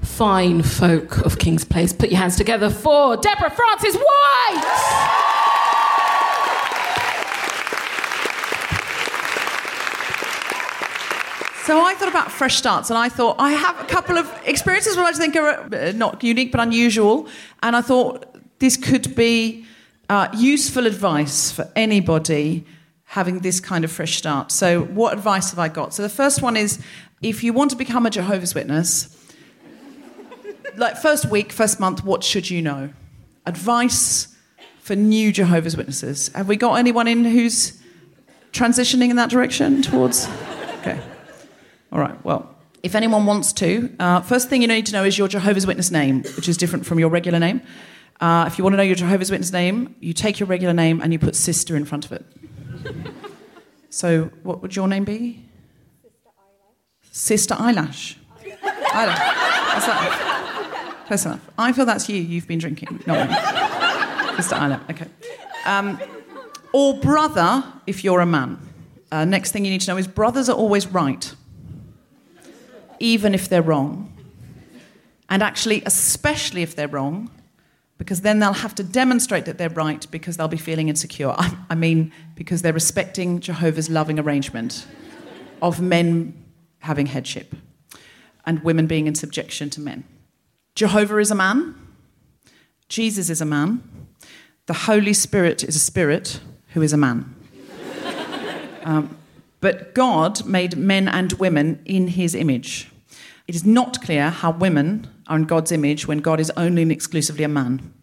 Fine 0.03 0.63
folk 0.63 1.19
of 1.19 1.37
King's 1.37 1.63
Place, 1.63 1.93
put 1.93 2.09
your 2.09 2.19
hands 2.19 2.35
together 2.37 2.71
for 2.71 3.17
Deborah 3.17 3.51
Francis 3.51 3.95
White! 3.95 5.36
So 11.67 11.81
I 11.81 11.95
thought 11.95 12.07
about 12.07 12.31
fresh 12.31 12.55
starts, 12.55 12.89
and 12.89 12.97
I 12.97 13.09
thought 13.09 13.35
I 13.39 13.51
have 13.51 13.77
a 13.77 13.83
couple 13.83 14.17
of 14.17 14.31
experiences 14.45 14.95
which 14.95 15.05
I 15.05 15.11
think 15.11 15.35
are 15.35 15.49
uh, 15.49 15.91
not 15.93 16.23
unique 16.23 16.53
but 16.53 16.61
unusual, 16.61 17.27
and 17.61 17.75
I 17.75 17.81
thought 17.81 18.37
this 18.59 18.77
could 18.77 19.13
be 19.17 19.65
uh, 20.07 20.29
useful 20.33 20.87
advice 20.87 21.51
for 21.51 21.69
anybody 21.75 22.63
having 23.03 23.39
this 23.39 23.59
kind 23.59 23.83
of 23.83 23.91
fresh 23.91 24.15
start. 24.15 24.49
So, 24.49 24.83
what 24.83 25.11
advice 25.11 25.49
have 25.49 25.59
I 25.59 25.67
got? 25.67 25.93
So, 25.93 26.03
the 26.03 26.15
first 26.23 26.41
one 26.41 26.55
is 26.55 26.79
if 27.21 27.43
you 27.43 27.51
want 27.51 27.71
to 27.71 27.75
become 27.75 28.05
a 28.05 28.09
Jehovah's 28.09 28.55
Witness, 28.55 29.13
like 30.77 30.95
first 30.95 31.25
week, 31.25 31.51
first 31.51 31.81
month, 31.81 32.01
what 32.01 32.23
should 32.23 32.49
you 32.49 32.61
know? 32.61 32.93
Advice 33.45 34.33
for 34.79 34.95
new 34.95 35.33
Jehovah's 35.33 35.75
Witnesses. 35.75 36.29
Have 36.29 36.47
we 36.47 36.55
got 36.55 36.75
anyone 36.75 37.09
in 37.09 37.25
who's 37.25 37.77
transitioning 38.53 39.09
in 39.09 39.17
that 39.17 39.29
direction 39.29 39.81
towards? 39.81 40.29
Okay. 40.79 41.01
All 41.97 42.03
right, 42.03 42.23
well, 42.23 42.55
if 42.83 42.93
anyone 42.93 43.25
wants 43.25 43.51
to, 43.53 43.91
uh, 43.99 44.21
first 44.21 44.49
thing 44.49 44.61
you 44.61 44.67
need 44.67 44.85
to 44.85 44.93
know 44.93 45.03
is 45.03 45.17
your 45.17 45.27
Jehovah's 45.27 45.65
Witness 45.65 45.89
name, 45.89 46.21
which 46.35 46.47
is 46.47 46.55
different 46.55 46.85
from 46.85 46.99
your 46.99 47.09
regular 47.09 47.39
name. 47.39 47.59
Uh, 48.21 48.45
if 48.45 48.59
you 48.59 48.63
want 48.63 48.73
to 48.73 48.77
know 48.77 48.83
your 48.83 48.95
Jehovah's 48.95 49.31
Witness 49.31 49.51
name, 49.51 49.95
you 49.99 50.13
take 50.13 50.39
your 50.39 50.45
regular 50.45 50.75
name 50.75 51.01
and 51.01 51.11
you 51.11 51.17
put 51.17 51.35
sister 51.35 51.75
in 51.75 51.85
front 51.85 52.05
of 52.05 52.11
it. 52.11 52.23
so, 53.89 54.25
what 54.43 54.61
would 54.61 54.75
your 54.75 54.87
name 54.87 55.05
be? 55.05 55.43
Sister 57.11 57.55
Eyelash. 57.57 58.19
Sister 58.43 58.63
Eyelash. 58.77 58.77
Eyelash. 58.93 59.17
That's 59.17 59.85
that. 59.87 61.03
Close 61.07 61.25
enough. 61.25 61.49
I 61.57 61.71
feel 61.71 61.85
that's 61.87 62.07
you. 62.07 62.21
You've 62.21 62.47
been 62.47 62.59
drinking, 62.59 63.03
not 63.07 63.27
me. 63.27 64.35
Sister 64.35 64.53
Eyelash. 64.53 64.81
Okay. 64.91 65.07
Um, 65.65 65.99
or 66.73 66.99
brother, 66.99 67.63
if 67.87 68.03
you're 68.03 68.19
a 68.19 68.27
man. 68.27 68.59
Uh, 69.11 69.25
next 69.25 69.51
thing 69.51 69.65
you 69.65 69.71
need 69.71 69.81
to 69.81 69.89
know 69.89 69.97
is 69.97 70.05
brothers 70.05 70.47
are 70.47 70.55
always 70.55 70.85
right 70.85 71.33
even 72.99 73.33
if 73.33 73.49
they're 73.49 73.61
wrong. 73.61 74.13
And 75.29 75.43
actually, 75.43 75.83
especially 75.85 76.61
if 76.61 76.75
they're 76.75 76.87
wrong, 76.87 77.29
because 77.97 78.21
then 78.21 78.39
they'll 78.39 78.53
have 78.53 78.75
to 78.75 78.83
demonstrate 78.83 79.45
that 79.45 79.57
they're 79.57 79.69
right 79.69 80.05
because 80.11 80.37
they'll 80.37 80.47
be 80.47 80.57
feeling 80.57 80.87
insecure. 80.87 81.33
I, 81.37 81.55
I 81.69 81.75
mean, 81.75 82.11
because 82.35 82.61
they're 82.61 82.73
respecting 82.73 83.39
Jehovah's 83.39 83.89
loving 83.89 84.19
arrangement 84.19 84.85
of 85.61 85.81
men 85.81 86.45
having 86.79 87.07
headship 87.07 87.55
and 88.45 88.63
women 88.63 88.87
being 88.87 89.07
in 89.07 89.15
subjection 89.15 89.69
to 89.71 89.81
men. 89.81 90.03
Jehovah 90.75 91.17
is 91.17 91.31
a 91.31 91.35
man, 91.35 91.75
Jesus 92.87 93.29
is 93.29 93.41
a 93.41 93.45
man, 93.45 93.81
the 94.67 94.73
Holy 94.73 95.13
Spirit 95.13 95.63
is 95.63 95.75
a 95.75 95.79
spirit 95.79 96.39
who 96.73 96.81
is 96.81 96.93
a 96.93 96.97
man. 96.97 97.33
Um, 98.83 99.17
but 99.59 99.93
God 99.93 100.45
made 100.45 100.77
men 100.77 101.07
and 101.07 101.33
women 101.33 101.81
in 101.85 102.09
his 102.09 102.35
image. 102.35 102.89
It 103.47 103.55
is 103.55 103.65
not 103.65 104.01
clear 104.01 104.29
how 104.29 104.51
women 104.51 105.07
are 105.27 105.37
in 105.37 105.45
God's 105.45 105.71
image 105.71 106.07
when 106.07 106.19
God 106.19 106.39
is 106.39 106.51
only 106.57 106.81
and 106.81 106.91
exclusively 106.91 107.43
a 107.43 107.49
man. 107.49 107.93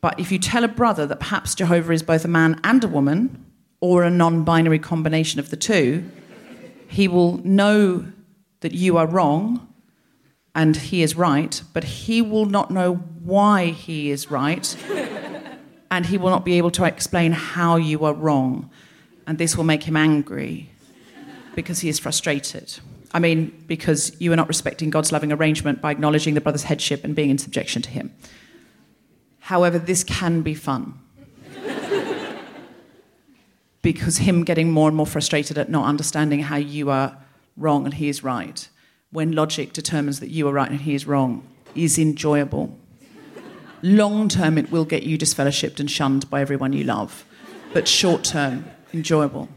But 0.00 0.20
if 0.20 0.30
you 0.30 0.38
tell 0.38 0.64
a 0.64 0.68
brother 0.68 1.06
that 1.06 1.20
perhaps 1.20 1.54
Jehovah 1.54 1.92
is 1.92 2.02
both 2.02 2.24
a 2.24 2.28
man 2.28 2.60
and 2.62 2.82
a 2.84 2.88
woman, 2.88 3.44
or 3.80 4.02
a 4.02 4.10
non 4.10 4.44
binary 4.44 4.78
combination 4.78 5.40
of 5.40 5.50
the 5.50 5.56
two, 5.56 6.04
he 6.88 7.08
will 7.08 7.38
know 7.38 8.06
that 8.60 8.72
you 8.72 8.96
are 8.96 9.06
wrong 9.06 9.68
and 10.54 10.76
he 10.76 11.02
is 11.02 11.16
right, 11.16 11.62
but 11.74 11.84
he 11.84 12.22
will 12.22 12.46
not 12.46 12.70
know 12.70 12.94
why 12.94 13.66
he 13.66 14.10
is 14.10 14.30
right, 14.30 14.76
and 15.90 16.06
he 16.06 16.16
will 16.16 16.30
not 16.30 16.44
be 16.44 16.56
able 16.56 16.70
to 16.70 16.84
explain 16.84 17.32
how 17.32 17.76
you 17.76 18.04
are 18.04 18.14
wrong 18.14 18.70
and 19.26 19.38
this 19.38 19.56
will 19.56 19.64
make 19.64 19.82
him 19.82 19.96
angry 19.96 20.70
because 21.54 21.80
he 21.80 21.88
is 21.88 21.98
frustrated. 21.98 22.78
I 23.12 23.18
mean, 23.18 23.64
because 23.66 24.18
you 24.20 24.32
are 24.32 24.36
not 24.36 24.48
respecting 24.48 24.90
God's 24.90 25.10
loving 25.10 25.32
arrangement 25.32 25.80
by 25.80 25.90
acknowledging 25.90 26.34
the 26.34 26.40
brother's 26.40 26.64
headship 26.64 27.02
and 27.02 27.14
being 27.14 27.30
in 27.30 27.38
subjection 27.38 27.82
to 27.82 27.90
him. 27.90 28.14
However, 29.40 29.78
this 29.78 30.04
can 30.04 30.42
be 30.42 30.54
fun. 30.54 30.98
because 33.82 34.18
him 34.18 34.44
getting 34.44 34.70
more 34.70 34.88
and 34.88 34.96
more 34.96 35.06
frustrated 35.06 35.56
at 35.56 35.70
not 35.70 35.86
understanding 35.86 36.40
how 36.40 36.56
you 36.56 36.90
are 36.90 37.16
wrong 37.56 37.84
and 37.84 37.94
he 37.94 38.08
is 38.08 38.22
right, 38.22 38.68
when 39.10 39.32
logic 39.32 39.72
determines 39.72 40.20
that 40.20 40.30
you 40.30 40.46
are 40.48 40.52
right 40.52 40.70
and 40.70 40.82
he 40.82 40.94
is 40.94 41.06
wrong, 41.06 41.46
is 41.74 41.98
enjoyable. 41.98 42.76
Long 43.82 44.28
term, 44.28 44.58
it 44.58 44.70
will 44.70 44.84
get 44.84 45.04
you 45.04 45.16
disfellowshipped 45.16 45.80
and 45.80 45.90
shunned 45.90 46.28
by 46.28 46.40
everyone 46.40 46.72
you 46.72 46.84
love. 46.84 47.24
But 47.72 47.86
short 47.86 48.24
term, 48.24 48.64
enjoyable. 48.96 49.48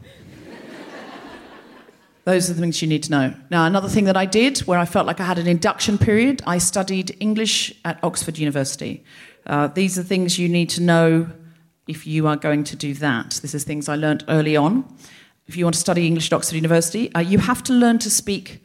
Those 2.25 2.49
are 2.49 2.53
the 2.53 2.61
things 2.61 2.81
you 2.81 2.87
need 2.87 3.03
to 3.03 3.11
know. 3.11 3.33
Now, 3.49 3.65
another 3.65 3.89
thing 3.89 4.05
that 4.05 4.17
I 4.17 4.25
did 4.25 4.59
where 4.59 4.77
I 4.77 4.85
felt 4.85 5.07
like 5.07 5.19
I 5.19 5.23
had 5.23 5.39
an 5.39 5.47
induction 5.47 5.97
period, 5.97 6.43
I 6.45 6.59
studied 6.59 7.17
English 7.19 7.73
at 7.83 7.97
Oxford 8.03 8.37
University. 8.37 9.03
Uh, 9.47 9.67
these 9.67 9.97
are 9.97 10.03
things 10.03 10.37
you 10.37 10.47
need 10.47 10.69
to 10.71 10.81
know 10.81 11.27
if 11.87 12.05
you 12.05 12.27
are 12.27 12.35
going 12.35 12.63
to 12.65 12.75
do 12.75 12.93
that. 12.95 13.39
This 13.41 13.55
is 13.55 13.63
things 13.63 13.89
I 13.89 13.95
learned 13.95 14.25
early 14.27 14.55
on. 14.55 14.85
If 15.47 15.57
you 15.57 15.65
want 15.65 15.73
to 15.73 15.79
study 15.79 16.05
English 16.05 16.31
at 16.31 16.35
Oxford 16.35 16.55
University, 16.55 17.11
uh, 17.15 17.19
you 17.21 17.39
have 17.39 17.63
to 17.63 17.73
learn 17.73 17.97
to 17.99 18.11
speak 18.11 18.63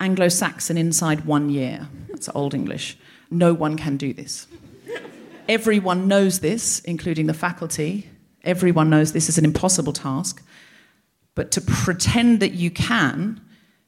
Anglo 0.00 0.28
Saxon 0.28 0.76
inside 0.76 1.24
one 1.24 1.48
year. 1.48 1.88
That's 2.10 2.28
Old 2.34 2.52
English. 2.52 2.98
No 3.30 3.54
one 3.54 3.78
can 3.78 3.96
do 3.96 4.12
this. 4.12 4.48
Everyone 5.48 6.08
knows 6.08 6.40
this, 6.40 6.80
including 6.80 7.26
the 7.26 7.32
faculty, 7.32 8.10
Everyone 8.44 8.90
knows 8.90 9.12
this 9.12 9.28
is 9.28 9.38
an 9.38 9.44
impossible 9.44 9.92
task. 9.92 10.42
But 11.34 11.50
to 11.52 11.60
pretend 11.60 12.40
that 12.40 12.52
you 12.52 12.70
can, 12.70 13.40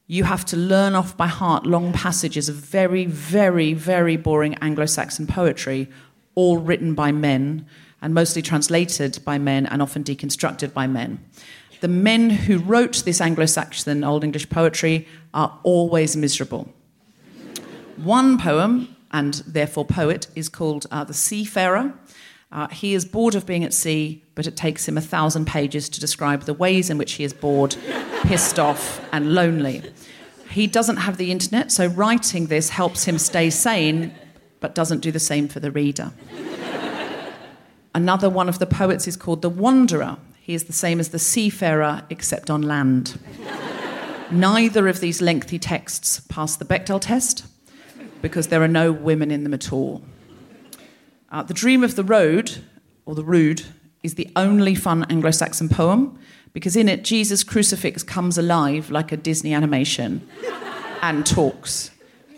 you 0.06 0.24
have 0.24 0.44
to 0.46 0.56
learn 0.56 0.94
off 0.94 1.16
by 1.16 1.26
heart 1.26 1.66
long 1.66 1.92
passages 1.92 2.48
of 2.48 2.56
very, 2.56 3.06
very, 3.06 3.74
very 3.74 4.16
boring 4.16 4.54
Anglo 4.56 4.86
Saxon 4.86 5.26
poetry, 5.26 5.88
all 6.34 6.58
written 6.58 6.94
by 6.94 7.12
men 7.12 7.66
and 8.02 8.14
mostly 8.14 8.42
translated 8.42 9.18
by 9.24 9.38
men 9.38 9.66
and 9.66 9.82
often 9.82 10.02
deconstructed 10.02 10.72
by 10.72 10.86
men. 10.86 11.20
The 11.80 11.88
men 11.88 12.30
who 12.30 12.58
wrote 12.58 13.04
this 13.04 13.20
Anglo 13.20 13.46
Saxon 13.46 14.04
Old 14.04 14.24
English 14.24 14.48
poetry 14.50 15.06
are 15.32 15.58
always 15.62 16.16
miserable. 16.16 16.72
One 17.96 18.38
poem, 18.38 18.96
and 19.12 19.34
therefore 19.46 19.84
poet, 19.84 20.26
is 20.34 20.48
called 20.48 20.86
uh, 20.90 21.04
The 21.04 21.14
Seafarer. 21.14 21.94
Uh, 22.52 22.66
he 22.68 22.94
is 22.94 23.04
bored 23.04 23.34
of 23.34 23.46
being 23.46 23.62
at 23.62 23.72
sea, 23.72 24.24
but 24.34 24.46
it 24.46 24.56
takes 24.56 24.88
him 24.88 24.98
a 24.98 25.00
thousand 25.00 25.46
pages 25.46 25.88
to 25.88 26.00
describe 26.00 26.42
the 26.44 26.54
ways 26.54 26.90
in 26.90 26.98
which 26.98 27.12
he 27.12 27.24
is 27.24 27.32
bored, 27.32 27.76
pissed 28.22 28.58
off, 28.58 29.00
and 29.12 29.34
lonely. 29.34 29.82
He 30.50 30.66
doesn't 30.66 30.96
have 30.96 31.16
the 31.16 31.30
internet, 31.30 31.70
so 31.70 31.86
writing 31.86 32.46
this 32.46 32.70
helps 32.70 33.04
him 33.04 33.18
stay 33.18 33.50
sane, 33.50 34.12
but 34.58 34.74
doesn't 34.74 35.00
do 35.00 35.12
the 35.12 35.20
same 35.20 35.46
for 35.46 35.60
the 35.60 35.70
reader. 35.70 36.12
Another 37.94 38.28
one 38.28 38.48
of 38.48 38.58
the 38.58 38.66
poets 38.66 39.06
is 39.06 39.16
called 39.16 39.42
The 39.42 39.48
Wanderer. 39.48 40.16
He 40.40 40.54
is 40.54 40.64
the 40.64 40.72
same 40.72 40.98
as 40.98 41.10
the 41.10 41.18
seafarer, 41.18 42.02
except 42.10 42.50
on 42.50 42.62
land. 42.62 43.18
Neither 44.32 44.88
of 44.88 45.00
these 45.00 45.20
lengthy 45.20 45.58
texts 45.58 46.20
pass 46.28 46.56
the 46.56 46.64
Bechdel 46.64 47.00
test 47.00 47.46
because 48.22 48.48
there 48.48 48.62
are 48.62 48.68
no 48.68 48.92
women 48.92 49.30
in 49.30 49.44
them 49.44 49.54
at 49.54 49.72
all. 49.72 50.02
Uh, 51.30 51.44
the 51.44 51.54
Dream 51.54 51.84
of 51.84 51.94
the 51.94 52.02
Road, 52.02 52.58
or 53.06 53.14
the 53.14 53.22
Rood, 53.22 53.62
is 54.02 54.14
the 54.14 54.28
only 54.34 54.74
fun 54.74 55.04
Anglo 55.08 55.30
Saxon 55.30 55.68
poem 55.68 56.18
because 56.52 56.74
in 56.74 56.88
it, 56.88 57.04
Jesus' 57.04 57.44
crucifix 57.44 58.02
comes 58.02 58.36
alive 58.36 58.90
like 58.90 59.12
a 59.12 59.16
Disney 59.16 59.54
animation 59.54 60.26
and 61.02 61.24
talks. 61.24 61.92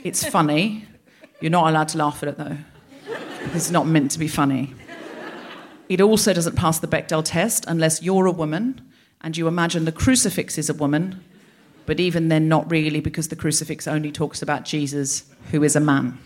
It's 0.05 0.27
funny. 0.27 0.87
You're 1.41 1.51
not 1.51 1.71
allowed 1.71 1.89
to 1.89 1.99
laugh 1.99 2.23
at 2.23 2.29
it 2.31 2.37
though. 2.37 2.59
It's 3.55 3.71
not 3.71 3.87
meant 3.87 4.11
to 4.11 4.19
be 4.19 4.29
funny. 4.29 4.75
It 5.89 6.03
also 6.03 6.35
doesn't 6.35 6.57
pass 6.57 6.79
the 6.79 6.87
Bechdel 6.87 7.25
test 7.25 7.65
unless 7.67 8.03
you're 8.03 8.27
a 8.27 8.33
woman 8.33 8.81
and 9.23 9.37
you 9.37 9.49
imagine 9.49 9.87
the 9.87 9.93
crucifix 9.93 10.59
is 10.59 10.69
a 10.69 10.75
woman, 10.75 11.25
but 11.87 11.99
even 11.99 12.29
then, 12.29 12.49
not 12.49 12.71
really, 12.71 13.01
because 13.01 13.29
the 13.29 13.37
crucifix 13.37 13.89
only 13.89 14.13
talks 14.13 14.43
about 14.43 14.65
Jesus, 14.65 15.25
who 15.51 15.63
is 15.63 15.77
a 15.77 15.81
man 15.81 16.19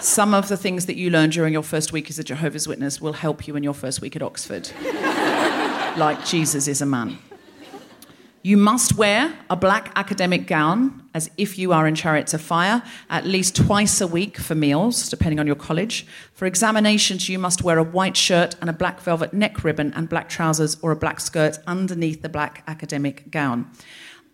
some 0.00 0.34
of 0.34 0.48
the 0.48 0.56
things 0.56 0.86
that 0.86 0.96
you 0.96 1.10
learn 1.10 1.30
during 1.30 1.52
your 1.52 1.62
first 1.62 1.92
week 1.92 2.10
as 2.10 2.18
a 2.18 2.24
Jehovah's 2.24 2.68
Witness 2.68 3.00
will 3.00 3.12
help 3.12 3.46
you 3.46 3.56
in 3.56 3.62
your 3.62 3.74
first 3.74 4.00
week 4.00 4.16
at 4.16 4.22
Oxford. 4.22 4.70
like 5.96 6.24
Jesus 6.24 6.68
is 6.68 6.80
a 6.80 6.86
man. 6.86 7.18
You 8.42 8.56
must 8.56 8.96
wear 8.96 9.36
a 9.50 9.56
black 9.56 9.90
academic 9.96 10.46
gown 10.46 11.02
as 11.12 11.28
if 11.36 11.58
you 11.58 11.72
are 11.72 11.88
in 11.88 11.96
Chariots 11.96 12.32
of 12.32 12.40
Fire 12.40 12.82
at 13.10 13.26
least 13.26 13.56
twice 13.56 14.00
a 14.00 14.06
week 14.06 14.38
for 14.38 14.54
meals, 14.54 15.08
depending 15.08 15.40
on 15.40 15.46
your 15.46 15.56
college. 15.56 16.06
For 16.32 16.46
examinations, 16.46 17.28
you 17.28 17.38
must 17.38 17.62
wear 17.62 17.78
a 17.78 17.82
white 17.82 18.16
shirt 18.16 18.54
and 18.60 18.70
a 18.70 18.72
black 18.72 19.00
velvet 19.00 19.34
neck 19.34 19.64
ribbon 19.64 19.92
and 19.94 20.08
black 20.08 20.28
trousers 20.28 20.76
or 20.82 20.92
a 20.92 20.96
black 20.96 21.18
skirt 21.18 21.58
underneath 21.66 22.22
the 22.22 22.28
black 22.28 22.62
academic 22.68 23.30
gown. 23.30 23.68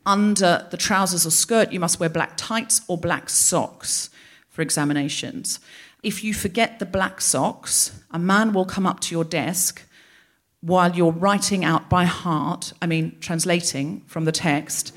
Under 0.04 0.68
the 0.70 0.76
trousers 0.76 1.26
or 1.26 1.30
skirt, 1.30 1.72
you 1.72 1.80
must 1.80 1.98
wear 1.98 2.10
black 2.10 2.34
tights 2.36 2.82
or 2.88 2.98
black 2.98 3.30
socks 3.30 4.10
for 4.54 4.62
examinations. 4.62 5.58
If 6.04 6.22
you 6.22 6.32
forget 6.32 6.78
the 6.78 6.86
black 6.86 7.20
socks, 7.20 8.00
a 8.12 8.20
man 8.20 8.52
will 8.52 8.64
come 8.64 8.86
up 8.86 9.00
to 9.00 9.14
your 9.14 9.24
desk 9.24 9.82
while 10.60 10.94
you're 10.94 11.12
writing 11.12 11.64
out 11.64 11.90
by 11.90 12.04
heart, 12.04 12.72
I 12.80 12.86
mean, 12.86 13.16
translating 13.20 14.02
from 14.06 14.26
the 14.26 14.32
text, 14.32 14.94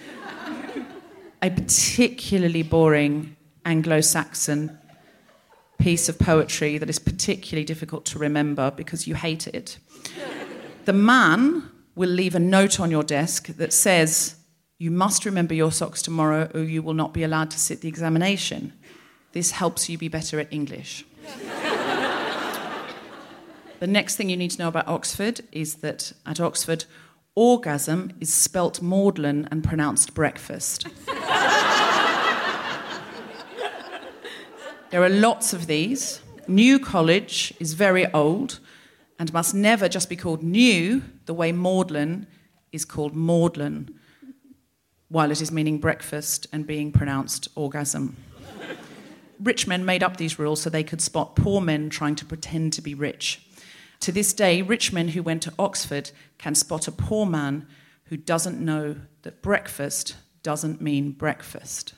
a 1.41 1.49
particularly 1.49 2.61
boring 2.61 3.35
Anglo 3.65 3.99
Saxon 3.99 4.77
piece 5.79 6.07
of 6.07 6.19
poetry 6.19 6.77
that 6.77 6.89
is 6.89 6.99
particularly 6.99 7.65
difficult 7.65 8.05
to 8.05 8.19
remember 8.19 8.69
because 8.71 9.07
you 9.07 9.15
hate 9.15 9.47
it. 9.47 9.79
The 10.85 10.93
man 10.93 11.69
will 11.95 12.11
leave 12.11 12.35
a 12.35 12.39
note 12.39 12.79
on 12.79 12.91
your 12.91 13.03
desk 13.03 13.47
that 13.47 13.73
says, 13.73 14.35
You 14.77 14.91
must 14.91 15.25
remember 15.25 15.55
your 15.55 15.71
socks 15.71 16.03
tomorrow 16.03 16.49
or 16.53 16.61
you 16.61 16.83
will 16.83 16.93
not 16.93 17.11
be 17.11 17.23
allowed 17.23 17.49
to 17.51 17.59
sit 17.59 17.81
the 17.81 17.89
examination. 17.89 18.71
This 19.37 19.51
helps 19.51 19.87
you 19.87 19.99
be 19.99 20.07
better 20.07 20.39
at 20.39 20.51
English. 20.51 21.05
The 23.79 23.85
next 23.85 24.15
thing 24.15 24.31
you 24.31 24.35
need 24.35 24.49
to 24.49 24.57
know 24.57 24.67
about 24.67 24.87
Oxford 24.87 25.41
is 25.51 25.75
that 25.75 26.11
at 26.25 26.39
Oxford, 26.39 26.85
orgasm 27.35 28.13
is 28.19 28.33
spelt 28.33 28.81
maudlin 28.81 29.47
and 29.51 29.63
pronounced 29.63 30.15
breakfast. 30.15 30.87
there 34.89 35.03
are 35.03 35.09
lots 35.09 35.53
of 35.53 35.67
these. 35.67 36.19
New 36.47 36.79
College 36.79 37.53
is 37.59 37.75
very 37.75 38.11
old 38.13 38.59
and 39.19 39.31
must 39.33 39.53
never 39.53 39.87
just 39.87 40.09
be 40.09 40.15
called 40.15 40.41
new 40.41 41.03
the 41.27 41.35
way 41.35 41.51
maudlin 41.51 42.25
is 42.71 42.85
called 42.85 43.15
maudlin, 43.15 43.99
while 45.09 45.29
it 45.29 45.43
is 45.43 45.51
meaning 45.51 45.77
breakfast 45.77 46.47
and 46.51 46.65
being 46.65 46.91
pronounced 46.91 47.49
orgasm. 47.53 48.17
Rich 49.39 49.67
men 49.67 49.85
made 49.85 50.03
up 50.03 50.17
these 50.17 50.39
rules 50.39 50.61
so 50.61 50.69
they 50.69 50.83
could 50.83 51.01
spot 51.01 51.35
poor 51.35 51.61
men 51.61 51.89
trying 51.89 52.15
to 52.15 52.25
pretend 52.25 52.73
to 52.73 52.81
be 52.81 52.93
rich. 52.93 53.47
To 54.01 54.11
this 54.11 54.33
day, 54.33 54.61
rich 54.61 54.93
men 54.93 55.09
who 55.09 55.23
went 55.23 55.41
to 55.43 55.53
Oxford 55.57 56.11
can 56.37 56.55
spot 56.55 56.87
a 56.87 56.91
poor 56.91 57.25
man 57.25 57.67
who 58.05 58.17
doesn't 58.17 58.59
know 58.59 58.95
that 59.23 59.41
breakfast 59.41 60.15
doesn't 60.43 60.81
mean 60.81 61.11
breakfast. 61.11 61.93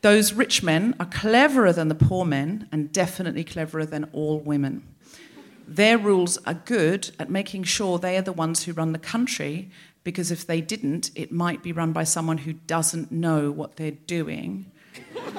Those 0.00 0.32
rich 0.32 0.64
men 0.64 0.96
are 0.98 1.06
cleverer 1.06 1.72
than 1.72 1.86
the 1.88 1.94
poor 1.94 2.24
men 2.24 2.68
and 2.72 2.92
definitely 2.92 3.44
cleverer 3.44 3.86
than 3.86 4.10
all 4.12 4.40
women. 4.40 4.82
Their 5.66 5.96
rules 5.96 6.38
are 6.44 6.54
good 6.54 7.10
at 7.20 7.30
making 7.30 7.64
sure 7.64 7.98
they 7.98 8.16
are 8.16 8.22
the 8.22 8.32
ones 8.32 8.64
who 8.64 8.72
run 8.72 8.92
the 8.92 8.98
country 8.98 9.70
because 10.04 10.30
if 10.30 10.46
they 10.46 10.60
didn't, 10.60 11.10
it 11.14 11.32
might 11.32 11.62
be 11.62 11.72
run 11.72 11.92
by 11.92 12.04
someone 12.04 12.38
who 12.38 12.52
doesn't 12.52 13.12
know 13.12 13.50
what 13.50 13.76
they're 13.76 13.92
doing. 13.92 14.70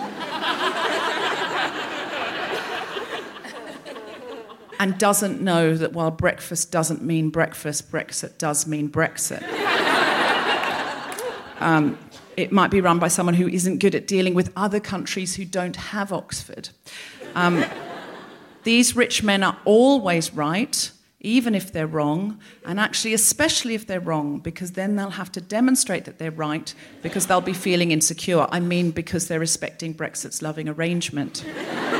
and 4.79 4.97
doesn't 4.97 5.41
know 5.41 5.75
that 5.75 5.93
while 5.93 6.11
breakfast 6.11 6.71
doesn't 6.71 7.01
mean 7.01 7.29
breakfast, 7.29 7.91
Brexit 7.91 8.37
does 8.37 8.67
mean 8.67 8.89
Brexit. 8.89 9.41
um, 11.61 11.97
it 12.35 12.51
might 12.51 12.71
be 12.71 12.81
run 12.81 12.99
by 12.99 13.07
someone 13.07 13.35
who 13.35 13.47
isn't 13.47 13.77
good 13.77 13.95
at 13.95 14.07
dealing 14.07 14.33
with 14.33 14.51
other 14.55 14.79
countries 14.79 15.35
who 15.35 15.45
don't 15.45 15.75
have 15.75 16.11
Oxford. 16.11 16.69
Um, 17.35 17.63
these 18.63 18.95
rich 18.95 19.23
men 19.23 19.43
are 19.43 19.57
always 19.65 20.33
right, 20.33 20.91
even 21.23 21.55
if 21.55 21.71
they're 21.71 21.87
wrong, 21.87 22.37
and 22.65 22.79
actually, 22.79 23.13
especially 23.13 23.73
if 23.73 23.87
they're 23.87 24.01
wrong, 24.01 24.39
because 24.39 24.73
then 24.73 24.97
they'll 24.97 25.11
have 25.11 25.31
to 25.31 25.41
demonstrate 25.41 26.03
that 26.03 26.19
they're 26.19 26.31
right 26.31 26.73
because 27.01 27.27
they'll 27.27 27.41
be 27.41 27.53
feeling 27.53 27.91
insecure. 27.91 28.45
I 28.51 28.59
mean, 28.59 28.91
because 28.91 29.29
they're 29.29 29.39
respecting 29.39 29.93
Brexit's 29.93 30.41
loving 30.41 30.67
arrangement. 30.67 31.45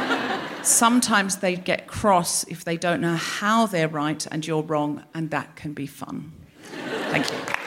Sometimes 0.61 1.37
they 1.37 1.55
get 1.55 1.87
cross 1.87 2.43
if 2.49 2.65
they 2.65 2.77
don't 2.77 3.01
know 3.01 3.15
how 3.15 3.65
they're 3.65 3.87
right 3.87 4.25
and 4.29 4.45
you're 4.45 4.61
wrong, 4.61 5.03
and 5.13 5.31
that 5.31 5.55
can 5.55 5.73
be 5.73 5.87
fun. 5.87 6.33
Thank 7.09 7.31
you. 7.31 7.62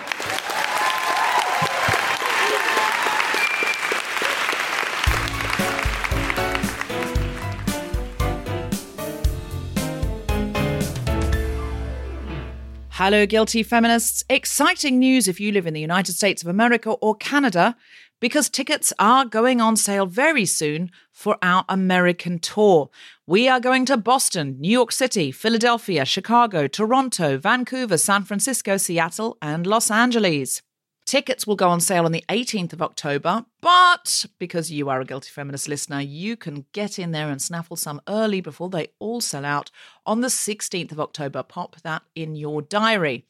Hello, 12.98 13.26
guilty 13.26 13.62
feminists. 13.62 14.24
Exciting 14.30 14.98
news 14.98 15.28
if 15.28 15.38
you 15.38 15.52
live 15.52 15.66
in 15.66 15.74
the 15.74 15.82
United 15.82 16.14
States 16.14 16.40
of 16.40 16.48
America 16.48 16.92
or 16.92 17.14
Canada, 17.14 17.76
because 18.22 18.48
tickets 18.48 18.90
are 18.98 19.26
going 19.26 19.60
on 19.60 19.76
sale 19.76 20.06
very 20.06 20.46
soon 20.46 20.90
for 21.12 21.36
our 21.42 21.66
American 21.68 22.38
tour. 22.38 22.88
We 23.26 23.50
are 23.50 23.60
going 23.60 23.84
to 23.84 23.98
Boston, 23.98 24.56
New 24.58 24.70
York 24.70 24.92
City, 24.92 25.30
Philadelphia, 25.30 26.06
Chicago, 26.06 26.66
Toronto, 26.66 27.36
Vancouver, 27.36 27.98
San 27.98 28.24
Francisco, 28.24 28.78
Seattle, 28.78 29.36
and 29.42 29.66
Los 29.66 29.90
Angeles. 29.90 30.62
Tickets 31.06 31.46
will 31.46 31.54
go 31.54 31.68
on 31.68 31.80
sale 31.80 32.04
on 32.04 32.10
the 32.10 32.24
18th 32.28 32.72
of 32.72 32.82
October, 32.82 33.44
but 33.60 34.26
because 34.40 34.72
you 34.72 34.88
are 34.88 35.00
a 35.00 35.04
Guilty 35.04 35.30
Feminist 35.30 35.68
listener, 35.68 36.00
you 36.00 36.36
can 36.36 36.66
get 36.72 36.98
in 36.98 37.12
there 37.12 37.30
and 37.30 37.40
snaffle 37.40 37.76
some 37.76 38.00
early 38.08 38.40
before 38.40 38.68
they 38.68 38.88
all 38.98 39.20
sell 39.20 39.44
out 39.44 39.70
on 40.04 40.20
the 40.20 40.26
16th 40.26 40.90
of 40.90 40.98
October. 40.98 41.44
Pop 41.44 41.76
that 41.82 42.02
in 42.16 42.34
your 42.34 42.60
diary. 42.60 43.24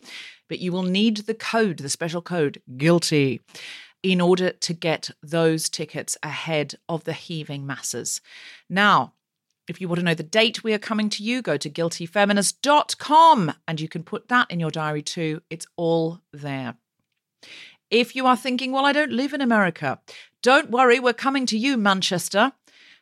But 0.48 0.58
you 0.58 0.72
will 0.72 0.84
need 0.84 1.18
the 1.18 1.34
code, 1.34 1.76
the 1.76 1.90
special 1.90 2.22
code, 2.22 2.62
GUILTY, 2.78 3.42
in 4.02 4.22
order 4.22 4.52
to 4.52 4.72
get 4.72 5.10
those 5.22 5.68
tickets 5.68 6.16
ahead 6.22 6.76
of 6.88 7.04
the 7.04 7.12
heaving 7.12 7.66
masses. 7.66 8.22
Now, 8.70 9.12
if 9.68 9.82
you 9.82 9.88
want 9.88 9.98
to 9.98 10.04
know 10.04 10.14
the 10.14 10.22
date 10.22 10.64
we 10.64 10.72
are 10.72 10.78
coming 10.78 11.10
to 11.10 11.22
you, 11.22 11.42
go 11.42 11.58
to 11.58 11.68
guiltyfeminist.com 11.68 13.52
and 13.68 13.80
you 13.82 13.88
can 13.88 14.02
put 14.02 14.28
that 14.28 14.50
in 14.50 14.60
your 14.60 14.70
diary 14.70 15.02
too. 15.02 15.42
It's 15.50 15.66
all 15.76 16.22
there. 16.32 16.76
If 17.90 18.16
you 18.16 18.26
are 18.26 18.36
thinking, 18.36 18.72
well, 18.72 18.84
I 18.84 18.92
don't 18.92 19.12
live 19.12 19.32
in 19.32 19.40
America, 19.40 20.00
don't 20.42 20.70
worry, 20.70 20.98
we're 20.98 21.12
coming 21.12 21.46
to 21.46 21.58
you, 21.58 21.76
Manchester, 21.76 22.52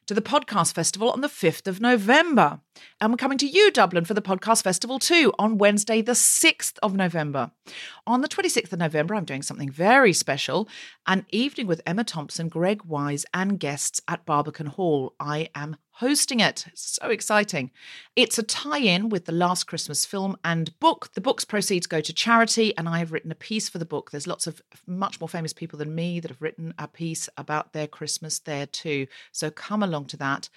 to 0.06 0.14
the 0.14 0.20
Podcast 0.20 0.74
Festival 0.74 1.10
on 1.10 1.22
the 1.22 1.28
5th 1.28 1.66
of 1.66 1.80
November. 1.80 2.60
And 3.00 3.10
we're 3.10 3.16
coming 3.16 3.38
to 3.38 3.46
you, 3.46 3.70
Dublin, 3.70 4.04
for 4.04 4.12
the 4.12 4.20
Podcast 4.20 4.62
Festival 4.62 4.98
too 4.98 5.32
on 5.38 5.56
Wednesday, 5.56 6.02
the 6.02 6.12
6th 6.12 6.78
of 6.82 6.94
November. 6.94 7.52
On 8.06 8.20
the 8.20 8.28
26th 8.28 8.72
of 8.72 8.78
November, 8.78 9.14
I'm 9.14 9.24
doing 9.24 9.42
something 9.42 9.70
very 9.70 10.12
special 10.12 10.68
an 11.06 11.24
evening 11.30 11.66
with 11.66 11.80
Emma 11.86 12.04
Thompson, 12.04 12.48
Greg 12.48 12.82
Wise, 12.84 13.24
and 13.32 13.58
guests 13.58 14.00
at 14.06 14.26
Barbican 14.26 14.66
Hall. 14.66 15.14
I 15.18 15.48
am 15.54 15.76
hosting 15.94 16.40
it. 16.40 16.66
So 16.74 17.08
exciting. 17.08 17.70
It's 18.16 18.38
a 18.38 18.42
tie 18.42 18.78
in 18.78 19.08
with 19.08 19.26
the 19.26 19.32
last 19.32 19.64
Christmas 19.64 20.04
film 20.04 20.36
and 20.44 20.76
book. 20.80 21.10
The 21.14 21.20
book's 21.20 21.44
proceeds 21.44 21.86
go 21.86 22.00
to 22.00 22.12
charity, 22.12 22.76
and 22.76 22.88
I 22.88 22.98
have 22.98 23.12
written 23.12 23.30
a 23.30 23.36
piece 23.36 23.68
for 23.68 23.78
the 23.78 23.84
book. 23.84 24.10
There's 24.10 24.26
lots 24.26 24.46
of 24.46 24.60
much 24.86 25.20
more 25.20 25.28
famous 25.28 25.52
people 25.52 25.78
than 25.78 25.94
me 25.94 26.18
that 26.20 26.30
have 26.30 26.42
written 26.42 26.74
a 26.78 26.88
piece 26.88 27.28
about 27.36 27.72
their 27.72 27.86
Christmas 27.86 28.40
there 28.40 28.66
too. 28.66 29.06
So 29.30 29.50
come 29.50 29.82
along 29.82 30.06
to 30.06 30.16
that. 30.16 30.48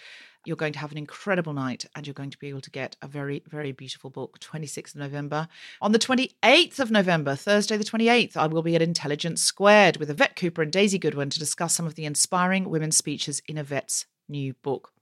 You're 0.43 0.55
going 0.55 0.73
to 0.73 0.79
have 0.79 0.93
an 0.93 0.97
incredible 0.97 1.53
night 1.53 1.85
and 1.93 2.07
you're 2.07 2.13
going 2.13 2.29
to 2.29 2.37
be 2.37 2.47
able 2.47 2.61
to 2.61 2.71
get 2.71 2.95
a 3.01 3.07
very, 3.07 3.43
very 3.47 3.73
beautiful 3.73 4.09
book, 4.09 4.39
26th 4.39 4.95
of 4.95 5.01
November. 5.01 5.49
On 5.81 5.91
the 5.91 5.99
28th 5.99 6.79
of 6.79 6.89
November, 6.89 7.35
Thursday 7.35 7.75
the 7.75 7.83
28th, 7.83 8.37
I 8.37 8.47
will 8.47 8.63
be 8.63 8.75
at 8.75 8.81
Intelligence 8.81 9.41
Squared 9.41 9.97
with 9.97 10.09
Yvette 10.09 10.37
Cooper 10.37 10.61
and 10.61 10.71
Daisy 10.71 10.97
Goodwin 10.97 11.29
to 11.31 11.39
discuss 11.39 11.75
some 11.75 11.85
of 11.85 11.95
the 11.95 12.05
inspiring 12.05 12.69
women's 12.69 12.95
speeches 12.95 13.41
in 13.47 13.57
Yvette's 13.57 14.05
new 14.29 14.53
book. 14.53 14.93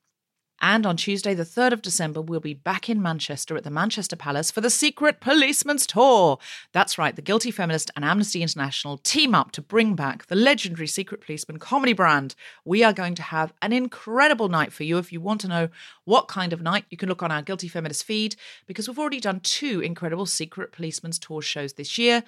And 0.61 0.85
on 0.85 0.97
Tuesday, 0.97 1.33
the 1.33 1.43
3rd 1.43 1.73
of 1.73 1.81
December, 1.81 2.21
we'll 2.21 2.39
be 2.39 2.53
back 2.53 2.89
in 2.89 3.01
Manchester 3.01 3.57
at 3.57 3.63
the 3.63 3.69
Manchester 3.69 4.15
Palace 4.15 4.51
for 4.51 4.61
the 4.61 4.69
Secret 4.69 5.19
Policeman's 5.19 5.85
Tour. 5.85 6.39
That's 6.71 6.97
right, 6.97 7.15
the 7.15 7.21
Guilty 7.21 7.51
Feminist 7.51 7.91
and 7.95 8.05
Amnesty 8.05 8.41
International 8.41 8.97
team 8.97 9.35
up 9.35 9.51
to 9.51 9.61
bring 9.61 9.95
back 9.95 10.27
the 10.27 10.35
legendary 10.35 10.87
Secret 10.87 11.21
Policeman 11.21 11.59
comedy 11.59 11.93
brand. 11.93 12.35
We 12.63 12.83
are 12.83 12.93
going 12.93 13.15
to 13.15 13.21
have 13.21 13.53
an 13.61 13.73
incredible 13.73 14.49
night 14.49 14.71
for 14.71 14.83
you. 14.83 14.97
If 14.97 15.11
you 15.11 15.19
want 15.19 15.41
to 15.41 15.47
know 15.47 15.69
what 16.05 16.27
kind 16.27 16.53
of 16.53 16.61
night, 16.61 16.85
you 16.89 16.97
can 16.97 17.09
look 17.09 17.21
on 17.21 17.31
our 17.31 17.41
Guilty 17.41 17.67
Feminist 17.67 18.03
feed 18.03 18.35
because 18.65 18.87
we've 18.87 18.99
already 18.99 19.19
done 19.19 19.41
two 19.41 19.81
incredible 19.81 20.25
Secret 20.25 20.71
Policeman's 20.71 21.19
Tour 21.19 21.41
shows 21.41 21.73
this 21.73 21.97
year 21.97 22.23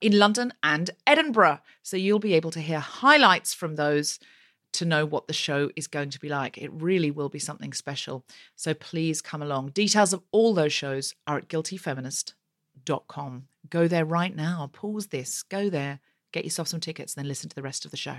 in 0.00 0.18
London 0.18 0.52
and 0.62 0.90
Edinburgh. 1.06 1.60
So 1.82 1.96
you'll 1.96 2.18
be 2.18 2.34
able 2.34 2.50
to 2.52 2.60
hear 2.60 2.78
highlights 2.78 3.54
from 3.54 3.76
those 3.76 4.18
to 4.72 4.84
know 4.84 5.04
what 5.04 5.26
the 5.26 5.32
show 5.32 5.70
is 5.76 5.86
going 5.86 6.10
to 6.10 6.20
be 6.20 6.28
like. 6.28 6.58
It 6.58 6.72
really 6.72 7.10
will 7.10 7.28
be 7.28 7.38
something 7.38 7.72
special. 7.72 8.24
So 8.56 8.74
please 8.74 9.20
come 9.20 9.42
along. 9.42 9.70
Details 9.70 10.12
of 10.12 10.22
all 10.32 10.54
those 10.54 10.72
shows 10.72 11.14
are 11.26 11.38
at 11.38 11.48
guiltyfeminist.com. 11.48 13.44
Go 13.68 13.88
there 13.88 14.04
right 14.04 14.34
now. 14.34 14.70
Pause 14.72 15.08
this. 15.08 15.42
Go 15.42 15.68
there. 15.70 16.00
Get 16.32 16.44
yourself 16.44 16.68
some 16.68 16.80
tickets, 16.80 17.14
then 17.14 17.26
listen 17.26 17.48
to 17.48 17.56
the 17.56 17.62
rest 17.62 17.84
of 17.84 17.90
the 17.90 17.96
show. 17.96 18.18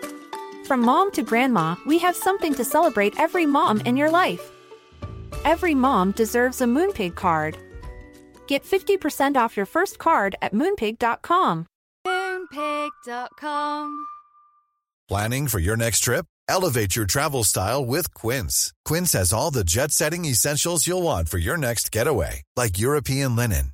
From 0.71 0.79
mom 0.79 1.11
to 1.11 1.21
grandma, 1.21 1.75
we 1.85 1.97
have 1.97 2.15
something 2.15 2.53
to 2.53 2.63
celebrate 2.63 3.19
every 3.19 3.45
mom 3.45 3.81
in 3.81 3.97
your 3.97 4.09
life. 4.09 4.53
Every 5.43 5.75
mom 5.75 6.11
deserves 6.11 6.61
a 6.61 6.65
Moonpig 6.65 7.13
card. 7.13 7.57
Get 8.47 8.63
50% 8.63 9.35
off 9.35 9.57
your 9.57 9.65
first 9.65 9.99
card 9.99 10.37
at 10.41 10.53
moonpig.com. 10.53 11.67
Moonpig.com. 12.07 14.05
Planning 15.09 15.47
for 15.47 15.59
your 15.59 15.75
next 15.75 16.05
trip? 16.05 16.25
Elevate 16.47 16.95
your 16.95 17.05
travel 17.05 17.43
style 17.43 17.85
with 17.85 18.13
Quince. 18.13 18.73
Quince 18.85 19.11
has 19.11 19.33
all 19.33 19.51
the 19.51 19.65
jet 19.65 19.91
setting 19.91 20.23
essentials 20.23 20.87
you'll 20.87 21.01
want 21.01 21.27
for 21.27 21.37
your 21.37 21.57
next 21.57 21.91
getaway, 21.91 22.43
like 22.55 22.79
European 22.79 23.35
linen, 23.35 23.73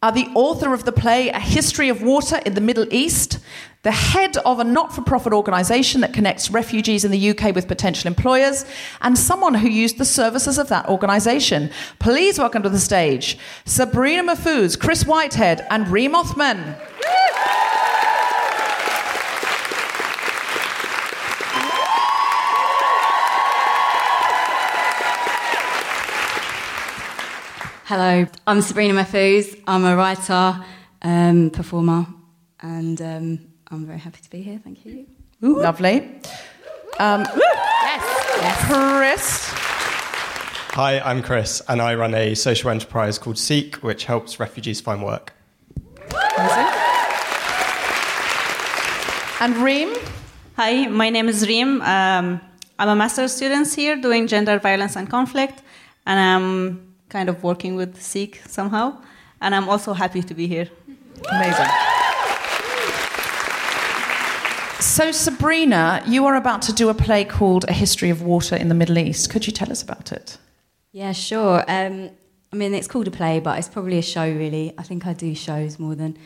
are 0.00 0.12
the 0.12 0.28
author 0.34 0.72
of 0.72 0.84
the 0.84 0.92
play 0.92 1.28
A 1.30 1.40
History 1.40 1.88
of 1.88 2.02
Water 2.02 2.40
in 2.46 2.54
the 2.54 2.60
Middle 2.60 2.86
East, 2.94 3.40
the 3.82 3.90
head 3.90 4.36
of 4.38 4.60
a 4.60 4.64
not 4.64 4.94
for 4.94 5.02
profit 5.02 5.32
organisation 5.32 6.02
that 6.02 6.12
connects 6.12 6.52
refugees 6.52 7.04
in 7.04 7.10
the 7.10 7.30
UK 7.30 7.52
with 7.52 7.66
potential 7.66 8.06
employers, 8.06 8.64
and 9.00 9.18
someone 9.18 9.54
who 9.54 9.68
used 9.68 9.98
the 9.98 10.04
services 10.04 10.56
of 10.56 10.68
that 10.68 10.88
organisation. 10.88 11.68
Please 11.98 12.38
welcome 12.38 12.62
to 12.62 12.68
the 12.68 12.78
stage 12.78 13.38
Sabrina 13.64 14.22
Mahfouz, 14.22 14.78
Chris 14.78 15.04
Whitehead, 15.04 15.66
and 15.68 15.88
Reem 15.88 16.14
Othman. 16.14 16.76
Hello, 27.88 28.26
I'm 28.46 28.60
Sabrina 28.60 28.92
Mahfouz. 28.92 29.62
I'm 29.66 29.82
a 29.86 29.96
writer, 29.96 30.62
um, 31.00 31.48
performer, 31.48 32.06
and 32.60 33.00
um, 33.00 33.38
I'm 33.70 33.86
very 33.86 33.98
happy 33.98 34.20
to 34.20 34.28
be 34.28 34.42
here. 34.42 34.60
Thank 34.62 34.84
you. 34.84 35.06
Lovely. 35.40 36.20
Um, 36.98 37.24
yes. 37.24 38.66
Chris. 38.66 39.48
Hi, 40.74 41.00
I'm 41.00 41.22
Chris, 41.22 41.62
and 41.66 41.80
I 41.80 41.94
run 41.94 42.14
a 42.14 42.34
social 42.34 42.68
enterprise 42.68 43.18
called 43.18 43.38
Seek, 43.38 43.76
which 43.76 44.04
helps 44.04 44.38
refugees 44.38 44.82
find 44.82 45.02
work. 45.02 45.32
And 49.40 49.56
Reem. 49.56 49.94
Hi, 50.56 50.88
my 50.88 51.08
name 51.08 51.30
is 51.30 51.48
Reem. 51.48 51.80
Um, 51.80 52.38
I'm 52.78 52.88
a 52.90 52.94
master's 52.94 53.32
student 53.32 53.72
here 53.72 53.96
doing 53.96 54.26
gender 54.26 54.58
violence 54.58 54.94
and 54.94 55.08
conflict, 55.08 55.62
and 56.04 56.20
I'm 56.20 56.87
kind 57.08 57.28
of 57.28 57.42
working 57.42 57.76
with 57.76 58.00
Seek 58.00 58.42
somehow. 58.46 59.00
And 59.40 59.54
I'm 59.54 59.68
also 59.68 59.92
happy 59.92 60.22
to 60.22 60.34
be 60.34 60.46
here. 60.46 60.68
Amazing. 61.30 61.66
So, 64.80 65.12
Sabrina, 65.12 66.02
you 66.06 66.26
are 66.26 66.36
about 66.36 66.62
to 66.62 66.72
do 66.72 66.88
a 66.88 66.94
play 66.94 67.24
called 67.24 67.64
A 67.68 67.72
History 67.72 68.10
of 68.10 68.22
Water 68.22 68.56
in 68.56 68.68
the 68.68 68.74
Middle 68.74 68.98
East. 68.98 69.30
Could 69.30 69.46
you 69.46 69.52
tell 69.52 69.70
us 69.70 69.82
about 69.82 70.12
it? 70.12 70.38
Yeah, 70.92 71.12
sure. 71.12 71.64
Um, 71.68 72.10
I 72.52 72.56
mean, 72.56 72.74
it's 72.74 72.88
called 72.88 73.06
a 73.08 73.10
play, 73.10 73.40
but 73.40 73.58
it's 73.58 73.68
probably 73.68 73.98
a 73.98 74.02
show, 74.02 74.24
really. 74.24 74.72
I 74.78 74.82
think 74.82 75.06
I 75.06 75.12
do 75.12 75.34
shows 75.34 75.78
more 75.78 75.94
than 75.94 76.16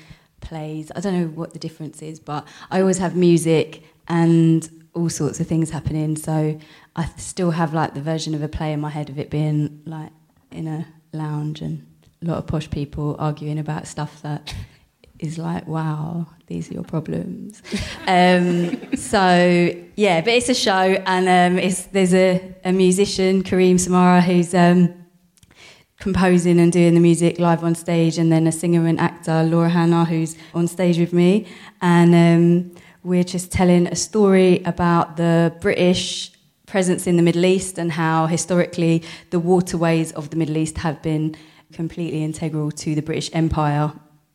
plays. 0.40 0.92
I 0.94 1.00
don't 1.00 1.18
know 1.18 1.28
what 1.28 1.52
the 1.52 1.58
difference 1.58 2.02
is, 2.02 2.20
but 2.20 2.46
I 2.70 2.80
always 2.80 2.98
have 2.98 3.16
music 3.16 3.82
and 4.08 4.68
all 4.94 5.08
sorts 5.08 5.40
of 5.40 5.46
things 5.46 5.70
happening. 5.70 6.16
So 6.16 6.58
I 6.94 7.06
still 7.16 7.52
have 7.52 7.72
like 7.72 7.94
the 7.94 8.02
version 8.02 8.34
of 8.34 8.42
a 8.42 8.48
play 8.48 8.72
in 8.72 8.80
my 8.80 8.90
head 8.90 9.08
of 9.08 9.18
it 9.18 9.30
being 9.30 9.82
like 9.86 10.12
in 10.54 10.68
a 10.68 10.86
lounge 11.12 11.60
and 11.60 11.86
a 12.22 12.26
lot 12.26 12.38
of 12.38 12.46
posh 12.46 12.70
people 12.70 13.16
arguing 13.18 13.58
about 13.58 13.86
stuff 13.86 14.22
that 14.22 14.54
is 15.18 15.38
like, 15.38 15.66
wow, 15.66 16.26
these 16.46 16.70
are 16.70 16.74
your 16.74 16.82
problems. 16.82 17.62
um, 18.06 18.96
so 18.96 19.70
yeah, 19.96 20.20
but 20.20 20.32
it's 20.32 20.48
a 20.48 20.54
show, 20.54 20.72
and 21.06 21.28
um, 21.28 21.70
there's 21.92 22.14
a, 22.14 22.54
a 22.64 22.72
musician, 22.72 23.42
Kareem 23.42 23.78
Samara, 23.78 24.20
who's 24.20 24.54
um, 24.54 24.92
composing 26.00 26.58
and 26.58 26.72
doing 26.72 26.94
the 26.94 27.00
music 27.00 27.38
live 27.38 27.62
on 27.62 27.74
stage, 27.74 28.18
and 28.18 28.32
then 28.32 28.46
a 28.46 28.52
singer 28.52 28.86
and 28.86 28.98
actor, 28.98 29.44
Laura 29.44 29.68
Hannah, 29.68 30.04
who's 30.04 30.36
on 30.54 30.66
stage 30.66 30.98
with 30.98 31.12
me, 31.12 31.46
and 31.80 32.14
um, 32.14 32.82
we're 33.04 33.24
just 33.24 33.52
telling 33.52 33.86
a 33.86 33.96
story 33.96 34.62
about 34.64 35.16
the 35.16 35.54
British 35.60 36.32
presence 36.72 37.06
in 37.06 37.18
the 37.18 37.22
Middle 37.22 37.44
East 37.44 37.76
and 37.76 37.92
how 37.92 38.24
historically 38.24 39.02
the 39.28 39.38
waterways 39.38 40.10
of 40.12 40.30
the 40.30 40.36
Middle 40.36 40.56
East 40.56 40.78
have 40.78 41.02
been 41.02 41.36
completely 41.70 42.24
integral 42.24 42.70
to 42.70 42.94
the 42.94 43.02
British 43.02 43.28
Empire 43.34 43.92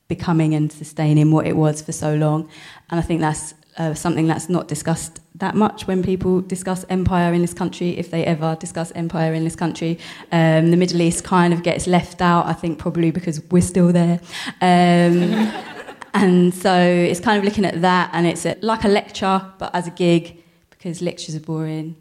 becoming 0.07 0.53
and 0.53 0.71
sustaining 0.71 1.31
what 1.31 1.47
it 1.47 1.57
was 1.57 1.81
for 1.81 1.91
so 1.91 2.13
long. 2.13 2.47
And 2.91 2.99
I 2.99 3.01
think 3.01 3.21
that's 3.21 3.55
uh, 3.79 3.95
something 3.95 4.27
that's 4.27 4.49
not 4.49 4.67
discussed 4.67 5.19
that 5.33 5.55
much 5.55 5.87
when 5.87 6.03
people 6.03 6.41
discuss 6.41 6.85
empire 6.89 7.33
in 7.33 7.41
this 7.41 7.55
country, 7.55 7.97
if 7.97 8.11
they 8.11 8.23
ever 8.23 8.55
discuss 8.59 8.91
empire 8.91 9.33
in 9.33 9.43
this 9.43 9.55
country. 9.55 9.97
Um, 10.31 10.69
the 10.69 10.77
Middle 10.77 11.01
East 11.01 11.23
kind 11.23 11.55
of 11.55 11.63
gets 11.63 11.87
left 11.87 12.21
out, 12.21 12.45
I 12.45 12.53
think, 12.53 12.77
probably 12.77 13.09
because 13.09 13.41
we're 13.49 13.69
still 13.73 13.91
there. 13.91 14.19
Um, 14.61 15.51
and 16.13 16.53
so 16.53 16.75
it's 17.11 17.19
kind 17.19 17.39
of 17.39 17.43
looking 17.43 17.65
at 17.65 17.81
that, 17.81 18.11
and 18.13 18.27
it's 18.27 18.45
a, 18.45 18.55
like 18.61 18.83
a 18.83 18.89
lecture, 18.89 19.43
but 19.57 19.73
as 19.73 19.87
a 19.87 19.91
gig, 19.91 20.43
because 20.69 21.01
lectures 21.01 21.35
are 21.35 21.39
boring. 21.39 21.95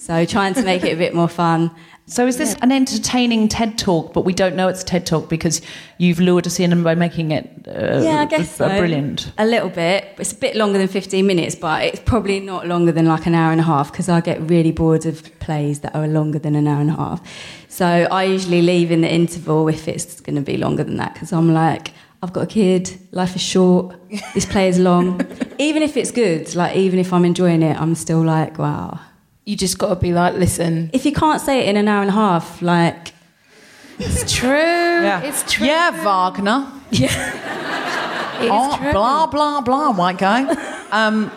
So 0.00 0.24
trying 0.24 0.54
to 0.54 0.62
make 0.62 0.82
it 0.82 0.94
a 0.94 0.96
bit 0.96 1.14
more 1.14 1.28
fun. 1.28 1.70
So, 2.06 2.26
is 2.26 2.38
this 2.38 2.56
an 2.62 2.72
entertaining 2.72 3.48
TED 3.48 3.76
talk, 3.76 4.14
but 4.14 4.24
we 4.24 4.32
don't 4.32 4.56
know 4.56 4.66
it's 4.66 4.82
a 4.82 4.84
TED 4.84 5.04
talk 5.04 5.28
because 5.28 5.60
you've 5.98 6.18
lured 6.18 6.46
us 6.46 6.58
in 6.58 6.82
by 6.82 6.94
making 6.94 7.32
it 7.32 7.48
uh, 7.68 8.00
yeah, 8.02 8.22
I 8.22 8.24
guess 8.24 8.58
uh, 8.58 8.68
so. 8.68 8.78
brilliant? 8.78 9.30
A 9.36 9.44
little 9.44 9.68
bit. 9.68 10.06
It's 10.16 10.32
a 10.32 10.36
bit 10.36 10.56
longer 10.56 10.78
than 10.78 10.88
15 10.88 11.24
minutes, 11.24 11.54
but 11.54 11.84
it's 11.84 12.00
probably 12.00 12.40
not 12.40 12.66
longer 12.66 12.92
than 12.92 13.04
like 13.04 13.26
an 13.26 13.34
hour 13.34 13.52
and 13.52 13.60
a 13.60 13.64
half 13.64 13.92
because 13.92 14.08
I 14.08 14.22
get 14.22 14.40
really 14.48 14.72
bored 14.72 15.04
of 15.04 15.38
plays 15.38 15.80
that 15.80 15.94
are 15.94 16.08
longer 16.08 16.38
than 16.38 16.54
an 16.56 16.66
hour 16.66 16.80
and 16.80 16.90
a 16.90 16.96
half. 16.96 17.20
So 17.68 17.86
I 17.86 18.24
usually 18.24 18.62
leave 18.62 18.90
in 18.90 19.02
the 19.02 19.12
interval 19.12 19.68
if 19.68 19.86
it's 19.86 20.18
going 20.20 20.36
to 20.36 20.42
be 20.42 20.56
longer 20.56 20.82
than 20.82 20.96
that 20.96 21.12
because 21.12 21.30
I'm 21.30 21.52
like, 21.52 21.92
I've 22.22 22.32
got 22.32 22.44
a 22.44 22.46
kid, 22.46 22.98
life 23.12 23.36
is 23.36 23.42
short, 23.42 23.96
this 24.34 24.46
play 24.46 24.68
is 24.68 24.78
long. 24.78 25.20
even 25.58 25.82
if 25.82 25.98
it's 25.98 26.10
good, 26.10 26.54
like 26.54 26.74
even 26.74 26.98
if 26.98 27.12
I'm 27.12 27.26
enjoying 27.26 27.62
it, 27.62 27.78
I'm 27.78 27.94
still 27.94 28.22
like, 28.22 28.58
wow. 28.58 28.98
You 29.50 29.56
just 29.56 29.78
got 29.78 29.88
to 29.88 29.96
be 29.96 30.12
like, 30.12 30.34
listen. 30.34 30.90
If 30.92 31.04
you 31.04 31.10
can't 31.10 31.40
say 31.40 31.58
it 31.58 31.68
in 31.68 31.76
an 31.76 31.88
hour 31.88 32.02
and 32.02 32.10
a 32.10 32.12
half, 32.12 32.62
like, 32.62 33.12
It's 33.98 34.32
true. 34.32 34.48
Yeah. 34.48 35.22
It's 35.22 35.42
true. 35.52 35.66
Yeah, 35.66 35.90
Wagner. 36.04 36.70
It 36.92 38.44
is 38.44 38.50
Oh, 38.52 38.76
true. 38.78 38.92
blah 38.92 39.26
blah 39.26 39.60
blah, 39.60 39.90
white 39.92 40.18
guy. 40.18 40.42
Um, 40.92 41.30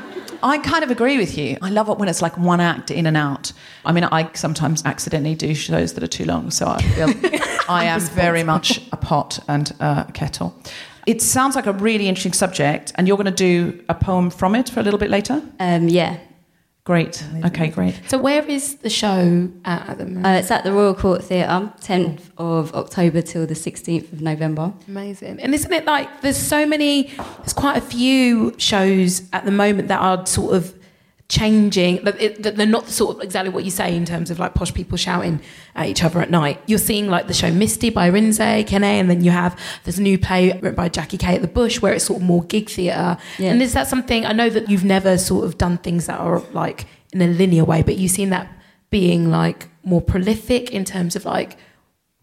I 0.43 0.57
kind 0.59 0.83
of 0.83 0.91
agree 0.91 1.17
with 1.17 1.37
you. 1.37 1.57
I 1.61 1.69
love 1.69 1.89
it 1.89 1.97
when 1.97 2.07
it's 2.07 2.21
like 2.21 2.37
one 2.37 2.61
act 2.61 2.91
in 2.91 3.05
and 3.07 3.17
out. 3.17 3.51
I 3.83 3.91
mean, 3.91 4.03
I 4.05 4.29
sometimes 4.33 4.85
accidentally 4.85 5.35
do 5.35 5.53
shows 5.55 5.93
that 5.93 6.03
are 6.03 6.07
too 6.17 6.23
long, 6.25 6.51
so 6.51 6.67
I 6.67 6.81
feel 6.81 7.09
I 7.67 7.85
am 7.85 7.99
very 7.99 8.43
much 8.43 8.79
a 8.91 8.97
pot 8.97 9.39
and 9.47 9.73
a 9.81 10.05
kettle. 10.13 10.53
It 11.07 11.21
sounds 11.21 11.55
like 11.55 11.65
a 11.65 11.73
really 11.73 12.07
interesting 12.07 12.33
subject, 12.33 12.91
and 12.95 13.07
you're 13.07 13.17
going 13.17 13.33
to 13.35 13.43
do 13.49 13.83
a 13.89 13.95
poem 13.95 14.29
from 14.29 14.53
it 14.55 14.69
for 14.69 14.79
a 14.79 14.83
little 14.83 14.99
bit 14.99 15.09
later. 15.09 15.41
Um, 15.59 15.89
yeah. 15.89 16.17
Great. 16.85 17.23
Okay, 17.45 17.69
great. 17.69 17.97
So 18.09 18.17
where 18.17 18.45
is 18.45 18.75
the 18.75 18.89
show 18.89 19.49
at, 19.63 19.87
at 19.87 19.97
the 19.99 20.05
moment? 20.05 20.25
Uh, 20.25 20.29
it's 20.39 20.51
at 20.51 20.65
the 20.65 20.73
Royal 20.73 20.93
Court 20.93 21.23
Theatre, 21.23 21.71
10th 21.79 22.19
of 22.37 22.75
October 22.75 23.21
till 23.21 23.47
the 23.47 23.53
16th 23.53 24.11
of 24.11 24.21
November. 24.21 24.73
Amazing. 24.89 25.39
And 25.39 25.53
isn't 25.53 25.71
it 25.71 25.85
like 25.85 26.21
there's 26.21 26.35
so 26.35 26.65
many, 26.65 27.03
there's 27.37 27.53
quite 27.53 27.77
a 27.77 27.81
few 27.81 28.53
shows 28.57 29.21
at 29.31 29.45
the 29.45 29.51
moment 29.51 29.87
that 29.87 30.01
are 30.01 30.25
sort 30.25 30.55
of 30.55 30.77
changing, 31.33 32.03
that, 32.03 32.21
it, 32.21 32.43
that 32.43 32.57
they're 32.57 32.67
not 32.67 32.87
sort 32.87 33.15
of 33.17 33.23
exactly 33.23 33.49
what 33.51 33.63
you 33.63 33.71
say 33.71 33.95
in 33.95 34.05
terms 34.05 34.29
of 34.29 34.37
like 34.37 34.53
posh 34.53 34.71
people 34.71 34.97
shouting 34.99 35.41
at 35.73 35.87
each 35.87 36.03
other 36.03 36.21
at 36.21 36.29
night. 36.29 36.61
You're 36.67 36.77
seeing 36.77 37.07
like 37.09 37.25
the 37.25 37.33
show 37.33 37.51
Misty 37.51 37.89
by 37.89 38.11
Arinzé 38.11 38.63
Kene, 38.67 38.83
and 38.83 39.09
then 39.09 39.23
you 39.23 39.31
have 39.31 39.59
there's 39.83 39.97
a 39.97 40.01
new 40.03 40.19
play 40.19 40.51
written 40.51 40.75
by 40.75 40.89
Jackie 40.89 41.17
Kay 41.17 41.35
at 41.35 41.41
the 41.41 41.47
Bush 41.47 41.81
where 41.81 41.91
it's 41.91 42.05
sort 42.05 42.21
of 42.21 42.27
more 42.27 42.43
gig 42.43 42.69
theatre. 42.69 43.17
Yeah. 43.39 43.51
And 43.51 43.63
is 43.63 43.73
that 43.73 43.87
something, 43.87 44.27
I 44.27 44.31
know 44.31 44.49
that 44.51 44.69
you've 44.69 44.85
never 44.85 45.17
sort 45.17 45.45
of 45.45 45.57
done 45.57 45.79
things 45.79 46.05
that 46.05 46.19
are 46.19 46.43
like 46.51 46.85
in 47.11 47.21
a 47.21 47.27
linear 47.27 47.65
way, 47.65 47.81
but 47.81 47.97
you've 47.97 48.11
seen 48.11 48.29
that 48.29 48.47
being 48.91 49.31
like 49.31 49.69
more 49.83 50.01
prolific 50.01 50.69
in 50.69 50.85
terms 50.85 51.15
of 51.15 51.25
like 51.25 51.57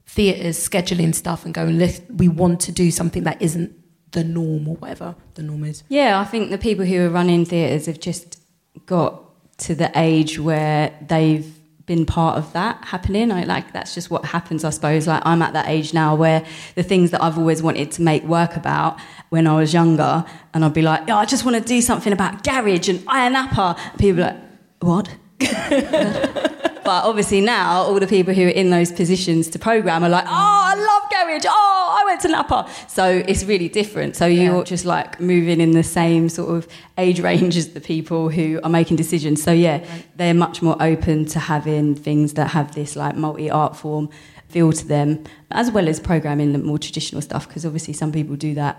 theatres 0.06 0.56
scheduling 0.56 1.12
stuff 1.12 1.44
and 1.44 1.52
going, 1.52 1.78
"Let- 1.78 2.02
we 2.08 2.28
want 2.28 2.60
to 2.60 2.72
do 2.72 2.92
something 2.92 3.24
that 3.24 3.42
isn't 3.42 3.74
the 4.12 4.24
norm 4.24 4.66
or 4.68 4.74
whatever 4.76 5.14
the 5.34 5.42
norm 5.42 5.64
is. 5.64 5.84
Yeah, 5.88 6.18
I 6.18 6.24
think 6.24 6.50
the 6.50 6.58
people 6.58 6.84
who 6.84 7.00
are 7.06 7.08
running 7.08 7.44
theatres 7.44 7.86
have 7.86 8.00
just 8.00 8.39
got 8.86 9.24
to 9.58 9.74
the 9.74 9.90
age 9.94 10.38
where 10.38 10.96
they've 11.06 11.54
been 11.86 12.06
part 12.06 12.38
of 12.38 12.52
that 12.52 12.84
happening. 12.84 13.32
I 13.32 13.42
like 13.44 13.72
that's 13.72 13.94
just 13.94 14.10
what 14.10 14.24
happens, 14.24 14.64
I 14.64 14.70
suppose. 14.70 15.06
Like 15.08 15.22
I'm 15.26 15.42
at 15.42 15.54
that 15.54 15.68
age 15.68 15.92
now 15.92 16.14
where 16.14 16.44
the 16.76 16.82
things 16.82 17.10
that 17.10 17.22
I've 17.22 17.36
always 17.36 17.62
wanted 17.62 17.90
to 17.92 18.02
make 18.02 18.22
work 18.22 18.56
about 18.56 19.00
when 19.30 19.46
I 19.46 19.56
was 19.56 19.74
younger, 19.74 20.24
and 20.54 20.64
I'd 20.64 20.74
be 20.74 20.82
like, 20.82 21.08
"Yeah, 21.08 21.16
I 21.16 21.24
just 21.24 21.44
want 21.44 21.56
to 21.56 21.62
do 21.62 21.80
something 21.80 22.12
about 22.12 22.44
garage 22.44 22.88
and 22.88 23.00
Ayia 23.00 23.32
Napa." 23.32 23.76
People 23.98 24.22
are 24.22 24.26
like, 24.26 24.40
"What?" 24.80 25.16
But 26.84 27.04
obviously 27.04 27.40
now, 27.40 27.82
all 27.82 27.98
the 28.00 28.06
people 28.06 28.34
who 28.34 28.46
are 28.46 28.48
in 28.48 28.70
those 28.70 28.92
positions 28.92 29.48
to 29.50 29.58
program 29.58 30.02
are 30.04 30.08
like, 30.08 30.24
oh, 30.26 30.30
I 30.30 30.74
love 30.74 31.10
garage. 31.10 31.44
Oh, 31.48 31.98
I 32.00 32.04
went 32.04 32.20
to 32.22 32.28
Napa. 32.28 32.68
So 32.88 33.22
it's 33.26 33.44
really 33.44 33.68
different. 33.68 34.16
So 34.16 34.26
you're 34.26 34.64
just 34.64 34.84
like 34.84 35.20
moving 35.20 35.60
in 35.60 35.72
the 35.72 35.82
same 35.82 36.28
sort 36.28 36.56
of 36.56 36.68
age 36.98 37.20
range 37.20 37.56
as 37.56 37.70
the 37.70 37.80
people 37.80 38.28
who 38.28 38.60
are 38.62 38.70
making 38.70 38.96
decisions. 38.96 39.42
So 39.42 39.52
yeah, 39.52 39.84
they're 40.16 40.34
much 40.34 40.62
more 40.62 40.76
open 40.80 41.26
to 41.26 41.38
having 41.38 41.94
things 41.94 42.34
that 42.34 42.48
have 42.48 42.74
this 42.74 42.96
like 42.96 43.16
multi 43.16 43.50
art 43.50 43.76
form 43.76 44.08
feel 44.48 44.72
to 44.72 44.86
them, 44.86 45.24
as 45.52 45.70
well 45.70 45.88
as 45.88 46.00
programming 46.00 46.52
the 46.52 46.58
more 46.58 46.78
traditional 46.78 47.22
stuff. 47.22 47.46
Because 47.46 47.64
obviously 47.64 47.94
some 47.94 48.12
people 48.12 48.36
do 48.36 48.54
that 48.54 48.78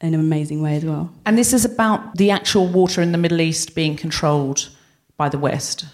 in 0.00 0.14
an 0.14 0.20
amazing 0.20 0.62
way 0.62 0.76
as 0.76 0.84
well. 0.84 1.12
And 1.24 1.38
this 1.38 1.52
is 1.52 1.64
about 1.64 2.16
the 2.16 2.30
actual 2.30 2.66
water 2.66 3.00
in 3.00 3.12
the 3.12 3.18
Middle 3.18 3.40
East 3.40 3.74
being 3.74 3.96
controlled 3.96 4.68
by 5.16 5.28
the 5.28 5.38
West. 5.38 5.86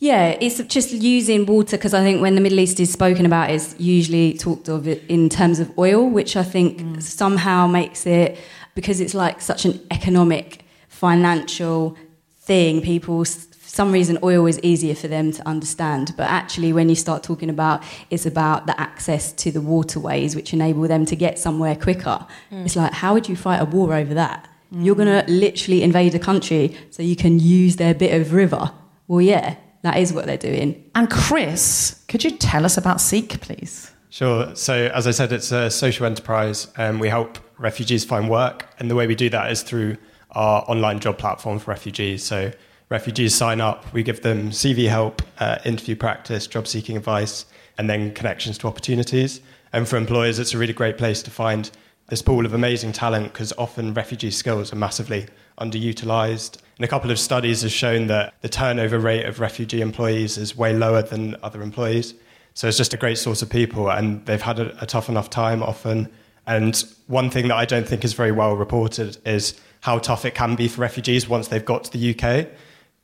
Yeah, 0.00 0.38
it's 0.40 0.56
just 0.62 0.92
using 0.92 1.44
water 1.44 1.76
because 1.76 1.92
I 1.92 2.02
think 2.02 2.22
when 2.22 2.34
the 2.34 2.40
Middle 2.40 2.58
East 2.58 2.80
is 2.80 2.90
spoken 2.90 3.26
about, 3.26 3.50
it's 3.50 3.78
usually 3.78 4.32
talked 4.32 4.68
of 4.68 4.88
in 4.88 5.28
terms 5.28 5.60
of 5.60 5.78
oil, 5.78 6.08
which 6.08 6.38
I 6.38 6.42
think 6.42 6.78
mm. 6.78 7.02
somehow 7.02 7.66
makes 7.66 8.06
it 8.06 8.38
because 8.74 9.02
it's 9.02 9.12
like 9.12 9.42
such 9.42 9.66
an 9.66 9.78
economic, 9.90 10.64
financial 10.88 11.98
thing. 12.38 12.80
People, 12.80 13.26
for 13.26 13.68
some 13.68 13.92
reason, 13.92 14.18
oil 14.22 14.46
is 14.46 14.58
easier 14.60 14.94
for 14.94 15.06
them 15.06 15.32
to 15.32 15.46
understand. 15.46 16.14
But 16.16 16.30
actually, 16.30 16.72
when 16.72 16.88
you 16.88 16.94
start 16.94 17.22
talking 17.22 17.50
about 17.50 17.82
it's 18.08 18.24
about 18.24 18.66
the 18.66 18.80
access 18.80 19.32
to 19.32 19.52
the 19.52 19.60
waterways, 19.60 20.34
which 20.34 20.54
enable 20.54 20.88
them 20.88 21.04
to 21.04 21.14
get 21.14 21.38
somewhere 21.38 21.76
quicker, 21.76 22.26
mm. 22.50 22.64
it's 22.64 22.74
like 22.74 22.94
how 22.94 23.12
would 23.12 23.28
you 23.28 23.36
fight 23.36 23.58
a 23.58 23.66
war 23.66 23.92
over 23.94 24.14
that? 24.14 24.48
You're 24.72 24.94
mm. 24.94 24.98
gonna 24.98 25.24
literally 25.28 25.82
invade 25.82 26.14
a 26.14 26.18
country 26.18 26.74
so 26.88 27.02
you 27.02 27.16
can 27.16 27.38
use 27.38 27.76
their 27.76 27.92
bit 27.92 28.18
of 28.18 28.32
river. 28.32 28.72
Well, 29.06 29.20
yeah, 29.20 29.56
that 29.82 29.96
is 29.96 30.12
what 30.12 30.26
they're 30.26 30.36
doing. 30.36 30.90
And 30.94 31.10
Chris, 31.10 32.02
could 32.08 32.22
you 32.24 32.32
tell 32.32 32.64
us 32.64 32.76
about 32.76 33.00
Seek, 33.00 33.40
please? 33.40 33.92
Sure. 34.10 34.54
So, 34.56 34.74
as 34.92 35.06
I 35.06 35.12
said, 35.12 35.32
it's 35.32 35.52
a 35.52 35.70
social 35.70 36.04
enterprise, 36.04 36.68
and 36.76 37.00
we 37.00 37.08
help 37.08 37.38
refugees 37.58 38.04
find 38.04 38.28
work. 38.28 38.66
And 38.78 38.90
the 38.90 38.94
way 38.94 39.06
we 39.06 39.14
do 39.14 39.30
that 39.30 39.50
is 39.52 39.62
through 39.62 39.96
our 40.32 40.64
online 40.68 40.98
job 40.98 41.18
platform 41.18 41.58
for 41.58 41.70
refugees. 41.70 42.24
So, 42.24 42.50
refugees 42.88 43.34
sign 43.34 43.60
up, 43.60 43.90
we 43.92 44.02
give 44.02 44.22
them 44.22 44.50
CV 44.50 44.88
help, 44.88 45.22
uh, 45.38 45.58
interview 45.64 45.94
practice, 45.94 46.46
job 46.46 46.66
seeking 46.66 46.96
advice, 46.96 47.46
and 47.78 47.88
then 47.88 48.12
connections 48.12 48.58
to 48.58 48.66
opportunities. 48.66 49.40
And 49.72 49.88
for 49.88 49.96
employers, 49.96 50.40
it's 50.40 50.54
a 50.54 50.58
really 50.58 50.72
great 50.72 50.98
place 50.98 51.22
to 51.22 51.30
find 51.30 51.70
this 52.08 52.20
pool 52.20 52.44
of 52.44 52.52
amazing 52.52 52.90
talent 52.90 53.32
because 53.32 53.52
often 53.56 53.94
refugee 53.94 54.32
skills 54.32 54.72
are 54.72 54.76
massively 54.76 55.28
underutilized. 55.60 56.58
And 56.80 56.86
a 56.86 56.88
couple 56.88 57.10
of 57.10 57.18
studies 57.18 57.60
have 57.60 57.72
shown 57.72 58.06
that 58.06 58.32
the 58.40 58.48
turnover 58.48 58.98
rate 58.98 59.26
of 59.26 59.38
refugee 59.38 59.82
employees 59.82 60.38
is 60.38 60.56
way 60.56 60.72
lower 60.72 61.02
than 61.02 61.36
other 61.42 61.60
employees. 61.60 62.14
So 62.54 62.68
it's 62.68 62.78
just 62.78 62.94
a 62.94 62.96
great 62.96 63.18
source 63.18 63.42
of 63.42 63.50
people, 63.50 63.90
and 63.90 64.24
they've 64.24 64.40
had 64.40 64.58
a, 64.58 64.82
a 64.82 64.86
tough 64.86 65.10
enough 65.10 65.28
time 65.28 65.62
often. 65.62 66.08
And 66.46 66.82
one 67.06 67.28
thing 67.28 67.48
that 67.48 67.56
I 67.58 67.66
don't 67.66 67.86
think 67.86 68.02
is 68.02 68.14
very 68.14 68.32
well 68.32 68.56
reported 68.56 69.18
is 69.26 69.60
how 69.80 69.98
tough 69.98 70.24
it 70.24 70.34
can 70.34 70.56
be 70.56 70.68
for 70.68 70.80
refugees 70.80 71.28
once 71.28 71.48
they've 71.48 71.62
got 71.62 71.84
to 71.84 71.90
the 71.92 72.14
UK. 72.14 72.48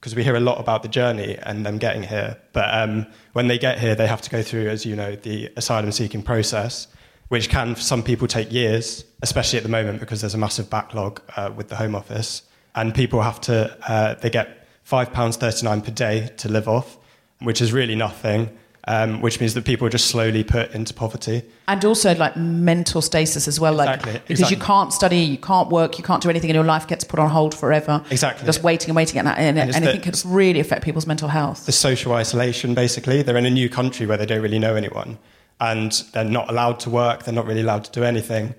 Because 0.01 0.17
we 0.17 0.25
hear 0.25 0.37
a 0.37 0.41
lot 0.41 0.59
about 0.59 0.83
the 0.83 0.89
journey 0.89 1.37
and 1.43 1.67
them 1.67 1.77
getting 1.77 2.03
here. 2.03 2.39
But 2.55 2.73
um, 2.73 3.07
when 3.35 3.49
they 3.49 3.59
get 3.59 3.79
here, 3.79 3.95
they 3.95 4.07
have 4.07 4.23
to 4.23 4.31
go 4.31 4.43
through, 4.43 4.71
as 4.71 4.87
you 4.87 4.97
know, 4.97 5.17
the 5.17 5.53
asylum 5.55 5.93
seeking 5.93 6.23
process, 6.23 6.89
which 7.29 7.51
can, 7.51 7.75
for 7.75 7.83
some 7.83 8.03
people, 8.03 8.27
take 8.27 8.51
years, 8.51 9.05
especially 9.21 9.59
at 9.59 9.65
the 9.65 9.69
moment 9.69 10.01
because 10.01 10.23
there's 10.23 10.33
a 10.33 10.39
massive 10.39 10.71
backlog 10.71 11.21
uh, 11.37 11.53
with 11.55 11.69
the 11.69 11.77
Home 11.77 11.95
Office. 11.95 12.41
And 12.77 12.95
people 12.95 13.23
have 13.23 13.41
to, 13.43 13.77
uh, 13.89 14.15
they 14.15 14.31
get 14.31 14.67
£5.39 14.89 15.85
per 15.85 15.91
day 15.91 16.31
to 16.37 16.49
live 16.49 16.69
off, 16.69 16.99
which 17.41 17.61
is 17.61 17.73
really 17.73 17.95
nothing, 17.97 18.51
um, 18.87 19.21
which 19.21 19.41
means 19.41 19.55
that 19.55 19.65
people 19.65 19.87
are 19.87 19.91
just 19.91 20.07
slowly 20.07 20.45
put 20.45 20.71
into 20.73 20.95
poverty. 20.95 21.43
And 21.67 21.85
also 21.85 22.15
like 22.15 22.37
mental 22.37 23.03
stasis 23.03 23.49
as 23.49 23.59
well, 23.59 23.75
like 23.75 23.99
Exactly, 23.99 24.23
because 24.29 24.51
you 24.51 24.57
can't 24.57 24.93
study, 24.93 25.19
you 25.19 25.39
can't 25.39 25.71
work, 25.71 25.99
you 25.99 26.05
can't 26.05 26.23
do 26.23 26.31
anything, 26.31 26.51
and 26.51 26.55
your 26.55 26.65
life 26.65 26.87
gets 26.87 27.03
put 27.03 27.19
on 27.19 27.31
hold 27.31 27.53
forever. 27.55 28.05
Exactly. 28.11 28.47
Just 28.47 28.63
waiting 28.63 28.91
and 28.91 28.97
waiting, 28.97 29.19
and, 29.19 29.27
and, 29.27 29.59
And 29.59 29.69
it's 29.69 29.77
and 29.77 29.85
I 29.85 29.93
think 29.93 30.07
it 30.07 30.13
can 30.13 30.33
really 30.33 30.61
affect 30.61 30.85
people's 30.85 31.07
mental 31.07 31.29
health. 31.29 31.67
the 31.67 31.73
social 31.73 32.13
isolation, 32.13 32.75
basically. 32.75 33.23
They're 33.23 33.37
in 33.37 33.47
a 33.47 33.51
new 33.51 33.69
country 33.69 34.07
where 34.07 34.17
they 34.19 34.27
don't 34.27 34.43
really 34.43 34.61
know 34.61 34.77
anyone, 34.77 35.19
and 35.61 35.91
they're 36.13 36.25
not 36.25 36.49
allowed 36.49 36.79
to 36.81 36.91
work, 36.91 37.25
they're 37.25 37.35
not 37.35 37.47
really 37.47 37.63
allowed 37.63 37.85
to 37.85 37.91
do 37.91 38.05
anything. 38.05 38.55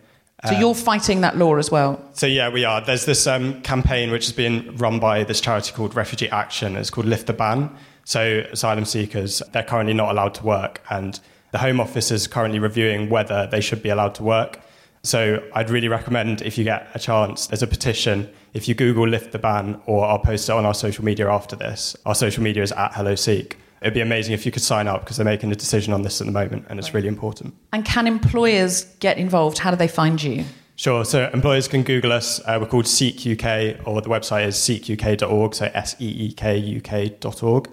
So 0.45 0.51
you're 0.51 0.75
fighting 0.75 1.21
that 1.21 1.35
law 1.35 1.55
as 1.55 1.71
well. 1.71 1.99
So 2.13 2.27
yeah, 2.27 2.49
we 2.49 2.63
are. 2.63 2.79
There's 2.79 3.05
this 3.05 3.25
um, 3.25 3.59
campaign 3.63 4.11
which 4.11 4.27
is 4.27 4.33
being 4.33 4.75
run 4.77 4.99
by 4.99 5.23
this 5.23 5.41
charity 5.41 5.73
called 5.73 5.95
Refugee 5.95 6.29
Action. 6.29 6.75
It's 6.75 6.91
called 6.91 7.07
Lift 7.07 7.25
the 7.25 7.33
Ban. 7.33 7.75
So 8.03 8.43
asylum 8.51 8.85
seekers, 8.85 9.41
they're 9.51 9.63
currently 9.63 9.93
not 9.93 10.11
allowed 10.11 10.35
to 10.35 10.45
work, 10.45 10.81
and 10.89 11.19
the 11.51 11.57
Home 11.57 11.81
Office 11.81 12.11
is 12.11 12.27
currently 12.27 12.59
reviewing 12.59 13.09
whether 13.09 13.47
they 13.47 13.61
should 13.61 13.81
be 13.81 13.89
allowed 13.89 14.15
to 14.15 14.23
work. 14.23 14.61
So 15.03 15.43
I'd 15.53 15.69
really 15.69 15.87
recommend 15.87 16.41
if 16.41 16.57
you 16.57 16.63
get 16.63 16.87
a 16.93 16.99
chance, 16.99 17.47
there's 17.47 17.63
a 17.63 17.67
petition. 17.67 18.29
If 18.53 18.67
you 18.67 18.75
Google 18.75 19.07
Lift 19.07 19.31
the 19.31 19.39
Ban, 19.39 19.81
or 19.87 20.05
I'll 20.05 20.19
post 20.19 20.49
it 20.49 20.53
on 20.53 20.65
our 20.65 20.73
social 20.73 21.03
media 21.03 21.29
after 21.29 21.55
this. 21.55 21.95
Our 22.05 22.15
social 22.15 22.43
media 22.43 22.63
is 22.63 22.71
at 22.71 22.93
Hello 22.93 23.15
Seek. 23.15 23.57
It'd 23.81 23.93
be 23.93 24.01
amazing 24.01 24.33
if 24.33 24.45
you 24.45 24.51
could 24.51 24.63
sign 24.63 24.87
up 24.87 25.01
because 25.01 25.17
they're 25.17 25.25
making 25.25 25.51
a 25.51 25.55
decision 25.55 25.93
on 25.93 26.01
this 26.01 26.19
at 26.19 26.27
the 26.27 26.33
moment, 26.33 26.65
and 26.69 26.79
it's 26.79 26.93
really 26.93 27.07
important. 27.07 27.53
And 27.73 27.85
can 27.85 28.07
employers 28.07 28.85
get 28.99 29.17
involved? 29.17 29.59
How 29.59 29.71
do 29.71 29.77
they 29.77 29.87
find 29.87 30.21
you? 30.21 30.45
Sure. 30.77 31.03
So 31.05 31.29
employers 31.33 31.67
can 31.67 31.83
Google 31.83 32.11
us. 32.11 32.39
Uh, 32.39 32.57
we're 32.61 32.67
called 32.67 32.87
Seek 32.87 33.19
UK, 33.19 33.87
or 33.87 34.01
the 34.01 34.09
website 34.09 34.45
is 34.45 34.55
seekuk.org, 34.55 35.55
so 35.55 35.71
S 35.73 35.95
E 35.99 36.07
E 36.07 36.31
K 36.31 36.57
U 36.57 36.81
K.org. 36.81 37.69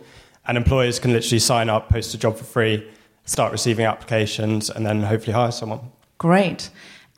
And 0.46 0.56
employers 0.56 0.98
can 0.98 1.12
literally 1.12 1.38
sign 1.38 1.68
up, 1.68 1.88
post 1.88 2.14
a 2.14 2.18
job 2.18 2.36
for 2.36 2.44
free, 2.44 2.86
start 3.24 3.52
receiving 3.52 3.86
applications, 3.86 4.70
and 4.70 4.84
then 4.84 5.02
hopefully 5.02 5.32
hire 5.32 5.52
someone. 5.52 5.80
Great. 6.18 6.70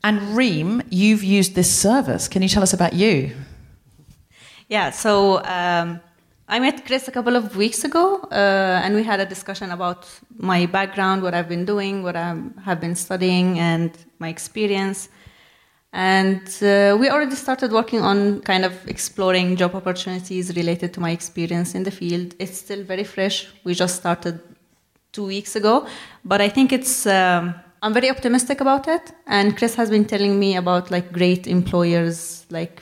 And 0.03 0.35
Reem, 0.37 0.81
you've 0.89 1.23
used 1.23 1.55
this 1.55 1.73
service. 1.73 2.27
Can 2.27 2.41
you 2.41 2.49
tell 2.49 2.63
us 2.63 2.73
about 2.73 2.93
you? 2.93 3.35
Yeah, 4.69 4.91
so 4.91 5.43
um, 5.45 6.01
I 6.49 6.59
met 6.59 6.85
Chris 6.85 7.09
a 7.09 7.11
couple 7.11 7.35
of 7.35 7.57
weeks 7.57 7.83
ago, 7.83 8.21
uh, 8.31 8.81
and 8.81 8.95
we 8.95 9.03
had 9.03 9.19
a 9.19 9.25
discussion 9.25 9.69
about 9.71 10.07
my 10.37 10.65
background, 10.65 11.21
what 11.21 11.33
I've 11.33 11.49
been 11.49 11.65
doing, 11.65 12.03
what 12.03 12.15
I 12.15 12.35
have 12.63 12.79
been 12.79 12.95
studying, 12.95 13.59
and 13.59 13.91
my 14.19 14.29
experience. 14.29 15.09
And 15.91 16.47
uh, 16.61 16.95
we 16.97 17.09
already 17.09 17.35
started 17.35 17.73
working 17.73 18.01
on 18.01 18.39
kind 18.41 18.63
of 18.63 18.73
exploring 18.87 19.57
job 19.57 19.75
opportunities 19.75 20.55
related 20.55 20.93
to 20.93 21.01
my 21.01 21.11
experience 21.11 21.75
in 21.75 21.83
the 21.83 21.91
field. 21.91 22.33
It's 22.39 22.59
still 22.59 22.81
very 22.83 23.03
fresh. 23.03 23.49
We 23.65 23.73
just 23.73 23.97
started 23.97 24.39
two 25.11 25.25
weeks 25.25 25.57
ago, 25.57 25.85
but 26.23 26.39
I 26.39 26.47
think 26.47 26.71
it's 26.71 27.05
um, 27.07 27.55
I'm 27.81 27.93
very 27.93 28.09
optimistic 28.09 28.61
about 28.61 28.87
it. 28.87 29.11
And 29.25 29.57
Chris 29.57 29.75
has 29.75 29.89
been 29.89 30.05
telling 30.05 30.39
me 30.39 30.55
about 30.55 30.91
like 30.91 31.11
great 31.11 31.45
employers, 31.45 32.45
like 32.49 32.81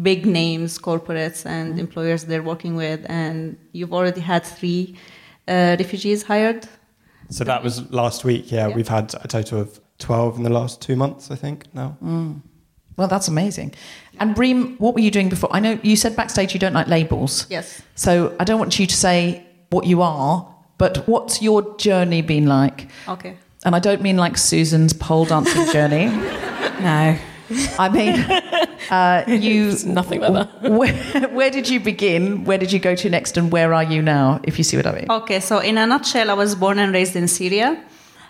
big 0.00 0.24
names, 0.26 0.78
corporates, 0.78 1.44
and 1.44 1.78
employers 1.78 2.24
they're 2.24 2.42
working 2.42 2.76
with. 2.76 3.04
And 3.08 3.58
you've 3.72 3.92
already 3.92 4.20
had 4.20 4.44
three 4.44 4.96
uh, 5.48 5.76
refugees 5.78 6.22
hired. 6.22 6.66
So 7.30 7.44
that 7.44 7.62
was 7.62 7.90
last 7.90 8.24
week. 8.24 8.50
Yeah, 8.52 8.68
we've 8.68 8.88
had 8.88 9.14
a 9.22 9.28
total 9.28 9.60
of 9.60 9.80
12 9.98 10.38
in 10.38 10.42
the 10.42 10.50
last 10.50 10.80
two 10.82 10.96
months, 10.96 11.30
I 11.30 11.36
think, 11.36 11.72
now. 11.74 11.96
Well, 12.96 13.08
that's 13.08 13.28
amazing. 13.28 13.74
And 14.20 14.36
Reem, 14.36 14.76
what 14.76 14.94
were 14.94 15.00
you 15.00 15.10
doing 15.10 15.28
before? 15.28 15.48
I 15.52 15.60
know 15.60 15.78
you 15.82 15.96
said 15.96 16.14
backstage 16.14 16.52
you 16.52 16.60
don't 16.60 16.74
like 16.74 16.88
labels. 16.88 17.46
Yes. 17.48 17.80
So 17.94 18.36
I 18.38 18.44
don't 18.44 18.58
want 18.58 18.78
you 18.78 18.86
to 18.86 18.94
say 18.94 19.46
what 19.70 19.86
you 19.86 20.02
are, 20.02 20.46
but 20.76 21.08
what's 21.08 21.40
your 21.40 21.76
journey 21.78 22.20
been 22.20 22.46
like? 22.46 22.88
Okay. 23.08 23.36
And 23.64 23.74
I 23.74 23.78
don't 23.78 24.02
mean 24.02 24.16
like 24.16 24.36
Susan's 24.36 24.92
pole 24.92 25.24
dancing 25.24 25.66
journey. 25.72 26.10
No. 26.80 27.16
I 27.78 27.88
mean, 27.88 28.14
uh, 28.90 29.24
you. 29.26 29.70
It's 29.70 29.84
nothing 29.84 30.20
like 30.20 30.32
that. 30.32 30.70
Where, 30.80 30.94
where 31.28 31.50
did 31.50 31.68
you 31.68 31.80
begin? 31.80 32.44
Where 32.44 32.58
did 32.58 32.72
you 32.72 32.78
go 32.78 32.94
to 32.94 33.10
next? 33.10 33.36
And 33.36 33.50
where 33.50 33.74
are 33.74 33.82
you 33.82 34.02
now, 34.02 34.40
if 34.44 34.58
you 34.58 34.64
see 34.64 34.76
what 34.76 34.86
I 34.86 34.92
mean? 34.92 35.06
Okay, 35.10 35.40
so 35.40 35.58
in 35.58 35.78
a 35.78 35.86
nutshell, 35.86 36.30
I 36.30 36.34
was 36.34 36.54
born 36.54 36.78
and 36.78 36.92
raised 36.92 37.16
in 37.16 37.28
Syria. 37.28 37.82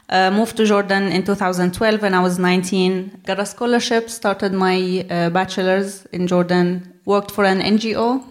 Uh, 0.08 0.30
moved 0.30 0.56
to 0.56 0.66
Jordan 0.66 1.04
in 1.10 1.24
2012 1.24 2.02
when 2.02 2.14
I 2.14 2.20
was 2.20 2.38
19. 2.38 3.22
Got 3.24 3.38
a 3.38 3.46
scholarship, 3.46 4.10
started 4.10 4.52
my 4.52 5.06
uh, 5.08 5.30
bachelor's 5.30 6.04
in 6.06 6.26
Jordan, 6.26 7.00
worked 7.04 7.30
for 7.30 7.44
an 7.44 7.60
NGO 7.60 8.22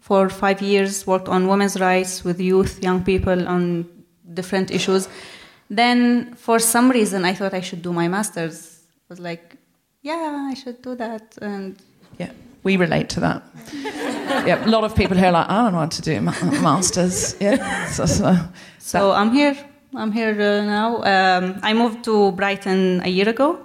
for 0.00 0.28
five 0.28 0.60
years, 0.60 1.06
worked 1.06 1.28
on 1.28 1.46
women's 1.46 1.80
rights 1.80 2.24
with 2.24 2.40
youth, 2.40 2.82
young 2.82 3.04
people 3.04 3.48
on 3.48 3.88
different 4.34 4.70
issues. 4.70 5.08
Then, 5.70 6.34
for 6.34 6.58
some 6.58 6.90
reason, 6.90 7.24
I 7.24 7.32
thought 7.32 7.54
I 7.54 7.60
should 7.60 7.80
do 7.80 7.92
my 7.92 8.08
master's. 8.08 8.80
I 9.08 9.12
was 9.12 9.20
like, 9.20 9.49
yeah, 10.02 10.48
I 10.50 10.54
should 10.54 10.82
do 10.82 10.94
that. 10.96 11.36
And 11.40 11.76
Yeah, 12.18 12.30
we 12.62 12.76
relate 12.76 13.08
to 13.10 13.20
that. 13.20 13.42
yeah, 14.46 14.64
a 14.64 14.68
lot 14.68 14.84
of 14.84 14.94
people 14.94 15.16
here 15.16 15.26
are 15.28 15.32
like, 15.32 15.48
I 15.48 15.62
don't 15.62 15.72
know 15.72 15.78
what 15.78 15.90
to 15.92 16.02
do, 16.02 16.20
ma- 16.20 16.60
masters. 16.62 17.36
Yeah, 17.40 17.86
so, 17.86 18.06
so, 18.06 18.36
So 18.78 19.12
I'm 19.12 19.32
here. 19.32 19.56
I'm 19.96 20.12
here 20.12 20.30
uh, 20.40 20.64
now. 20.64 21.02
Um, 21.02 21.58
I 21.62 21.72
moved 21.74 22.04
to 22.04 22.32
Brighton 22.32 23.00
a 23.04 23.08
year 23.08 23.28
ago, 23.28 23.58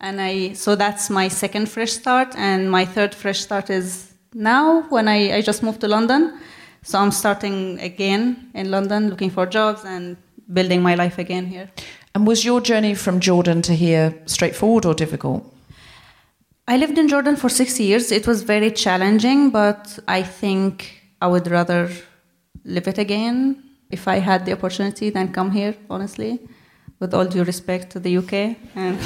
and 0.00 0.20
I 0.20 0.52
so 0.54 0.74
that's 0.74 1.08
my 1.08 1.28
second 1.28 1.68
fresh 1.68 1.92
start, 1.92 2.34
and 2.36 2.68
my 2.68 2.84
third 2.84 3.14
fresh 3.14 3.38
start 3.40 3.70
is 3.70 4.12
now 4.34 4.82
when 4.90 5.06
I, 5.06 5.36
I 5.36 5.40
just 5.40 5.62
moved 5.62 5.80
to 5.82 5.88
London. 5.88 6.40
So 6.82 6.98
I'm 6.98 7.12
starting 7.12 7.78
again 7.80 8.50
in 8.54 8.70
London, 8.72 9.08
looking 9.08 9.30
for 9.30 9.46
jobs 9.46 9.84
and 9.84 10.16
building 10.52 10.82
my 10.82 10.96
life 10.96 11.18
again 11.18 11.46
here. 11.46 11.68
And 12.14 12.26
was 12.26 12.44
your 12.44 12.60
journey 12.60 12.94
from 12.94 13.20
Jordan 13.20 13.62
to 13.62 13.72
here 13.74 14.14
straightforward 14.26 14.84
or 14.84 14.94
difficult? 14.94 15.44
I 16.68 16.76
lived 16.76 16.98
in 16.98 17.08
Jordan 17.08 17.36
for 17.36 17.48
six 17.48 17.80
years. 17.80 18.12
It 18.12 18.26
was 18.26 18.42
very 18.42 18.70
challenging, 18.70 19.48
but 19.50 19.98
I 20.06 20.22
think 20.22 21.00
I 21.22 21.26
would 21.26 21.46
rather 21.50 21.88
live 22.64 22.86
it 22.86 22.98
again 22.98 23.62
if 23.90 24.06
I 24.06 24.16
had 24.18 24.44
the 24.44 24.52
opportunity 24.52 25.08
than 25.08 25.32
come 25.32 25.50
here, 25.50 25.74
honestly, 25.88 26.38
with 27.00 27.14
all 27.14 27.24
due 27.24 27.42
respect 27.42 27.90
to 27.92 27.98
the 27.98 28.18
UK. 28.18 28.56
And 28.76 28.98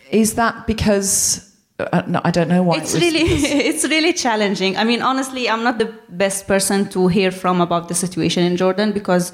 Is 0.12 0.34
that 0.34 0.68
because 0.68 1.52
uh, 1.80 2.02
no, 2.06 2.20
I 2.24 2.30
don't 2.30 2.48
know 2.48 2.62
why? 2.62 2.76
it's 2.76 2.94
it 2.94 3.02
was- 3.02 3.12
really, 3.12 3.24
it's 3.70 3.84
really 3.84 4.12
challenging. 4.12 4.76
I 4.76 4.84
mean, 4.84 5.02
honestly, 5.02 5.50
I'm 5.50 5.64
not 5.64 5.78
the 5.80 5.92
best 6.10 6.46
person 6.46 6.88
to 6.90 7.08
hear 7.08 7.32
from 7.32 7.60
about 7.60 7.88
the 7.88 7.94
situation 7.96 8.44
in 8.44 8.56
Jordan 8.56 8.92
because 8.92 9.32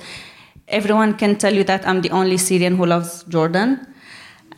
everyone 0.68 1.12
can 1.18 1.36
tell 1.36 1.52
you 1.54 1.64
that 1.64 1.86
I'm 1.86 2.00
the 2.00 2.10
only 2.10 2.38
Syrian 2.38 2.76
who 2.76 2.86
loves 2.86 3.22
Jordan, 3.24 3.86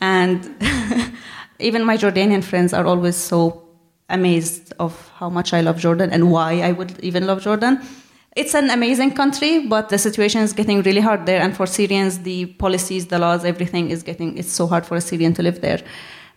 and 0.00 0.38
even 1.58 1.84
my 1.84 1.96
Jordanian 1.96 2.42
friends 2.42 2.72
are 2.72 2.86
always 2.86 3.16
so 3.16 3.62
amazed 4.08 4.72
of 4.78 5.10
how 5.16 5.28
much 5.28 5.52
I 5.52 5.60
love 5.60 5.78
Jordan 5.78 6.10
and 6.10 6.30
why 6.30 6.60
I 6.60 6.72
would 6.72 6.98
even 7.00 7.26
love 7.26 7.42
Jordan. 7.42 7.80
It's 8.36 8.54
an 8.54 8.70
amazing 8.70 9.12
country, 9.14 9.66
but 9.66 9.88
the 9.88 9.98
situation 9.98 10.42
is 10.42 10.52
getting 10.52 10.82
really 10.82 11.00
hard 11.00 11.24
there. 11.24 11.40
And 11.40 11.56
for 11.56 11.66
Syrians, 11.66 12.18
the 12.18 12.46
policies, 12.46 13.06
the 13.06 13.18
laws, 13.18 13.44
everything 13.44 13.90
is 13.90 14.02
getting, 14.02 14.36
it's 14.36 14.52
so 14.52 14.66
hard 14.66 14.84
for 14.84 14.96
a 14.96 15.00
Syrian 15.00 15.32
to 15.34 15.42
live 15.42 15.62
there. 15.62 15.80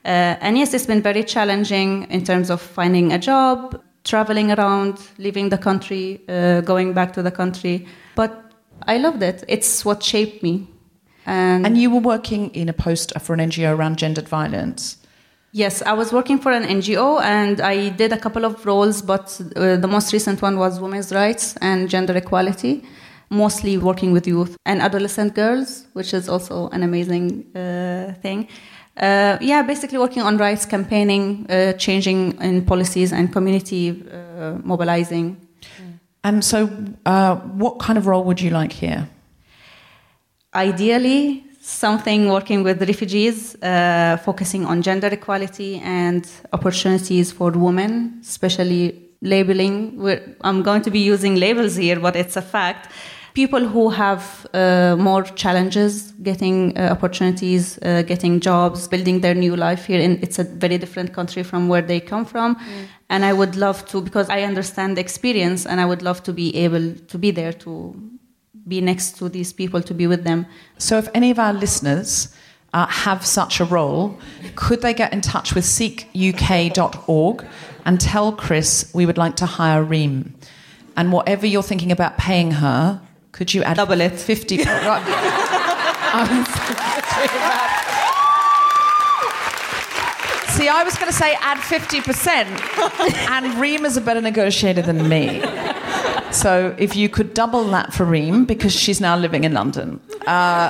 Uh, 0.06 0.40
and 0.40 0.58
yes, 0.58 0.74
it's 0.74 0.86
been 0.86 1.02
very 1.02 1.24
challenging 1.24 2.10
in 2.10 2.24
terms 2.24 2.50
of 2.50 2.62
finding 2.62 3.12
a 3.12 3.20
job, 3.20 3.82
traveling 4.06 4.52
around, 4.52 4.98
leaving 5.18 5.50
the 5.50 5.58
country, 5.58 6.22
uh, 6.30 6.62
going 6.62 6.94
back 6.94 7.12
to 7.14 7.22
the 7.22 7.32
country. 7.32 7.86
But 8.16 8.54
I 8.88 8.98
loved 8.98 9.22
it. 9.22 9.44
It's 9.50 9.84
what 9.84 10.02
shaped 10.02 10.42
me. 10.42 10.68
And, 11.26 11.66
And 11.66 11.78
you 11.78 11.90
were 11.90 12.00
working 12.00 12.50
in 12.52 12.70
a 12.70 12.74
post 12.74 13.12
for 13.20 13.34
an 13.34 13.42
NGO 13.42 13.76
around 13.78 13.98
gendered 13.98 14.30
violence. 14.30 14.99
Yes, 15.52 15.82
I 15.82 15.94
was 15.94 16.14
working 16.14 16.38
for 16.38 16.52
an 16.52 16.64
NGO 16.64 17.22
and 17.22 17.60
I 17.60 17.90
did 17.90 18.14
a 18.14 18.18
couple 18.20 18.46
of 18.46 18.64
roles, 18.68 19.02
but 19.02 19.42
uh, 19.56 19.78
the 19.78 19.88
most 19.88 20.14
recent 20.14 20.44
one 20.44 20.60
was 20.60 20.80
women's 20.80 21.12
rights 21.12 21.56
and 21.60 21.90
gender 21.90 22.16
equality, 22.16 22.84
mostly 23.32 23.80
working 23.80 24.12
with 24.12 24.28
youth 24.28 24.56
and 24.68 24.80
adolescent 24.80 25.34
girls, 25.34 25.88
which 25.94 26.14
is 26.14 26.30
also 26.30 26.70
an 26.70 26.84
amazing 26.84 27.46
uh, 27.56 28.14
thing. 28.22 28.48
Uh, 28.96 29.40
yeah, 29.42 29.64
basically 29.64 29.98
working 29.98 30.22
on 30.22 30.38
rights, 30.38 30.66
campaigning, 30.66 31.48
uh, 31.50 31.74
changing 31.74 32.40
in 32.42 32.64
policies, 32.64 33.12
and 33.12 33.34
community 33.34 34.04
uh, 34.12 34.56
mobilizing. 34.64 35.36
And 36.24 36.44
so, 36.44 36.70
uh, 37.06 37.38
what 37.38 37.80
kind 37.80 37.98
of 37.98 38.06
role 38.06 38.24
would 38.26 38.42
you 38.42 38.50
like 38.50 38.74
here? 38.74 39.08
Ideally, 40.54 41.46
something 41.70 42.30
working 42.30 42.64
with 42.64 42.82
refugees, 42.82 43.56
uh, 43.62 44.18
focusing 44.24 44.66
on 44.66 44.82
gender 44.82 45.08
equality 45.08 45.80
and 45.84 46.28
opportunities 46.52 47.32
for 47.32 47.52
women, 47.52 48.20
especially 48.22 49.10
labeling. 49.22 49.98
We're, 49.98 50.36
I'm 50.42 50.64
going 50.64 50.82
to 50.82 50.92
be 50.92 51.00
using 51.00 51.36
labels 51.36 51.76
here, 51.76 52.00
but 52.00 52.16
it's 52.16 52.36
a 52.36 52.42
fact. 52.42 52.92
People 53.36 53.66
who 53.68 53.90
have 53.90 54.48
uh, 54.54 54.96
more 54.98 55.24
challenges 55.24 56.14
getting 56.24 56.78
uh, 56.78 56.90
opportunities, 56.92 57.78
uh, 57.84 58.02
getting 58.02 58.40
jobs, 58.40 58.88
building 58.88 59.22
their 59.22 59.36
new 59.36 59.56
life 59.56 59.86
here. 59.86 60.00
In, 60.00 60.20
it's 60.24 60.40
a 60.40 60.44
very 60.44 60.78
different 60.78 61.14
country 61.14 61.44
from 61.44 61.68
where 61.68 61.84
they 61.84 62.00
come 62.00 62.26
from. 62.26 62.58
And 63.10 63.24
I 63.24 63.34
would 63.34 63.56
love 63.56 63.86
to, 63.90 64.02
because 64.02 64.30
I 64.30 64.42
understand 64.42 64.98
the 64.98 65.02
experience, 65.02 65.66
and 65.66 65.80
I 65.80 65.86
would 65.86 66.02
love 66.02 66.24
to 66.24 66.34
be 66.34 66.56
able 66.56 66.96
to 66.96 67.18
be 67.18 67.32
there 67.32 67.54
to 67.54 67.96
be 68.70 68.82
next 68.82 69.18
to 69.18 69.30
these 69.30 69.52
people, 69.52 69.82
to 69.82 69.94
be 69.94 70.08
with 70.08 70.24
them. 70.24 70.46
So, 70.78 70.98
if 70.98 71.10
any 71.14 71.32
of 71.32 71.40
our 71.40 71.54
listeners 71.54 72.34
uh, 72.74 72.86
have 72.88 73.26
such 73.26 73.60
a 73.60 73.66
role, 73.66 74.18
could 74.56 74.82
they 74.82 74.94
get 74.94 75.12
in 75.12 75.22
touch 75.22 75.56
with 75.56 75.66
seekuk.org 75.66 77.46
and 77.86 78.00
tell 78.00 78.32
Chris 78.32 78.92
we 78.94 79.06
would 79.06 79.18
like 79.18 79.36
to 79.38 79.46
hire 79.46 79.84
Reem? 79.84 80.36
And 80.96 81.12
whatever 81.12 81.46
you're 81.46 81.64
thinking 81.64 81.92
about 81.92 82.18
paying 82.18 82.52
her, 82.52 83.02
could 83.32 83.54
you 83.54 83.64
add 83.64 83.78
Double 83.78 84.02
it. 84.02 84.20
50 84.20 84.58
See, 90.60 90.68
I 90.68 90.84
was 90.84 90.96
going 90.96 91.10
to 91.10 91.18
say 91.18 91.38
add 91.40 91.58
50%, 91.60 93.30
and 93.30 93.62
Reem 93.62 93.86
is 93.86 93.96
a 93.96 94.02
better 94.02 94.20
negotiator 94.20 94.82
than 94.82 95.08
me. 95.08 95.42
So 96.32 96.76
if 96.78 96.96
you 96.96 97.10
could 97.10 97.34
double 97.34 97.64
that 97.66 97.94
for 97.94 98.06
Reem, 98.06 98.46
because 98.46 98.74
she's 98.74 99.02
now 99.02 99.18
living 99.18 99.44
in 99.44 99.54
London. 99.54 100.00
Uh, 100.28 100.70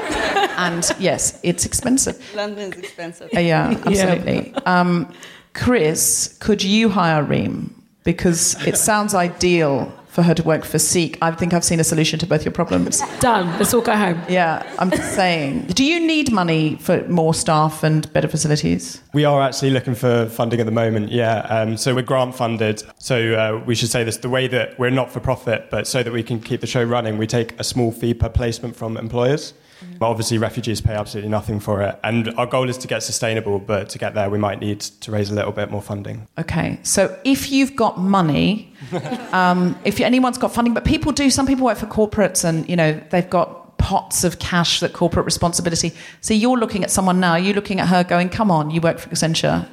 and 0.57 0.89
yes, 0.99 1.39
it's 1.43 1.65
expensive. 1.65 2.17
London 2.35 2.71
is 2.71 2.79
expensive. 2.79 3.29
Uh, 3.35 3.39
yeah, 3.51 3.81
absolutely. 3.85 4.53
Um, 4.65 5.11
Chris, 5.53 6.37
could 6.39 6.63
you 6.63 6.89
hire 6.89 7.23
Reem? 7.23 7.75
Because 8.03 8.55
it 8.65 8.77
sounds 8.77 9.13
ideal 9.13 9.91
for 10.09 10.23
her 10.23 10.33
to 10.33 10.43
work 10.43 10.65
for 10.65 10.79
Seek. 10.79 11.17
I 11.21 11.31
think 11.31 11.53
I've 11.53 11.63
seen 11.63 11.79
a 11.79 11.83
solution 11.83 12.19
to 12.19 12.27
both 12.27 12.43
your 12.43 12.51
problems. 12.51 13.01
Done. 13.19 13.47
Let's 13.57 13.73
all 13.73 13.81
go 13.81 13.95
home. 13.95 14.21
Yeah, 14.27 14.69
I'm 14.79 14.89
just 14.89 15.15
saying. 15.15 15.67
Do 15.67 15.85
you 15.85 15.99
need 15.99 16.31
money 16.31 16.75
for 16.75 17.07
more 17.07 17.33
staff 17.33 17.83
and 17.83 18.11
better 18.11 18.27
facilities? 18.27 19.01
We 19.13 19.23
are 19.23 19.41
actually 19.41 19.69
looking 19.69 19.95
for 19.95 20.27
funding 20.27 20.59
at 20.59 20.65
the 20.65 20.71
moment, 20.71 21.11
yeah. 21.11 21.39
Um, 21.41 21.77
so 21.77 21.95
we're 21.95 22.01
grant 22.01 22.35
funded. 22.35 22.83
So 22.97 23.33
uh, 23.33 23.63
we 23.65 23.75
should 23.75 23.89
say 23.89 24.03
this 24.03 24.17
the 24.17 24.29
way 24.29 24.47
that 24.47 24.77
we're 24.79 24.89
not 24.89 25.11
for 25.11 25.19
profit, 25.19 25.69
but 25.69 25.87
so 25.87 26.03
that 26.03 26.11
we 26.11 26.23
can 26.23 26.39
keep 26.39 26.61
the 26.61 26.67
show 26.67 26.83
running, 26.83 27.17
we 27.17 27.27
take 27.27 27.59
a 27.59 27.63
small 27.63 27.91
fee 27.91 28.13
per 28.13 28.29
placement 28.29 28.75
from 28.75 28.97
employers. 28.97 29.53
But 29.97 30.07
obviously, 30.07 30.37
refugees 30.37 30.81
pay 30.81 30.93
absolutely 30.93 31.29
nothing 31.29 31.59
for 31.59 31.81
it. 31.81 31.99
And 32.03 32.33
our 32.37 32.45
goal 32.45 32.69
is 32.69 32.77
to 32.79 32.87
get 32.87 33.03
sustainable, 33.03 33.59
but 33.59 33.89
to 33.89 33.97
get 33.97 34.13
there, 34.13 34.29
we 34.29 34.37
might 34.37 34.59
need 34.59 34.81
to 34.81 35.11
raise 35.11 35.29
a 35.29 35.33
little 35.33 35.51
bit 35.51 35.71
more 35.71 35.81
funding. 35.81 36.27
Okay, 36.37 36.79
so 36.83 37.17
if 37.23 37.51
you've 37.51 37.75
got 37.75 37.99
money, 37.99 38.73
um, 39.31 39.77
if 39.83 39.99
anyone's 39.99 40.37
got 40.37 40.53
funding, 40.53 40.73
but 40.73 40.85
people 40.85 41.11
do, 41.11 41.29
some 41.29 41.45
people 41.47 41.65
work 41.65 41.77
for 41.77 41.85
corporates 41.87 42.43
and, 42.43 42.67
you 42.69 42.75
know, 42.75 42.99
they've 43.09 43.29
got 43.29 43.77
pots 43.77 44.23
of 44.23 44.39
cash 44.39 44.79
that 44.81 44.93
corporate 44.93 45.25
responsibility. 45.25 45.93
So 46.21 46.33
you're 46.33 46.57
looking 46.57 46.83
at 46.83 46.91
someone 46.91 47.19
now, 47.19 47.35
you're 47.35 47.55
looking 47.55 47.79
at 47.79 47.87
her 47.87 48.03
going, 48.03 48.29
come 48.29 48.51
on, 48.51 48.71
you 48.71 48.81
work 48.81 48.99
for 48.99 49.09
Accenture. 49.09 49.67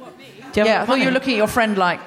Do 0.53 0.61
you 0.61 0.67
have 0.67 0.67
Yeah, 0.67 0.81
I 0.81 0.85
thought 0.85 0.99
you 0.99 1.05
were 1.05 1.11
looking 1.11 1.33
at 1.33 1.37
your 1.37 1.47
friend 1.47 1.77
like, 1.77 1.99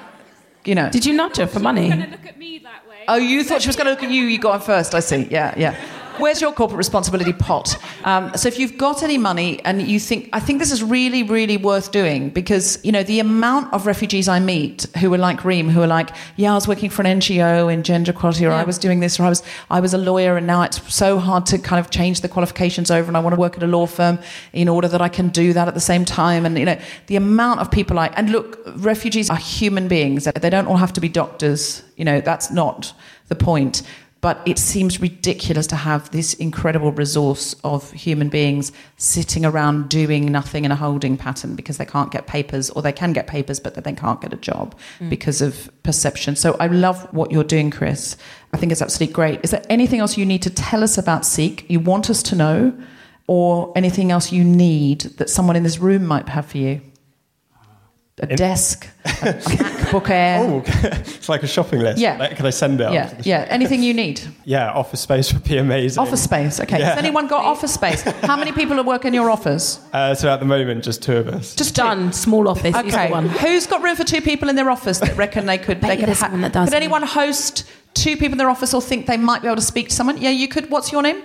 you 0.65 0.75
know. 0.75 0.89
Did 0.89 1.05
you 1.05 1.13
nudge 1.13 1.37
her 1.37 1.47
for 1.47 1.59
money? 1.59 1.89
She's 1.89 1.89
not 1.91 1.97
going 1.99 2.11
to 2.11 2.17
look 2.17 2.25
at 2.27 2.37
me 2.37 2.59
that 2.59 2.87
way. 2.89 3.05
Oh, 3.07 3.15
you 3.15 3.43
thought 3.43 3.61
she 3.61 3.69
was 3.69 3.75
going 3.75 3.85
to 3.85 3.91
look 3.91 4.03
at 4.03 4.11
you, 4.11 4.23
you 4.23 4.39
got 4.39 4.53
on 4.55 4.61
first, 4.61 4.93
I 4.95 4.99
see. 4.99 5.27
Yeah, 5.29 5.53
yeah. 5.57 5.75
Where's 6.21 6.39
your 6.39 6.53
corporate 6.53 6.77
responsibility 6.77 7.33
pot? 7.33 7.75
Um, 8.05 8.31
so 8.37 8.47
if 8.47 8.59
you've 8.59 8.77
got 8.77 9.03
any 9.03 9.17
money 9.17 9.59
and 9.65 9.81
you 9.81 9.99
think, 9.99 10.29
I 10.31 10.39
think 10.39 10.59
this 10.59 10.71
is 10.71 10.83
really, 10.83 11.23
really 11.23 11.57
worth 11.57 11.91
doing 11.91 12.29
because 12.29 12.83
you 12.85 12.91
know 12.91 13.03
the 13.03 13.19
amount 13.19 13.73
of 13.73 13.85
refugees 13.85 14.27
I 14.27 14.39
meet 14.39 14.85
who 14.97 15.13
are 15.13 15.17
like 15.17 15.43
Reem, 15.43 15.69
who 15.69 15.81
are 15.81 15.87
like, 15.87 16.11
yeah, 16.35 16.51
I 16.51 16.55
was 16.55 16.67
working 16.67 16.89
for 16.89 17.01
an 17.01 17.19
NGO 17.19 17.73
in 17.73 17.83
gender 17.83 18.11
equality, 18.11 18.45
or 18.45 18.51
I 18.51 18.63
was 18.63 18.77
doing 18.77 18.99
this, 18.99 19.19
or 19.19 19.23
I 19.23 19.29
was 19.29 19.43
I 19.69 19.79
was 19.79 19.93
a 19.93 19.97
lawyer, 19.97 20.37
and 20.37 20.45
now 20.47 20.61
it's 20.61 20.93
so 20.93 21.17
hard 21.17 21.45
to 21.47 21.57
kind 21.57 21.79
of 21.83 21.91
change 21.91 22.21
the 22.21 22.29
qualifications 22.29 22.91
over, 22.91 23.07
and 23.07 23.17
I 23.17 23.19
want 23.19 23.33
to 23.33 23.39
work 23.39 23.57
at 23.57 23.63
a 23.63 23.67
law 23.67 23.87
firm 23.87 24.19
in 24.53 24.69
order 24.69 24.87
that 24.87 25.01
I 25.01 25.09
can 25.09 25.29
do 25.29 25.53
that 25.53 25.67
at 25.67 25.73
the 25.73 25.81
same 25.81 26.05
time, 26.05 26.45
and 26.45 26.57
you 26.57 26.65
know 26.65 26.79
the 27.07 27.15
amount 27.15 27.59
of 27.59 27.71
people 27.71 27.95
like, 27.95 28.13
and 28.15 28.29
look, 28.29 28.59
refugees 28.75 29.29
are 29.29 29.37
human 29.37 29.87
beings; 29.87 30.25
they 30.25 30.49
don't 30.49 30.67
all 30.67 30.77
have 30.77 30.93
to 30.93 31.01
be 31.01 31.09
doctors. 31.09 31.83
You 31.97 32.05
know, 32.05 32.21
that's 32.21 32.51
not 32.51 32.93
the 33.27 33.35
point. 33.35 33.83
But 34.21 34.39
it 34.45 34.59
seems 34.59 35.01
ridiculous 35.01 35.65
to 35.67 35.75
have 35.75 36.11
this 36.11 36.35
incredible 36.35 36.91
resource 36.91 37.55
of 37.63 37.91
human 37.91 38.29
beings 38.29 38.71
sitting 38.97 39.43
around 39.43 39.89
doing 39.89 40.31
nothing 40.31 40.63
in 40.63 40.71
a 40.71 40.75
holding 40.75 41.17
pattern 41.17 41.55
because 41.55 41.77
they 41.79 41.85
can't 41.85 42.11
get 42.11 42.27
papers, 42.27 42.69
or 42.69 42.83
they 42.83 42.91
can 42.91 43.13
get 43.13 43.25
papers, 43.25 43.59
but 43.59 43.73
they 43.73 43.93
can't 43.93 44.21
get 44.21 44.31
a 44.31 44.35
job 44.37 44.75
Mm. 44.99 45.09
because 45.09 45.41
of 45.41 45.71
perception. 45.81 46.35
So 46.35 46.55
I 46.59 46.67
love 46.67 47.07
what 47.11 47.31
you're 47.31 47.43
doing, 47.43 47.71
Chris. 47.71 48.15
I 48.53 48.57
think 48.57 48.71
it's 48.71 48.81
absolutely 48.81 49.13
great. 49.13 49.39
Is 49.43 49.49
there 49.49 49.63
anything 49.71 49.99
else 49.99 50.17
you 50.17 50.25
need 50.25 50.43
to 50.43 50.51
tell 50.51 50.83
us 50.83 50.99
about 50.99 51.25
Seek, 51.25 51.65
you 51.67 51.79
want 51.79 52.09
us 52.09 52.21
to 52.23 52.35
know, 52.35 52.73
or 53.25 53.71
anything 53.75 54.11
else 54.11 54.31
you 54.31 54.43
need 54.43 55.01
that 55.17 55.29
someone 55.31 55.55
in 55.55 55.63
this 55.63 55.79
room 55.79 56.05
might 56.05 56.29
have 56.29 56.45
for 56.45 56.57
you? 56.59 56.81
A 58.21 58.35
desk, 58.35 58.87
a 59.03 59.09
MacBook 59.09 60.09
Air. 60.09 60.39
Oh, 60.41 60.63
it's 60.65 61.27
like 61.27 61.41
a 61.41 61.47
shopping 61.47 61.79
list. 61.79 61.99
Yeah. 61.99 62.17
Like, 62.17 62.37
can 62.37 62.45
I 62.45 62.51
send 62.51 62.79
it? 62.79 62.93
Yeah, 62.93 63.13
yeah. 63.23 63.47
Anything 63.49 63.81
you 63.81 63.95
need. 63.95 64.21
Yeah, 64.45 64.71
office 64.71 65.01
space 65.01 65.33
would 65.33 65.43
be 65.43 65.57
amazing. 65.57 65.99
Office 65.99 66.23
space. 66.23 66.59
Okay. 66.59 66.77
Yeah. 66.79 66.89
Has 66.89 66.97
anyone 66.99 67.27
got 67.27 67.43
office 67.43 67.73
space? 67.73 68.03
How 68.03 68.37
many 68.37 68.51
people 68.51 68.79
are 68.79 68.83
working 68.83 69.09
in 69.09 69.13
your 69.15 69.31
office? 69.31 69.79
Uh, 69.91 70.13
so 70.13 70.29
at 70.29 70.39
the 70.39 70.45
moment, 70.45 70.83
just 70.83 71.01
two 71.01 71.17
of 71.17 71.27
us. 71.29 71.55
Just 71.55 71.73
done. 71.75 72.13
Small 72.13 72.47
office. 72.47 72.75
Okay. 72.75 73.09
one. 73.09 73.27
Who's 73.27 73.65
got 73.65 73.81
room 73.81 73.95
for 73.95 74.03
two 74.03 74.21
people 74.21 74.49
in 74.49 74.55
their 74.55 74.69
office 74.69 74.99
that 74.99 75.17
reckon 75.17 75.47
they 75.47 75.57
could? 75.57 75.81
they 75.81 75.97
could 75.97 76.05
there's 76.05 76.19
someone 76.19 76.41
that 76.41 76.53
does. 76.53 76.69
Could 76.69 76.75
anyone 76.75 77.01
host 77.01 77.69
two 77.95 78.15
people 78.15 78.33
in 78.33 78.37
their 78.37 78.49
office 78.49 78.73
or 78.73 78.81
think 78.81 79.07
they 79.07 79.17
might 79.17 79.41
be 79.41 79.47
able 79.47 79.55
to 79.55 79.61
speak 79.63 79.89
to 79.89 79.95
someone? 79.95 80.21
Yeah, 80.21 80.29
you 80.29 80.47
could. 80.47 80.69
What's 80.69 80.91
your 80.91 81.01
name? 81.01 81.23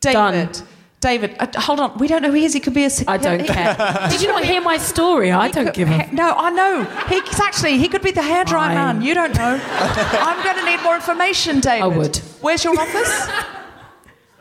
David. 0.00 0.52
Done. 0.52 0.66
David. 1.00 1.36
Uh, 1.38 1.46
hold 1.60 1.78
on. 1.80 1.96
We 1.98 2.08
don't 2.08 2.22
know 2.22 2.28
who 2.28 2.34
he 2.34 2.44
is. 2.44 2.52
He 2.52 2.60
could 2.60 2.74
be 2.74 2.84
a. 2.84 2.90
I 3.06 3.16
don't 3.18 3.46
care. 3.46 4.08
Did 4.10 4.20
you 4.20 4.28
not 4.28 4.44
hear 4.44 4.60
my 4.60 4.78
story? 4.78 5.30
I 5.30 5.48
don't 5.48 5.72
give 5.72 5.88
a. 5.88 6.08
No, 6.12 6.34
I 6.36 6.50
know. 6.50 6.84
He's 7.08 7.40
actually 7.40 7.78
he 7.78 7.88
could 7.88 8.02
be 8.02 8.10
the 8.10 8.20
hairdryer 8.20 8.68
Fine. 8.68 8.74
man. 8.74 9.02
You 9.02 9.14
don't 9.14 9.34
know. 9.34 9.60
I'm 9.62 10.42
going 10.42 10.56
to 10.56 10.64
need 10.64 10.82
more 10.82 10.96
information, 10.96 11.60
David. 11.60 11.82
I 11.84 11.86
would. 11.86 12.16
Where's 12.40 12.64
your 12.64 12.78
office? 12.78 13.28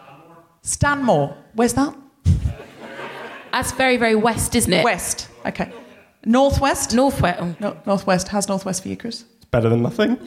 Stanmore. 0.02 0.46
Stanmore. 0.62 1.38
Where's 1.54 1.74
that? 1.74 1.96
That's 3.52 3.72
very, 3.74 3.98
very 3.98 4.16
west, 4.16 4.56
isn't 4.56 4.72
it? 4.74 4.84
West. 4.84 5.30
Okay. 5.46 5.72
Northwest. 6.26 6.94
Northwest. 6.94 7.40
Oh. 7.42 7.56
No, 7.60 7.78
northwest. 7.86 8.28
How's 8.30 8.48
northwest 8.48 8.82
for 8.84 8.90
you, 8.90 8.98
Chris? 8.98 9.26
It's 9.38 9.46
better 9.46 9.70
than 9.70 9.82
nothing. 9.84 10.18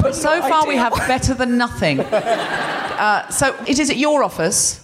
But 0.00 0.14
so 0.14 0.40
far 0.42 0.66
we 0.66 0.76
have 0.76 0.92
better 1.08 1.32
than 1.34 1.56
nothing. 1.56 1.98
Uh, 2.98 3.28
so 3.28 3.54
it 3.66 3.78
is 3.78 3.90
at 3.90 3.96
your 3.96 4.22
office. 4.22 4.80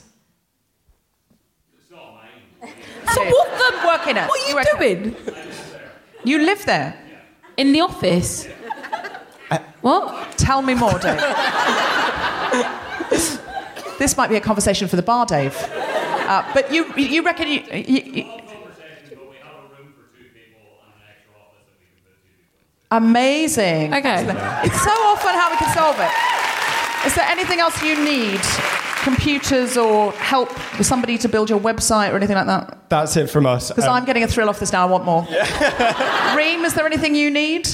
So 3.12 3.24
what 3.24 3.48
the 3.58 3.86
working 3.86 4.16
at? 4.18 4.28
What 4.28 4.40
are 4.40 4.48
you 4.48 4.54
work 4.54 4.66
at- 4.66 4.78
doing? 4.78 5.16
You 6.24 6.38
live 6.38 6.64
there. 6.66 6.96
In 7.56 7.72
the 7.72 7.80
office? 7.80 8.46
what? 9.80 10.36
Tell 10.38 10.62
me 10.62 10.74
more, 10.74 10.98
Dave. 10.98 11.18
this 13.98 14.16
might 14.16 14.28
be 14.28 14.36
a 14.36 14.40
conversation 14.40 14.86
for 14.88 14.96
the 14.96 15.02
bar, 15.02 15.26
Dave. 15.26 15.56
Uh, 15.56 16.48
but 16.54 16.72
you, 16.72 16.92
you 16.96 17.22
reckon 17.22 17.48
you, 17.48 17.62
you, 17.72 18.02
you 18.12 18.40
Amazing. 22.92 23.94
Okay. 23.94 24.26
It's 24.64 24.82
so 24.82 24.90
often 24.90 25.30
how 25.34 25.50
we 25.50 25.56
can 25.56 25.72
solve 25.74 25.96
it. 26.00 26.39
Is 27.06 27.14
there 27.14 27.26
anything 27.28 27.60
else 27.60 27.82
you 27.82 28.02
need? 28.04 28.40
Computers 29.02 29.76
or 29.78 30.12
help 30.12 30.50
with 30.76 30.86
somebody 30.86 31.16
to 31.18 31.28
build 31.28 31.48
your 31.48 31.58
website 31.58 32.12
or 32.12 32.16
anything 32.16 32.36
like 32.36 32.46
that? 32.46 32.88
That's 32.90 33.16
it 33.16 33.30
from 33.30 33.46
us. 33.46 33.68
Because 33.70 33.84
Um, 33.86 33.94
I'm 33.94 34.04
getting 34.04 34.22
a 34.22 34.28
thrill 34.28 34.48
off 34.50 34.60
this 34.60 34.72
now. 34.72 34.86
I 34.86 34.90
want 34.90 35.04
more. 35.06 35.22
Reem, 36.36 36.64
is 36.64 36.74
there 36.74 36.84
anything 36.86 37.14
you 37.14 37.30
need? 37.30 37.68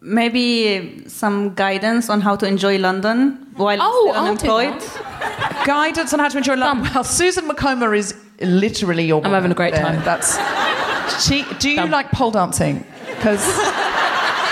Maybe 0.00 1.08
some 1.08 1.54
guidance 1.54 2.08
on 2.08 2.20
how 2.20 2.36
to 2.36 2.46
enjoy 2.46 2.78
London 2.78 3.46
while 3.56 3.78
Oh, 3.80 4.08
still 4.12 4.22
unemployed. 4.22 4.80
Guidance 5.66 6.12
on 6.12 6.20
how 6.20 6.28
to 6.28 6.36
enjoy 6.38 6.54
London. 6.54 6.88
Well, 6.94 7.02
Susan 7.02 7.48
Wokoma 7.48 7.96
is 7.96 8.14
literally 8.40 9.04
your. 9.06 9.24
I'm 9.24 9.32
having 9.32 9.50
a 9.50 9.54
great 9.54 9.74
there. 9.74 9.82
time. 9.82 10.04
That's. 10.04 10.38
She. 11.26 11.44
Do 11.58 11.70
you 11.70 11.76
Done. 11.76 11.90
like 11.90 12.12
pole 12.12 12.30
dancing? 12.30 12.84
Because 13.06 13.44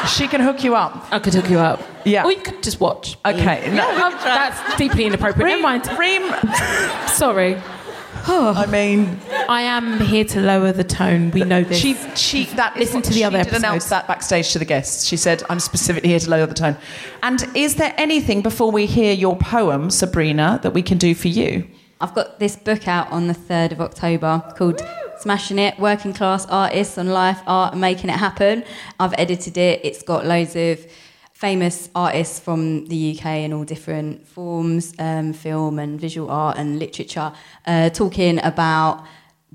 she 0.06 0.26
can 0.28 0.40
hook 0.40 0.62
you 0.64 0.74
up. 0.74 1.06
I 1.12 1.18
could 1.18 1.34
hook 1.34 1.48
you 1.50 1.58
up. 1.58 1.80
Yeah. 2.04 2.24
Or 2.24 2.32
you 2.32 2.40
could 2.40 2.62
just 2.62 2.80
watch. 2.80 3.16
Okay. 3.24 3.68
No, 3.74 3.90
No, 3.96 4.10
that's 4.10 4.76
deeply 4.76 5.04
inappropriate. 5.04 5.48
Never 5.48 5.62
mind. 5.62 5.88
Reem. 5.98 6.22
Sorry. 7.08 7.56
I 8.26 8.64
mean, 8.66 9.18
I 9.48 9.62
am 9.62 10.00
here 10.00 10.24
to 10.26 10.40
lower 10.40 10.72
the 10.72 10.84
tone. 10.84 11.30
We 11.30 11.44
know 11.44 11.62
this. 11.62 11.78
she 11.78 11.94
she 12.14 12.44
that 12.56 12.76
Listen 12.76 13.02
to 13.02 13.10
the 13.10 13.16
she 13.16 13.24
other 13.24 13.38
did 13.44 13.48
announce 13.54 13.84
episodes. 13.84 13.90
that 13.90 14.06
backstage 14.08 14.52
to 14.52 14.58
the 14.58 14.64
guests. 14.64 15.04
She 15.04 15.16
said, 15.18 15.42
"I'm 15.50 15.60
specifically 15.60 16.08
here 16.10 16.20
to 16.20 16.30
lower 16.30 16.46
the 16.46 16.54
tone." 16.54 16.76
And 17.22 17.44
is 17.54 17.74
there 17.74 17.92
anything 17.98 18.40
before 18.40 18.70
we 18.70 18.86
hear 18.86 19.12
your 19.12 19.36
poem, 19.36 19.90
Sabrina, 19.90 20.58
that 20.62 20.72
we 20.72 20.80
can 20.80 20.96
do 20.96 21.14
for 21.14 21.28
you? 21.28 21.66
I've 22.00 22.14
got 22.14 22.38
this 22.38 22.56
book 22.56 22.88
out 22.88 23.10
on 23.12 23.26
the 23.26 23.34
3rd 23.34 23.72
of 23.72 23.80
October 23.82 24.42
called 24.56 24.80
Smashing 25.24 25.58
It 25.58 25.78
Working 25.78 26.12
Class 26.12 26.44
Artists 26.50 26.98
on 26.98 27.08
Life, 27.08 27.40
Art, 27.46 27.72
and 27.72 27.80
Making 27.80 28.10
It 28.10 28.18
Happen. 28.18 28.62
I've 29.00 29.14
edited 29.16 29.56
it. 29.56 29.80
It's 29.82 30.02
got 30.02 30.26
loads 30.26 30.54
of 30.54 30.86
famous 31.32 31.88
artists 31.94 32.38
from 32.38 32.84
the 32.88 33.16
UK 33.16 33.38
in 33.38 33.54
all 33.54 33.64
different 33.64 34.28
forms 34.28 34.92
um, 34.98 35.32
film 35.32 35.78
and 35.78 35.98
visual 35.98 36.30
art 36.30 36.58
and 36.58 36.78
literature 36.78 37.32
uh, 37.66 37.88
talking 37.88 38.38
about 38.44 39.06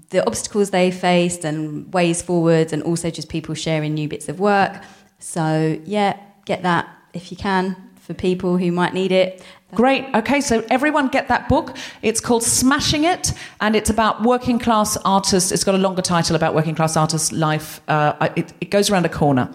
the 0.10 0.26
obstacles 0.26 0.72
they 0.72 0.90
faced 0.90 1.46
and 1.46 1.94
ways 1.94 2.20
forward, 2.24 2.74
and 2.74 2.82
also 2.82 3.12
just 3.12 3.30
people 3.30 3.54
sharing 3.54 3.94
new 3.94 4.08
bits 4.08 4.28
of 4.28 4.40
work. 4.40 4.82
So, 5.20 5.80
yeah, 5.86 6.20
get 6.46 6.64
that 6.64 6.90
if 7.14 7.30
you 7.30 7.38
can 7.38 7.76
for 8.10 8.16
people 8.16 8.58
who 8.58 8.72
might 8.72 8.96
need 8.96 9.12
it. 9.12 9.44
Great. 9.76 10.04
Okay, 10.16 10.42
so 10.42 10.66
everyone 10.72 11.10
get 11.10 11.28
that 11.28 11.48
book. 11.48 11.78
It's 12.02 12.20
called 12.20 12.42
Smashing 12.42 13.04
It, 13.04 13.34
and 13.62 13.76
it's 13.76 13.92
about 13.92 14.24
working 14.24 14.58
class 14.58 14.98
artists. 15.06 15.52
It's 15.52 15.64
got 15.64 15.76
a 15.76 15.78
longer 15.78 16.02
title 16.02 16.36
about 16.36 16.56
working 16.56 16.74
class 16.74 16.98
artists' 16.98 17.32
life. 17.32 17.82
Uh, 17.88 18.30
it, 18.36 18.52
it 18.62 18.72
goes 18.72 18.90
around 18.90 19.06
a 19.06 19.10
corner. 19.10 19.48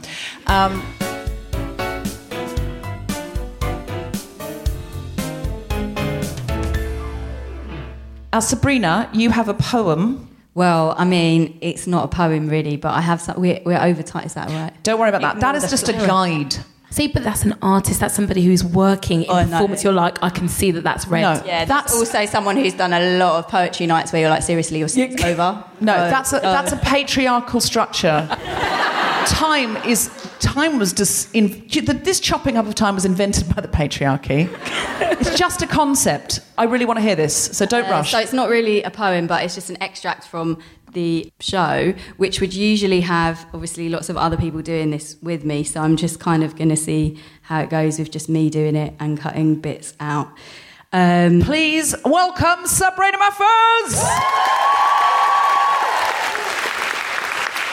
Um, 0.46 0.84
uh, 8.32 8.40
Sabrina, 8.40 9.10
you 9.12 9.30
have 9.30 9.48
a 9.48 9.54
poem. 9.54 10.30
Well, 10.54 10.94
I 10.96 11.04
mean, 11.04 11.58
it's 11.60 11.88
not 11.88 12.04
a 12.04 12.08
poem 12.08 12.48
really, 12.48 12.76
but 12.76 12.92
I 12.92 13.00
have 13.00 13.20
some. 13.20 13.40
We're, 13.40 13.60
we're 13.64 13.82
over 13.82 14.04
time. 14.04 14.26
Is 14.26 14.34
that 14.34 14.48
right? 14.50 14.72
Don't 14.84 15.00
worry 15.00 15.08
about 15.08 15.22
that. 15.22 15.40
That 15.40 15.56
is 15.56 15.68
just 15.68 15.88
a 15.88 15.92
guide. 15.92 16.54
See, 16.94 17.08
but 17.08 17.24
that's 17.24 17.42
an 17.42 17.56
artist. 17.60 17.98
That's 17.98 18.14
somebody 18.14 18.42
who's 18.44 18.62
working 18.62 19.24
in 19.24 19.30
Oh, 19.30 19.42
no. 19.42 19.50
performance. 19.50 19.82
You're 19.82 19.92
like, 19.92 20.22
I 20.22 20.30
can 20.30 20.48
see 20.48 20.70
that 20.70 20.82
that's 20.84 21.08
red. 21.08 21.22
No. 21.22 21.42
Yeah, 21.44 21.64
that's 21.64 21.92
also 21.92 22.24
someone 22.26 22.56
who's 22.56 22.72
done 22.74 22.92
a 22.92 23.18
lot 23.18 23.40
of 23.40 23.48
poetry 23.50 23.86
nights 23.86 24.12
where 24.12 24.20
you're 24.22 24.30
like, 24.30 24.44
seriously, 24.44 24.78
your 24.78 24.86
seat's 24.86 25.20
over. 25.24 25.64
No, 25.80 25.92
Oh, 25.92 26.08
that's 26.08 26.32
a, 26.32 26.38
oh. 26.38 26.40
that's 26.42 26.70
a 26.70 26.76
patriarchal 26.76 27.58
structure. 27.60 28.28
time 29.26 29.76
is 29.78 30.08
time 30.38 30.78
was 30.78 30.92
just 30.92 31.34
in 31.34 31.66
this 32.04 32.20
chopping 32.20 32.56
up 32.56 32.66
of 32.66 32.74
time 32.76 32.94
was 32.94 33.04
invented 33.04 33.52
by 33.54 33.60
the 33.60 33.66
patriarchy. 33.68 34.48
it's 35.20 35.36
just 35.36 35.62
a 35.62 35.66
concept. 35.66 36.40
I 36.58 36.64
really 36.64 36.84
want 36.84 36.98
to 36.98 37.02
hear 37.02 37.16
this, 37.16 37.34
so 37.34 37.66
don't 37.66 37.86
Uh, 37.86 37.90
rush. 37.90 38.12
So 38.12 38.20
it's 38.20 38.32
not 38.32 38.48
really 38.50 38.82
a 38.84 38.90
poem, 38.90 39.26
but 39.26 39.42
it's 39.42 39.56
just 39.56 39.68
an 39.70 39.78
extract 39.82 40.28
from 40.28 40.58
the 40.94 41.30
show, 41.40 41.94
which 42.16 42.40
would 42.40 42.54
usually 42.54 43.02
have 43.02 43.46
obviously 43.52 43.88
lots 43.88 44.08
of 44.08 44.16
other 44.16 44.36
people 44.36 44.62
doing 44.62 44.90
this 44.90 45.16
with 45.20 45.44
me. 45.44 45.62
So 45.64 45.80
I'm 45.80 45.96
just 45.96 46.18
kind 46.18 46.42
of 46.42 46.56
going 46.56 46.70
to 46.70 46.76
see 46.76 47.20
how 47.42 47.60
it 47.60 47.70
goes 47.70 47.98
with 47.98 48.10
just 48.10 48.28
me 48.28 48.48
doing 48.48 48.76
it 48.76 48.94
and 48.98 49.18
cutting 49.18 49.60
bits 49.60 49.94
out. 50.00 50.28
Um, 50.92 51.40
Please 51.42 51.94
welcome 52.04 52.66
Sabrina 52.66 53.18
Mahfouz. 53.18 53.94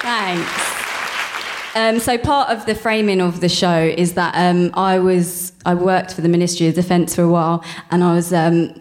Thanks. 0.02 0.72
Um, 1.74 2.00
so 2.00 2.18
part 2.18 2.50
of 2.50 2.66
the 2.66 2.76
framing 2.76 3.22
of 3.22 3.40
the 3.40 3.48
show 3.48 3.80
is 3.80 4.16
that 4.16 4.34
um, 4.36 4.72
I 4.74 5.00
was 5.00 5.54
I 5.66 5.76
worked 5.76 6.14
for 6.14 6.22
the 6.22 6.28
Ministry 6.28 6.68
of 6.68 6.74
Defence 6.74 7.16
for 7.16 7.22
a 7.22 7.30
while, 7.30 7.64
and 7.92 8.04
I 8.04 8.14
was 8.14 8.34
um, 8.34 8.74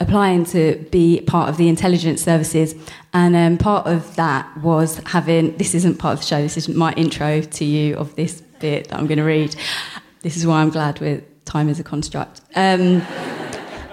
applying 0.00 0.44
to 0.46 0.86
be 0.90 1.20
part 1.22 1.48
of 1.48 1.56
the 1.56 1.68
intelligence 1.68 2.22
services, 2.22 2.74
and 3.12 3.34
um, 3.36 3.58
part 3.58 3.86
of 3.86 4.16
that 4.16 4.56
was 4.58 4.98
having 5.06 5.56
this 5.56 5.74
isn't 5.74 5.98
part 5.98 6.14
of 6.14 6.20
the 6.20 6.26
show. 6.26 6.42
This 6.42 6.56
isn't 6.56 6.76
my 6.76 6.92
intro 6.94 7.40
to 7.40 7.64
you 7.64 7.96
of 7.96 8.14
this 8.16 8.40
bit 8.60 8.88
that 8.88 8.98
I'm 8.98 9.06
going 9.06 9.18
to 9.18 9.24
read. 9.24 9.56
This 10.22 10.36
is 10.36 10.46
why 10.46 10.60
I'm 10.62 10.70
glad 10.70 11.00
we're 11.00 11.22
time 11.44 11.68
is 11.68 11.80
a 11.80 11.84
construct. 11.84 12.40
Um, 12.54 13.02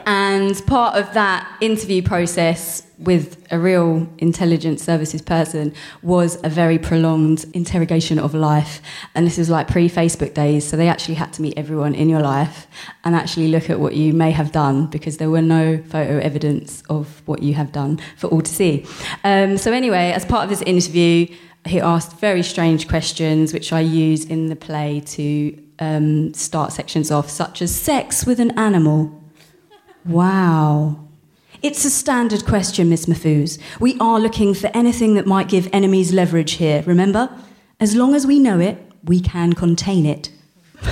and 0.06 0.62
part 0.68 0.96
of 0.96 1.14
that 1.14 1.58
interview 1.62 2.02
process 2.02 2.83
with 3.04 3.46
a 3.52 3.60
real 3.60 4.08
intelligence 4.18 4.84
services 4.84 5.22
person 5.22 5.74
was 6.02 6.38
a 6.44 6.50
very 6.50 6.78
prolonged 6.78 7.46
interrogation 7.54 8.18
of 8.18 8.34
life. 8.34 8.82
And 9.16 9.26
this 9.26 9.38
is 9.38 9.50
like 9.50 9.68
pre 9.68 9.90
Facebook 9.90 10.34
days, 10.34 10.68
so 10.68 10.78
they 10.78 10.88
actually 10.88 11.16
had 11.16 11.34
to 11.34 11.42
meet 11.42 11.58
everyone 11.58 11.96
in 11.96 12.10
your 12.10 12.22
life 12.22 12.68
and 13.04 13.16
actually 13.16 13.50
look 13.50 13.70
at 13.70 13.80
what 13.80 13.96
you 13.96 14.14
may 14.14 14.32
have 14.32 14.52
done 14.52 14.88
because 14.88 15.18
there 15.18 15.30
were 15.30 15.42
no 15.42 15.78
photo 15.78 16.18
evidence 16.20 16.84
of 16.90 17.22
what 17.28 17.44
you 17.44 17.54
have 17.54 17.72
done 17.72 18.00
for 18.18 18.28
all 18.28 18.42
to 18.42 18.54
see. 18.54 18.86
Um, 19.24 19.58
so, 19.58 19.72
anyway, 19.72 20.12
as 20.12 20.26
part 20.26 20.44
of 20.44 20.50
this 20.50 20.62
interview, 20.62 21.28
he 21.66 21.80
asked 21.80 22.20
very 22.20 22.44
strange 22.44 22.88
questions, 22.88 23.54
which 23.54 23.72
I 23.72 23.80
use 23.82 24.26
in 24.26 24.48
the 24.48 24.56
play 24.56 25.02
to 25.02 25.64
um, 25.80 26.34
start 26.34 26.74
sections 26.74 27.12
off, 27.12 27.30
such 27.30 27.62
as 27.62 27.74
sex 27.74 28.26
with 28.26 28.40
an 28.40 28.58
animal. 28.58 29.22
Wow. 30.06 31.03
It's 31.64 31.86
a 31.86 31.90
standard 31.90 32.44
question, 32.46 32.90
Miss 32.90 33.06
Mahfouz. 33.06 33.58
We 33.80 33.98
are 33.98 34.20
looking 34.20 34.54
for 34.54 34.70
anything 34.74 35.14
that 35.14 35.26
might 35.26 35.48
give 35.48 35.70
enemies 35.72 36.12
leverage 36.12 36.56
here, 36.56 36.84
remember? 36.86 37.30
As 37.80 37.96
long 37.96 38.14
as 38.16 38.28
we 38.28 38.38
know 38.38 38.60
it, 38.60 38.78
we 39.06 39.22
can 39.22 39.54
contain 39.54 40.06
it. 40.06 40.30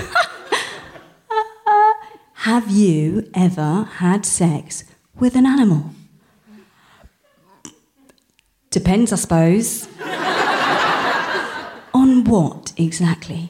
Have 2.33 2.71
you 2.71 3.29
ever 3.33 3.83
had 3.97 4.25
sex 4.25 4.85
with 5.19 5.35
an 5.35 5.45
animal? 5.45 5.89
Depends, 8.69 9.11
I 9.11 9.17
suppose. 9.17 9.89
on 11.93 12.23
what 12.23 12.71
exactly? 12.77 13.49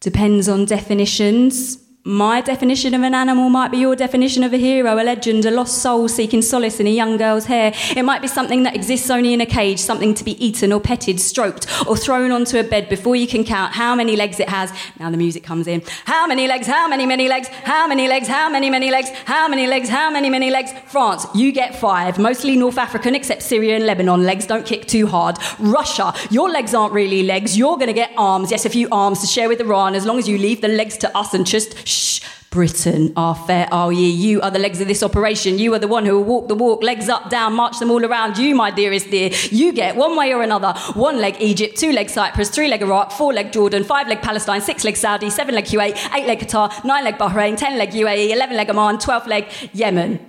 Depends 0.00 0.48
on 0.48 0.64
definitions. 0.64 1.81
My 2.04 2.40
definition 2.40 2.94
of 2.94 3.02
an 3.02 3.14
animal 3.14 3.48
might 3.48 3.70
be 3.70 3.78
your 3.78 3.94
definition 3.94 4.42
of 4.42 4.52
a 4.52 4.56
hero, 4.56 5.00
a 5.00 5.04
legend, 5.04 5.44
a 5.44 5.52
lost 5.52 5.80
soul 5.80 6.08
seeking 6.08 6.42
solace 6.42 6.80
in 6.80 6.88
a 6.88 6.90
young 6.90 7.16
girl's 7.16 7.44
hair. 7.44 7.72
It 7.96 8.02
might 8.02 8.20
be 8.20 8.26
something 8.26 8.64
that 8.64 8.74
exists 8.74 9.08
only 9.08 9.32
in 9.32 9.40
a 9.40 9.46
cage, 9.46 9.78
something 9.78 10.12
to 10.14 10.24
be 10.24 10.32
eaten 10.44 10.72
or 10.72 10.80
petted, 10.80 11.20
stroked, 11.20 11.68
or 11.86 11.96
thrown 11.96 12.32
onto 12.32 12.58
a 12.58 12.64
bed 12.64 12.88
before 12.88 13.14
you 13.14 13.28
can 13.28 13.44
count 13.44 13.74
how 13.74 13.94
many 13.94 14.16
legs 14.16 14.40
it 14.40 14.48
has. 14.48 14.72
Now 14.98 15.10
the 15.10 15.16
music 15.16 15.44
comes 15.44 15.68
in. 15.68 15.80
How 16.04 16.26
many 16.26 16.48
legs? 16.48 16.66
How 16.66 16.88
many, 16.88 17.06
many 17.06 17.28
legs? 17.28 17.46
How 17.46 17.86
many 17.86 18.08
legs? 18.08 18.26
How 18.26 18.50
many, 18.50 18.68
many 18.68 18.90
legs? 18.90 19.08
How 19.24 19.46
many 19.46 19.68
legs? 19.68 19.88
How 19.88 20.10
many, 20.10 20.28
many 20.28 20.50
legs? 20.50 20.72
France, 20.88 21.24
you 21.36 21.52
get 21.52 21.76
five. 21.78 22.18
Mostly 22.18 22.56
North 22.56 22.78
African, 22.78 23.14
except 23.14 23.42
Syria 23.42 23.76
and 23.76 23.86
Lebanon. 23.86 24.24
Legs 24.24 24.44
don't 24.44 24.66
kick 24.66 24.86
too 24.86 25.06
hard. 25.06 25.38
Russia, 25.60 26.12
your 26.32 26.50
legs 26.50 26.74
aren't 26.74 26.94
really 26.94 27.22
legs. 27.22 27.56
You're 27.56 27.76
going 27.76 27.86
to 27.86 27.92
get 27.92 28.10
arms. 28.16 28.50
Yes, 28.50 28.64
a 28.64 28.70
few 28.70 28.88
arms 28.90 29.20
to 29.20 29.28
share 29.28 29.48
with 29.48 29.60
Iran, 29.60 29.94
as 29.94 30.04
long 30.04 30.18
as 30.18 30.28
you 30.28 30.36
leave 30.36 30.62
the 30.62 30.66
legs 30.66 30.96
to 30.96 31.16
us 31.16 31.32
and 31.32 31.46
just 31.46 31.91
shh. 31.92 32.20
Britain, 32.52 33.14
our 33.16 33.34
fair 33.34 33.66
are 33.72 33.90
ye. 33.90 34.10
You 34.10 34.42
are 34.42 34.50
the 34.50 34.58
legs 34.58 34.82
of 34.82 34.86
this 34.86 35.02
operation. 35.02 35.58
You 35.58 35.72
are 35.72 35.78
the 35.78 35.88
one 35.88 36.04
who 36.04 36.18
will 36.18 36.24
walk 36.24 36.48
the 36.48 36.54
walk, 36.54 36.82
legs 36.82 37.08
up, 37.08 37.30
down, 37.30 37.54
march 37.54 37.78
them 37.78 37.90
all 37.90 38.04
around. 38.04 38.36
You, 38.36 38.54
my 38.54 38.70
dearest 38.70 39.10
dear, 39.10 39.30
you 39.50 39.72
get 39.72 39.96
one 39.96 40.18
way 40.18 40.34
or 40.34 40.42
another. 40.42 40.74
One 40.92 41.16
leg 41.16 41.36
Egypt, 41.40 41.78
two 41.78 41.92
leg 41.92 42.10
Cyprus, 42.10 42.50
three 42.50 42.68
leg 42.68 42.82
Iraq, 42.82 43.10
four 43.10 43.32
leg 43.32 43.52
Jordan, 43.52 43.84
five 43.84 44.06
leg 44.06 44.20
Palestine, 44.20 44.60
six 44.60 44.84
leg 44.84 44.98
Saudi, 44.98 45.30
seven 45.30 45.54
leg 45.54 45.64
Kuwait, 45.64 45.96
eight 46.14 46.26
leg 46.26 46.40
Qatar, 46.40 46.84
nine 46.84 47.04
leg 47.04 47.16
Bahrain, 47.16 47.56
ten 47.56 47.78
leg 47.78 47.90
UAE, 47.92 48.30
eleven 48.30 48.54
leg 48.54 48.68
Oman, 48.68 48.98
twelve 48.98 49.26
leg 49.26 49.46
Yemen. 49.72 50.20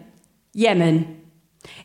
Yemen. 0.54 1.24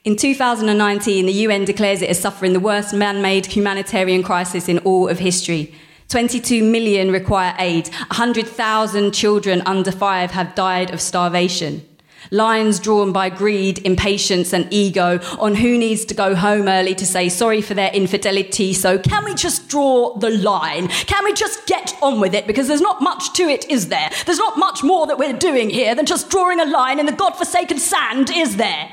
In 0.04 0.14
2019, 0.14 1.26
the 1.26 1.32
UN 1.32 1.64
declares 1.64 2.00
it 2.00 2.10
as 2.10 2.20
suffering 2.20 2.52
the 2.52 2.60
worst 2.60 2.94
man 2.94 3.20
made 3.20 3.46
humanitarian 3.46 4.22
crisis 4.22 4.68
in 4.68 4.78
all 4.80 5.08
of 5.08 5.18
history. 5.18 5.74
22 6.08 6.64
million 6.64 7.12
require 7.12 7.54
aid. 7.58 7.88
100,000 7.88 9.12
children 9.12 9.62
under 9.66 9.92
five 9.92 10.30
have 10.30 10.54
died 10.54 10.90
of 10.90 11.02
starvation. 11.02 11.86
Lines 12.30 12.80
drawn 12.80 13.12
by 13.12 13.28
greed, 13.28 13.78
impatience, 13.86 14.52
and 14.54 14.66
ego 14.72 15.20
on 15.38 15.54
who 15.54 15.78
needs 15.78 16.04
to 16.06 16.14
go 16.14 16.34
home 16.34 16.66
early 16.66 16.94
to 16.94 17.06
say 17.06 17.28
sorry 17.28 17.60
for 17.60 17.74
their 17.74 17.92
infidelity. 17.92 18.72
So, 18.72 18.98
can 18.98 19.24
we 19.24 19.34
just 19.34 19.68
draw 19.68 20.16
the 20.16 20.30
line? 20.30 20.88
Can 20.88 21.24
we 21.24 21.32
just 21.32 21.66
get 21.66 21.94
on 22.02 22.20
with 22.20 22.34
it? 22.34 22.46
Because 22.46 22.68
there's 22.68 22.80
not 22.80 23.00
much 23.02 23.34
to 23.34 23.42
it, 23.44 23.70
is 23.70 23.88
there? 23.88 24.10
There's 24.26 24.38
not 24.38 24.58
much 24.58 24.82
more 24.82 25.06
that 25.06 25.18
we're 25.18 25.32
doing 25.32 25.70
here 25.70 25.94
than 25.94 26.06
just 26.06 26.30
drawing 26.30 26.58
a 26.58 26.66
line 26.66 26.98
in 26.98 27.06
the 27.06 27.12
godforsaken 27.12 27.78
sand, 27.78 28.30
is 28.30 28.56
there? 28.56 28.92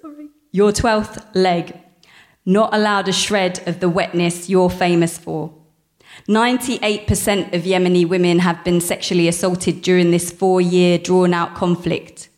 Sorry. 0.00 0.28
Your 0.52 0.72
12th 0.72 1.24
leg, 1.34 1.78
not 2.44 2.74
allowed 2.74 3.08
a 3.08 3.12
shred 3.12 3.66
of 3.66 3.80
the 3.80 3.88
wetness 3.88 4.48
you're 4.48 4.70
famous 4.70 5.18
for. 5.18 5.52
98% 6.28 7.54
of 7.54 7.62
Yemeni 7.62 8.06
women 8.06 8.40
have 8.40 8.62
been 8.64 8.80
sexually 8.80 9.28
assaulted 9.28 9.82
during 9.82 10.10
this 10.10 10.30
four 10.30 10.60
year 10.60 10.98
drawn 10.98 11.34
out 11.34 11.54
conflict. 11.54 12.28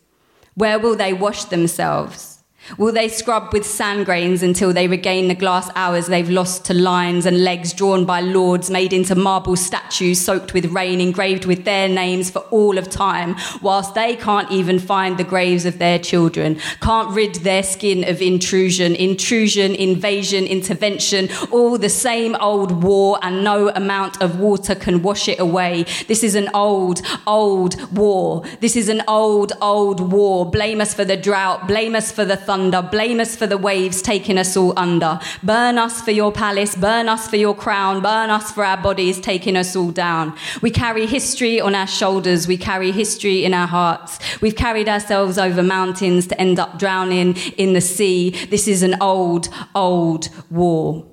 Where 0.55 0.79
will 0.79 0.95
they 0.95 1.13
wash 1.13 1.45
themselves? 1.45 2.34
Will 2.77 2.91
they 2.91 3.07
scrub 3.09 3.53
with 3.53 3.65
sand 3.65 4.05
grains 4.05 4.41
until 4.41 4.73
they 4.73 4.87
regain 4.87 5.27
the 5.27 5.35
glass 5.35 5.69
hours 5.75 6.07
they've 6.07 6.29
lost 6.29 6.65
to 6.65 6.73
lines 6.73 7.25
and 7.25 7.43
legs 7.43 7.73
drawn 7.73 8.05
by 8.05 8.21
lords 8.21 8.71
made 8.71 8.91
into 8.91 9.15
marble 9.15 9.55
statues 9.55 10.19
soaked 10.19 10.53
with 10.53 10.65
rain, 10.65 10.99
engraved 10.99 11.45
with 11.45 11.63
their 11.63 11.87
names 11.87 12.29
for 12.31 12.39
all 12.49 12.77
of 12.77 12.89
time, 12.89 13.35
whilst 13.61 13.93
they 13.93 14.15
can't 14.15 14.51
even 14.51 14.79
find 14.79 15.17
the 15.17 15.23
graves 15.23 15.65
of 15.65 15.77
their 15.77 15.99
children, 15.99 16.59
can't 16.81 17.09
rid 17.15 17.35
their 17.35 17.61
skin 17.61 18.03
of 18.09 18.21
intrusion, 18.21 18.95
intrusion, 18.95 19.75
invasion, 19.75 20.45
intervention, 20.45 21.29
all 21.51 21.77
the 21.77 21.89
same 21.89 22.35
old 22.37 22.83
war, 22.83 23.19
and 23.21 23.43
no 23.43 23.69
amount 23.69 24.21
of 24.21 24.39
water 24.39 24.73
can 24.73 25.03
wash 25.03 25.27
it 25.27 25.39
away. 25.39 25.85
This 26.07 26.23
is 26.23 26.35
an 26.35 26.49
old, 26.53 27.01
old 27.27 27.95
war. 27.95 28.43
This 28.59 28.75
is 28.75 28.89
an 28.89 29.03
old, 29.07 29.53
old 29.61 30.11
war. 30.11 30.49
Blame 30.49 30.81
us 30.81 30.93
for 30.93 31.05
the 31.05 31.17
drought, 31.17 31.67
blame 31.67 31.95
us 31.95 32.11
for 32.11 32.25
the 32.25 32.37
thunder. 32.55 32.81
Blame 32.81 33.19
us 33.19 33.35
for 33.35 33.47
the 33.47 33.57
waves 33.57 34.01
taking 34.01 34.37
us 34.37 34.55
all 34.55 34.73
under. 34.77 35.19
Burn 35.43 35.77
us 35.77 36.01
for 36.01 36.11
your 36.11 36.31
palace. 36.31 36.73
Burn 36.75 37.09
us 37.09 37.27
for 37.27 37.35
your 37.35 37.53
crown. 37.53 38.01
Burn 38.01 38.29
us 38.29 38.51
for 38.51 38.63
our 38.63 38.77
bodies 38.77 39.19
taking 39.19 39.57
us 39.57 39.75
all 39.75 39.91
down. 39.91 40.33
We 40.61 40.71
carry 40.71 41.05
history 41.05 41.59
on 41.59 41.75
our 41.75 41.87
shoulders. 41.87 42.47
We 42.47 42.57
carry 42.57 42.91
history 42.91 43.43
in 43.43 43.53
our 43.53 43.67
hearts. 43.67 44.19
We've 44.41 44.55
carried 44.55 44.87
ourselves 44.87 45.37
over 45.37 45.61
mountains 45.61 46.27
to 46.27 46.39
end 46.39 46.57
up 46.57 46.79
drowning 46.79 47.35
in 47.57 47.73
the 47.73 47.81
sea. 47.81 48.29
This 48.45 48.69
is 48.69 48.83
an 48.83 48.95
old, 49.01 49.49
old 49.75 50.29
war. 50.49 51.05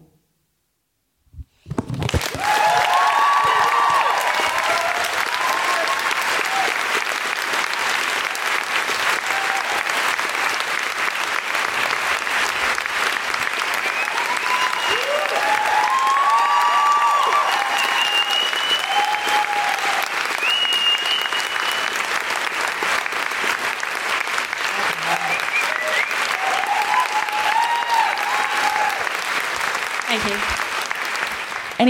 Thank 30.12 30.28
you. 30.28 30.62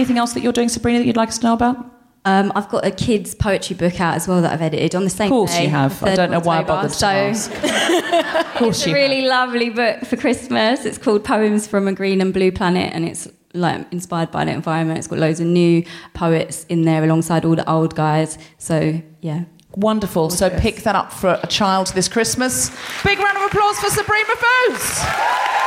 Anything 0.03 0.19
else 0.19 0.33
that 0.33 0.43
you're 0.43 0.53
doing, 0.53 0.69
Sabrina, 0.69 0.99
that 0.99 1.07
you'd 1.07 1.17
like 1.17 1.29
us 1.29 1.39
to 1.39 1.47
know 1.47 1.53
about? 1.53 1.77
Um, 2.25 2.51
I've 2.57 2.69
got 2.69 2.85
a 2.85 2.91
kids' 2.91 3.37
poetry 3.37 3.77
book 3.77 4.01
out 4.01 4.17
as 4.17 4.27
well 4.27 4.43
that 4.43 4.53
I've 4.53 4.61
edited 4.61 4.97
on 4.97 5.05
the 5.05 5.11
same 5.11 5.27
Of 5.27 5.31
course 5.31 5.53
day, 5.53 5.63
you 5.63 5.69
have. 5.71 6.03
I 6.03 6.17
don't 6.17 6.33
know 6.33 6.39
of 6.39 6.45
why 6.47 6.57
I 6.57 6.61
October. 6.63 6.77
bothered 6.77 6.91
to 6.91 6.97
so, 6.97 7.07
ask. 7.07 7.53
Of 8.53 8.55
course 8.59 8.79
It's 8.79 8.87
a 8.87 8.89
you 8.91 8.97
really 8.97 9.23
lovely 9.23 9.71
book 9.71 10.05
for 10.05 10.17
Christmas. 10.17 10.85
It's 10.85 10.99
called 10.99 11.23
Poems 11.23 11.69
from 11.69 11.87
a 11.87 11.93
Green 11.93 12.21
and 12.21 12.35
Blue 12.35 12.51
Planet, 12.51 12.93
and 12.93 13.05
it's 13.05 13.29
like 13.55 13.87
inspired 13.93 14.33
by 14.33 14.45
the 14.45 14.51
environment. 14.51 14.99
It's 14.99 15.07
got 15.07 15.21
loads 15.21 15.39
of 15.39 15.47
new 15.47 15.85
poets 16.15 16.67
in 16.69 16.83
there 16.83 17.05
alongside 17.05 17.45
all 17.45 17.55
the 17.55 17.71
old 17.71 17.95
guys. 17.95 18.39
So 18.59 19.01
yeah, 19.21 19.45
Wonderful. 19.77 20.31
So 20.31 20.51
pick 20.51 20.83
that 20.83 20.97
up 20.97 21.13
for 21.13 21.39
a 21.41 21.47
child 21.47 21.93
this 21.95 22.09
Christmas. 22.09 22.71
Big 23.05 23.21
round 23.21 23.37
of 23.39 23.45
applause 23.45 23.79
for 23.79 23.89
Sabrina 23.89 24.25
Mahfouz. 24.25 25.63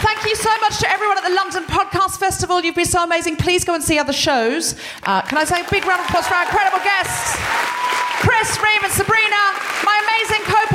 Thank 0.00 0.24
you 0.24 0.27
so 0.38 0.54
much 0.60 0.78
to 0.78 0.88
everyone 0.88 1.18
at 1.18 1.24
the 1.26 1.34
London 1.34 1.64
Podcast 1.64 2.18
Festival. 2.18 2.62
You've 2.62 2.76
been 2.78 2.86
so 2.86 3.02
amazing. 3.02 3.36
Please 3.36 3.64
go 3.64 3.74
and 3.74 3.82
see 3.82 3.98
other 3.98 4.12
shows. 4.12 4.78
Uh, 5.02 5.20
can 5.22 5.36
I 5.36 5.42
say 5.42 5.66
a 5.66 5.66
big 5.68 5.84
round 5.84 5.98
of 5.98 6.06
applause 6.06 6.28
for 6.28 6.34
our 6.34 6.46
incredible 6.46 6.78
guests? 6.86 7.34
Chris, 8.22 8.54
Reem 8.62 8.82
and 8.86 8.92
Sabrina, 8.94 9.42
my 9.82 9.96
amazing 10.06 10.42
co-pilot 10.46 10.67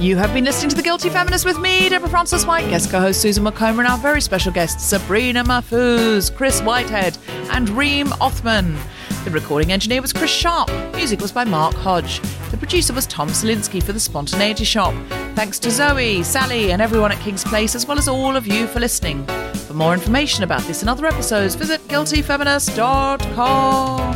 you 0.00 0.16
have 0.16 0.32
been 0.32 0.44
listening 0.44 0.70
to 0.70 0.76
The 0.76 0.82
Guilty 0.82 1.10
Feminist 1.10 1.44
with 1.44 1.58
me, 1.58 1.86
Deborah 1.88 2.08
Frances-White, 2.08 2.70
guest 2.70 2.90
co 2.90 3.00
host 3.00 3.20
Susan 3.20 3.44
Wokoma, 3.44 3.80
and 3.80 3.86
our 3.86 3.98
very 3.98 4.22
special 4.22 4.50
guests 4.50 4.82
Sabrina 4.82 5.44
Mahfouz, 5.44 6.34
Chris 6.34 6.62
Whitehead, 6.62 7.18
and 7.50 7.68
Reem 7.70 8.12
Othman. 8.20 8.76
The 9.24 9.30
recording 9.30 9.72
engineer 9.72 10.00
was 10.00 10.14
Chris 10.14 10.30
Sharp. 10.30 10.70
Music 10.94 11.20
was 11.20 11.32
by 11.32 11.44
Mark 11.44 11.74
Hodge. 11.74 12.20
The 12.50 12.56
producer 12.56 12.94
was 12.94 13.06
Tom 13.06 13.28
Salinsky 13.28 13.82
for 13.82 13.92
The 13.92 14.00
Spontaneity 14.00 14.64
Shop. 14.64 14.94
Thanks 15.34 15.58
to 15.60 15.70
Zoe, 15.70 16.22
Sally, 16.22 16.72
and 16.72 16.80
everyone 16.80 17.12
at 17.12 17.20
King's 17.20 17.44
Place, 17.44 17.74
as 17.74 17.86
well 17.86 17.98
as 17.98 18.08
all 18.08 18.36
of 18.36 18.46
you 18.46 18.66
for 18.66 18.80
listening. 18.80 19.26
For 19.66 19.74
more 19.74 19.92
information 19.92 20.44
about 20.44 20.62
this 20.62 20.80
and 20.80 20.88
other 20.88 21.04
episodes, 21.06 21.54
visit 21.54 21.86
guiltyfeminist.com. 21.88 24.09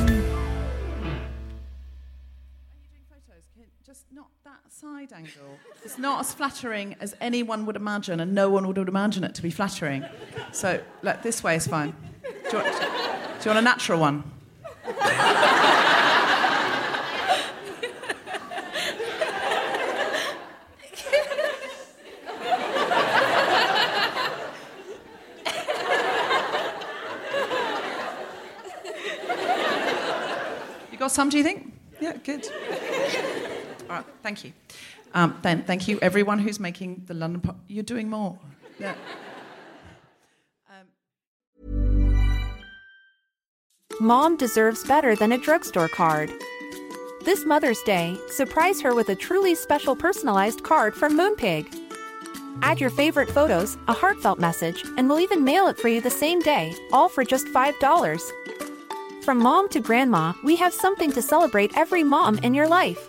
side 5.08 5.18
angle. 5.18 5.58
It's 5.84 5.98
not 5.98 6.20
as 6.20 6.32
flattering 6.32 6.96
as 7.00 7.14
anyone 7.20 7.66
would 7.66 7.76
imagine, 7.76 8.20
and 8.20 8.34
no 8.34 8.48
one 8.48 8.66
would 8.66 8.78
imagine 8.78 9.24
it 9.24 9.34
to 9.34 9.42
be 9.42 9.50
flattering. 9.50 10.04
So, 10.52 10.80
like, 11.02 11.22
this 11.22 11.42
way 11.42 11.56
is 11.56 11.66
fine. 11.66 11.94
Do 12.22 12.56
you 12.56 12.62
want, 12.62 12.80
do 12.80 13.50
you 13.50 13.54
want 13.54 13.58
a 13.58 13.62
natural 13.62 14.00
one? 14.00 14.24
You 30.90 30.98
got 30.98 31.10
some, 31.10 31.28
do 31.28 31.36
you 31.36 31.44
think? 31.44 31.74
Yeah, 32.00 32.16
good. 32.24 32.48
All 33.90 33.96
right, 33.96 34.04
thank 34.22 34.44
you. 34.44 34.52
Um, 35.14 35.38
then 35.42 35.62
thank 35.62 35.86
you 35.88 35.98
everyone 36.02 36.38
who's 36.40 36.58
making 36.58 37.04
the 37.06 37.14
London. 37.14 37.40
Po- 37.40 37.56
You're 37.68 37.84
doing 37.84 38.10
more. 38.10 38.38
Yeah. 38.78 38.94
Mom 44.00 44.36
deserves 44.36 44.82
better 44.84 45.14
than 45.14 45.30
a 45.32 45.38
drugstore 45.38 45.88
card. 45.88 46.30
This 47.24 47.46
Mother's 47.46 47.80
Day, 47.86 48.18
surprise 48.28 48.80
her 48.82 48.92
with 48.94 49.08
a 49.08 49.14
truly 49.14 49.54
special 49.54 49.94
personalized 49.94 50.64
card 50.64 50.94
from 50.94 51.16
Moonpig. 51.16 51.64
Add 52.62 52.80
your 52.80 52.90
favorite 52.90 53.30
photos, 53.30 53.76
a 53.88 53.92
heartfelt 53.92 54.38
message, 54.40 54.84
and 54.96 55.08
we'll 55.08 55.20
even 55.20 55.44
mail 55.44 55.68
it 55.68 55.78
for 55.78 55.88
you 55.88 56.00
the 56.00 56.10
same 56.10 56.40
day, 56.40 56.74
all 56.92 57.08
for 57.08 57.24
just 57.24 57.46
$5. 57.46 58.20
From 59.24 59.38
mom 59.38 59.68
to 59.70 59.80
grandma, 59.80 60.32
we 60.42 60.56
have 60.56 60.74
something 60.74 61.10
to 61.12 61.22
celebrate 61.22 61.76
every 61.76 62.02
mom 62.04 62.38
in 62.38 62.52
your 62.52 62.68
life. 62.68 63.08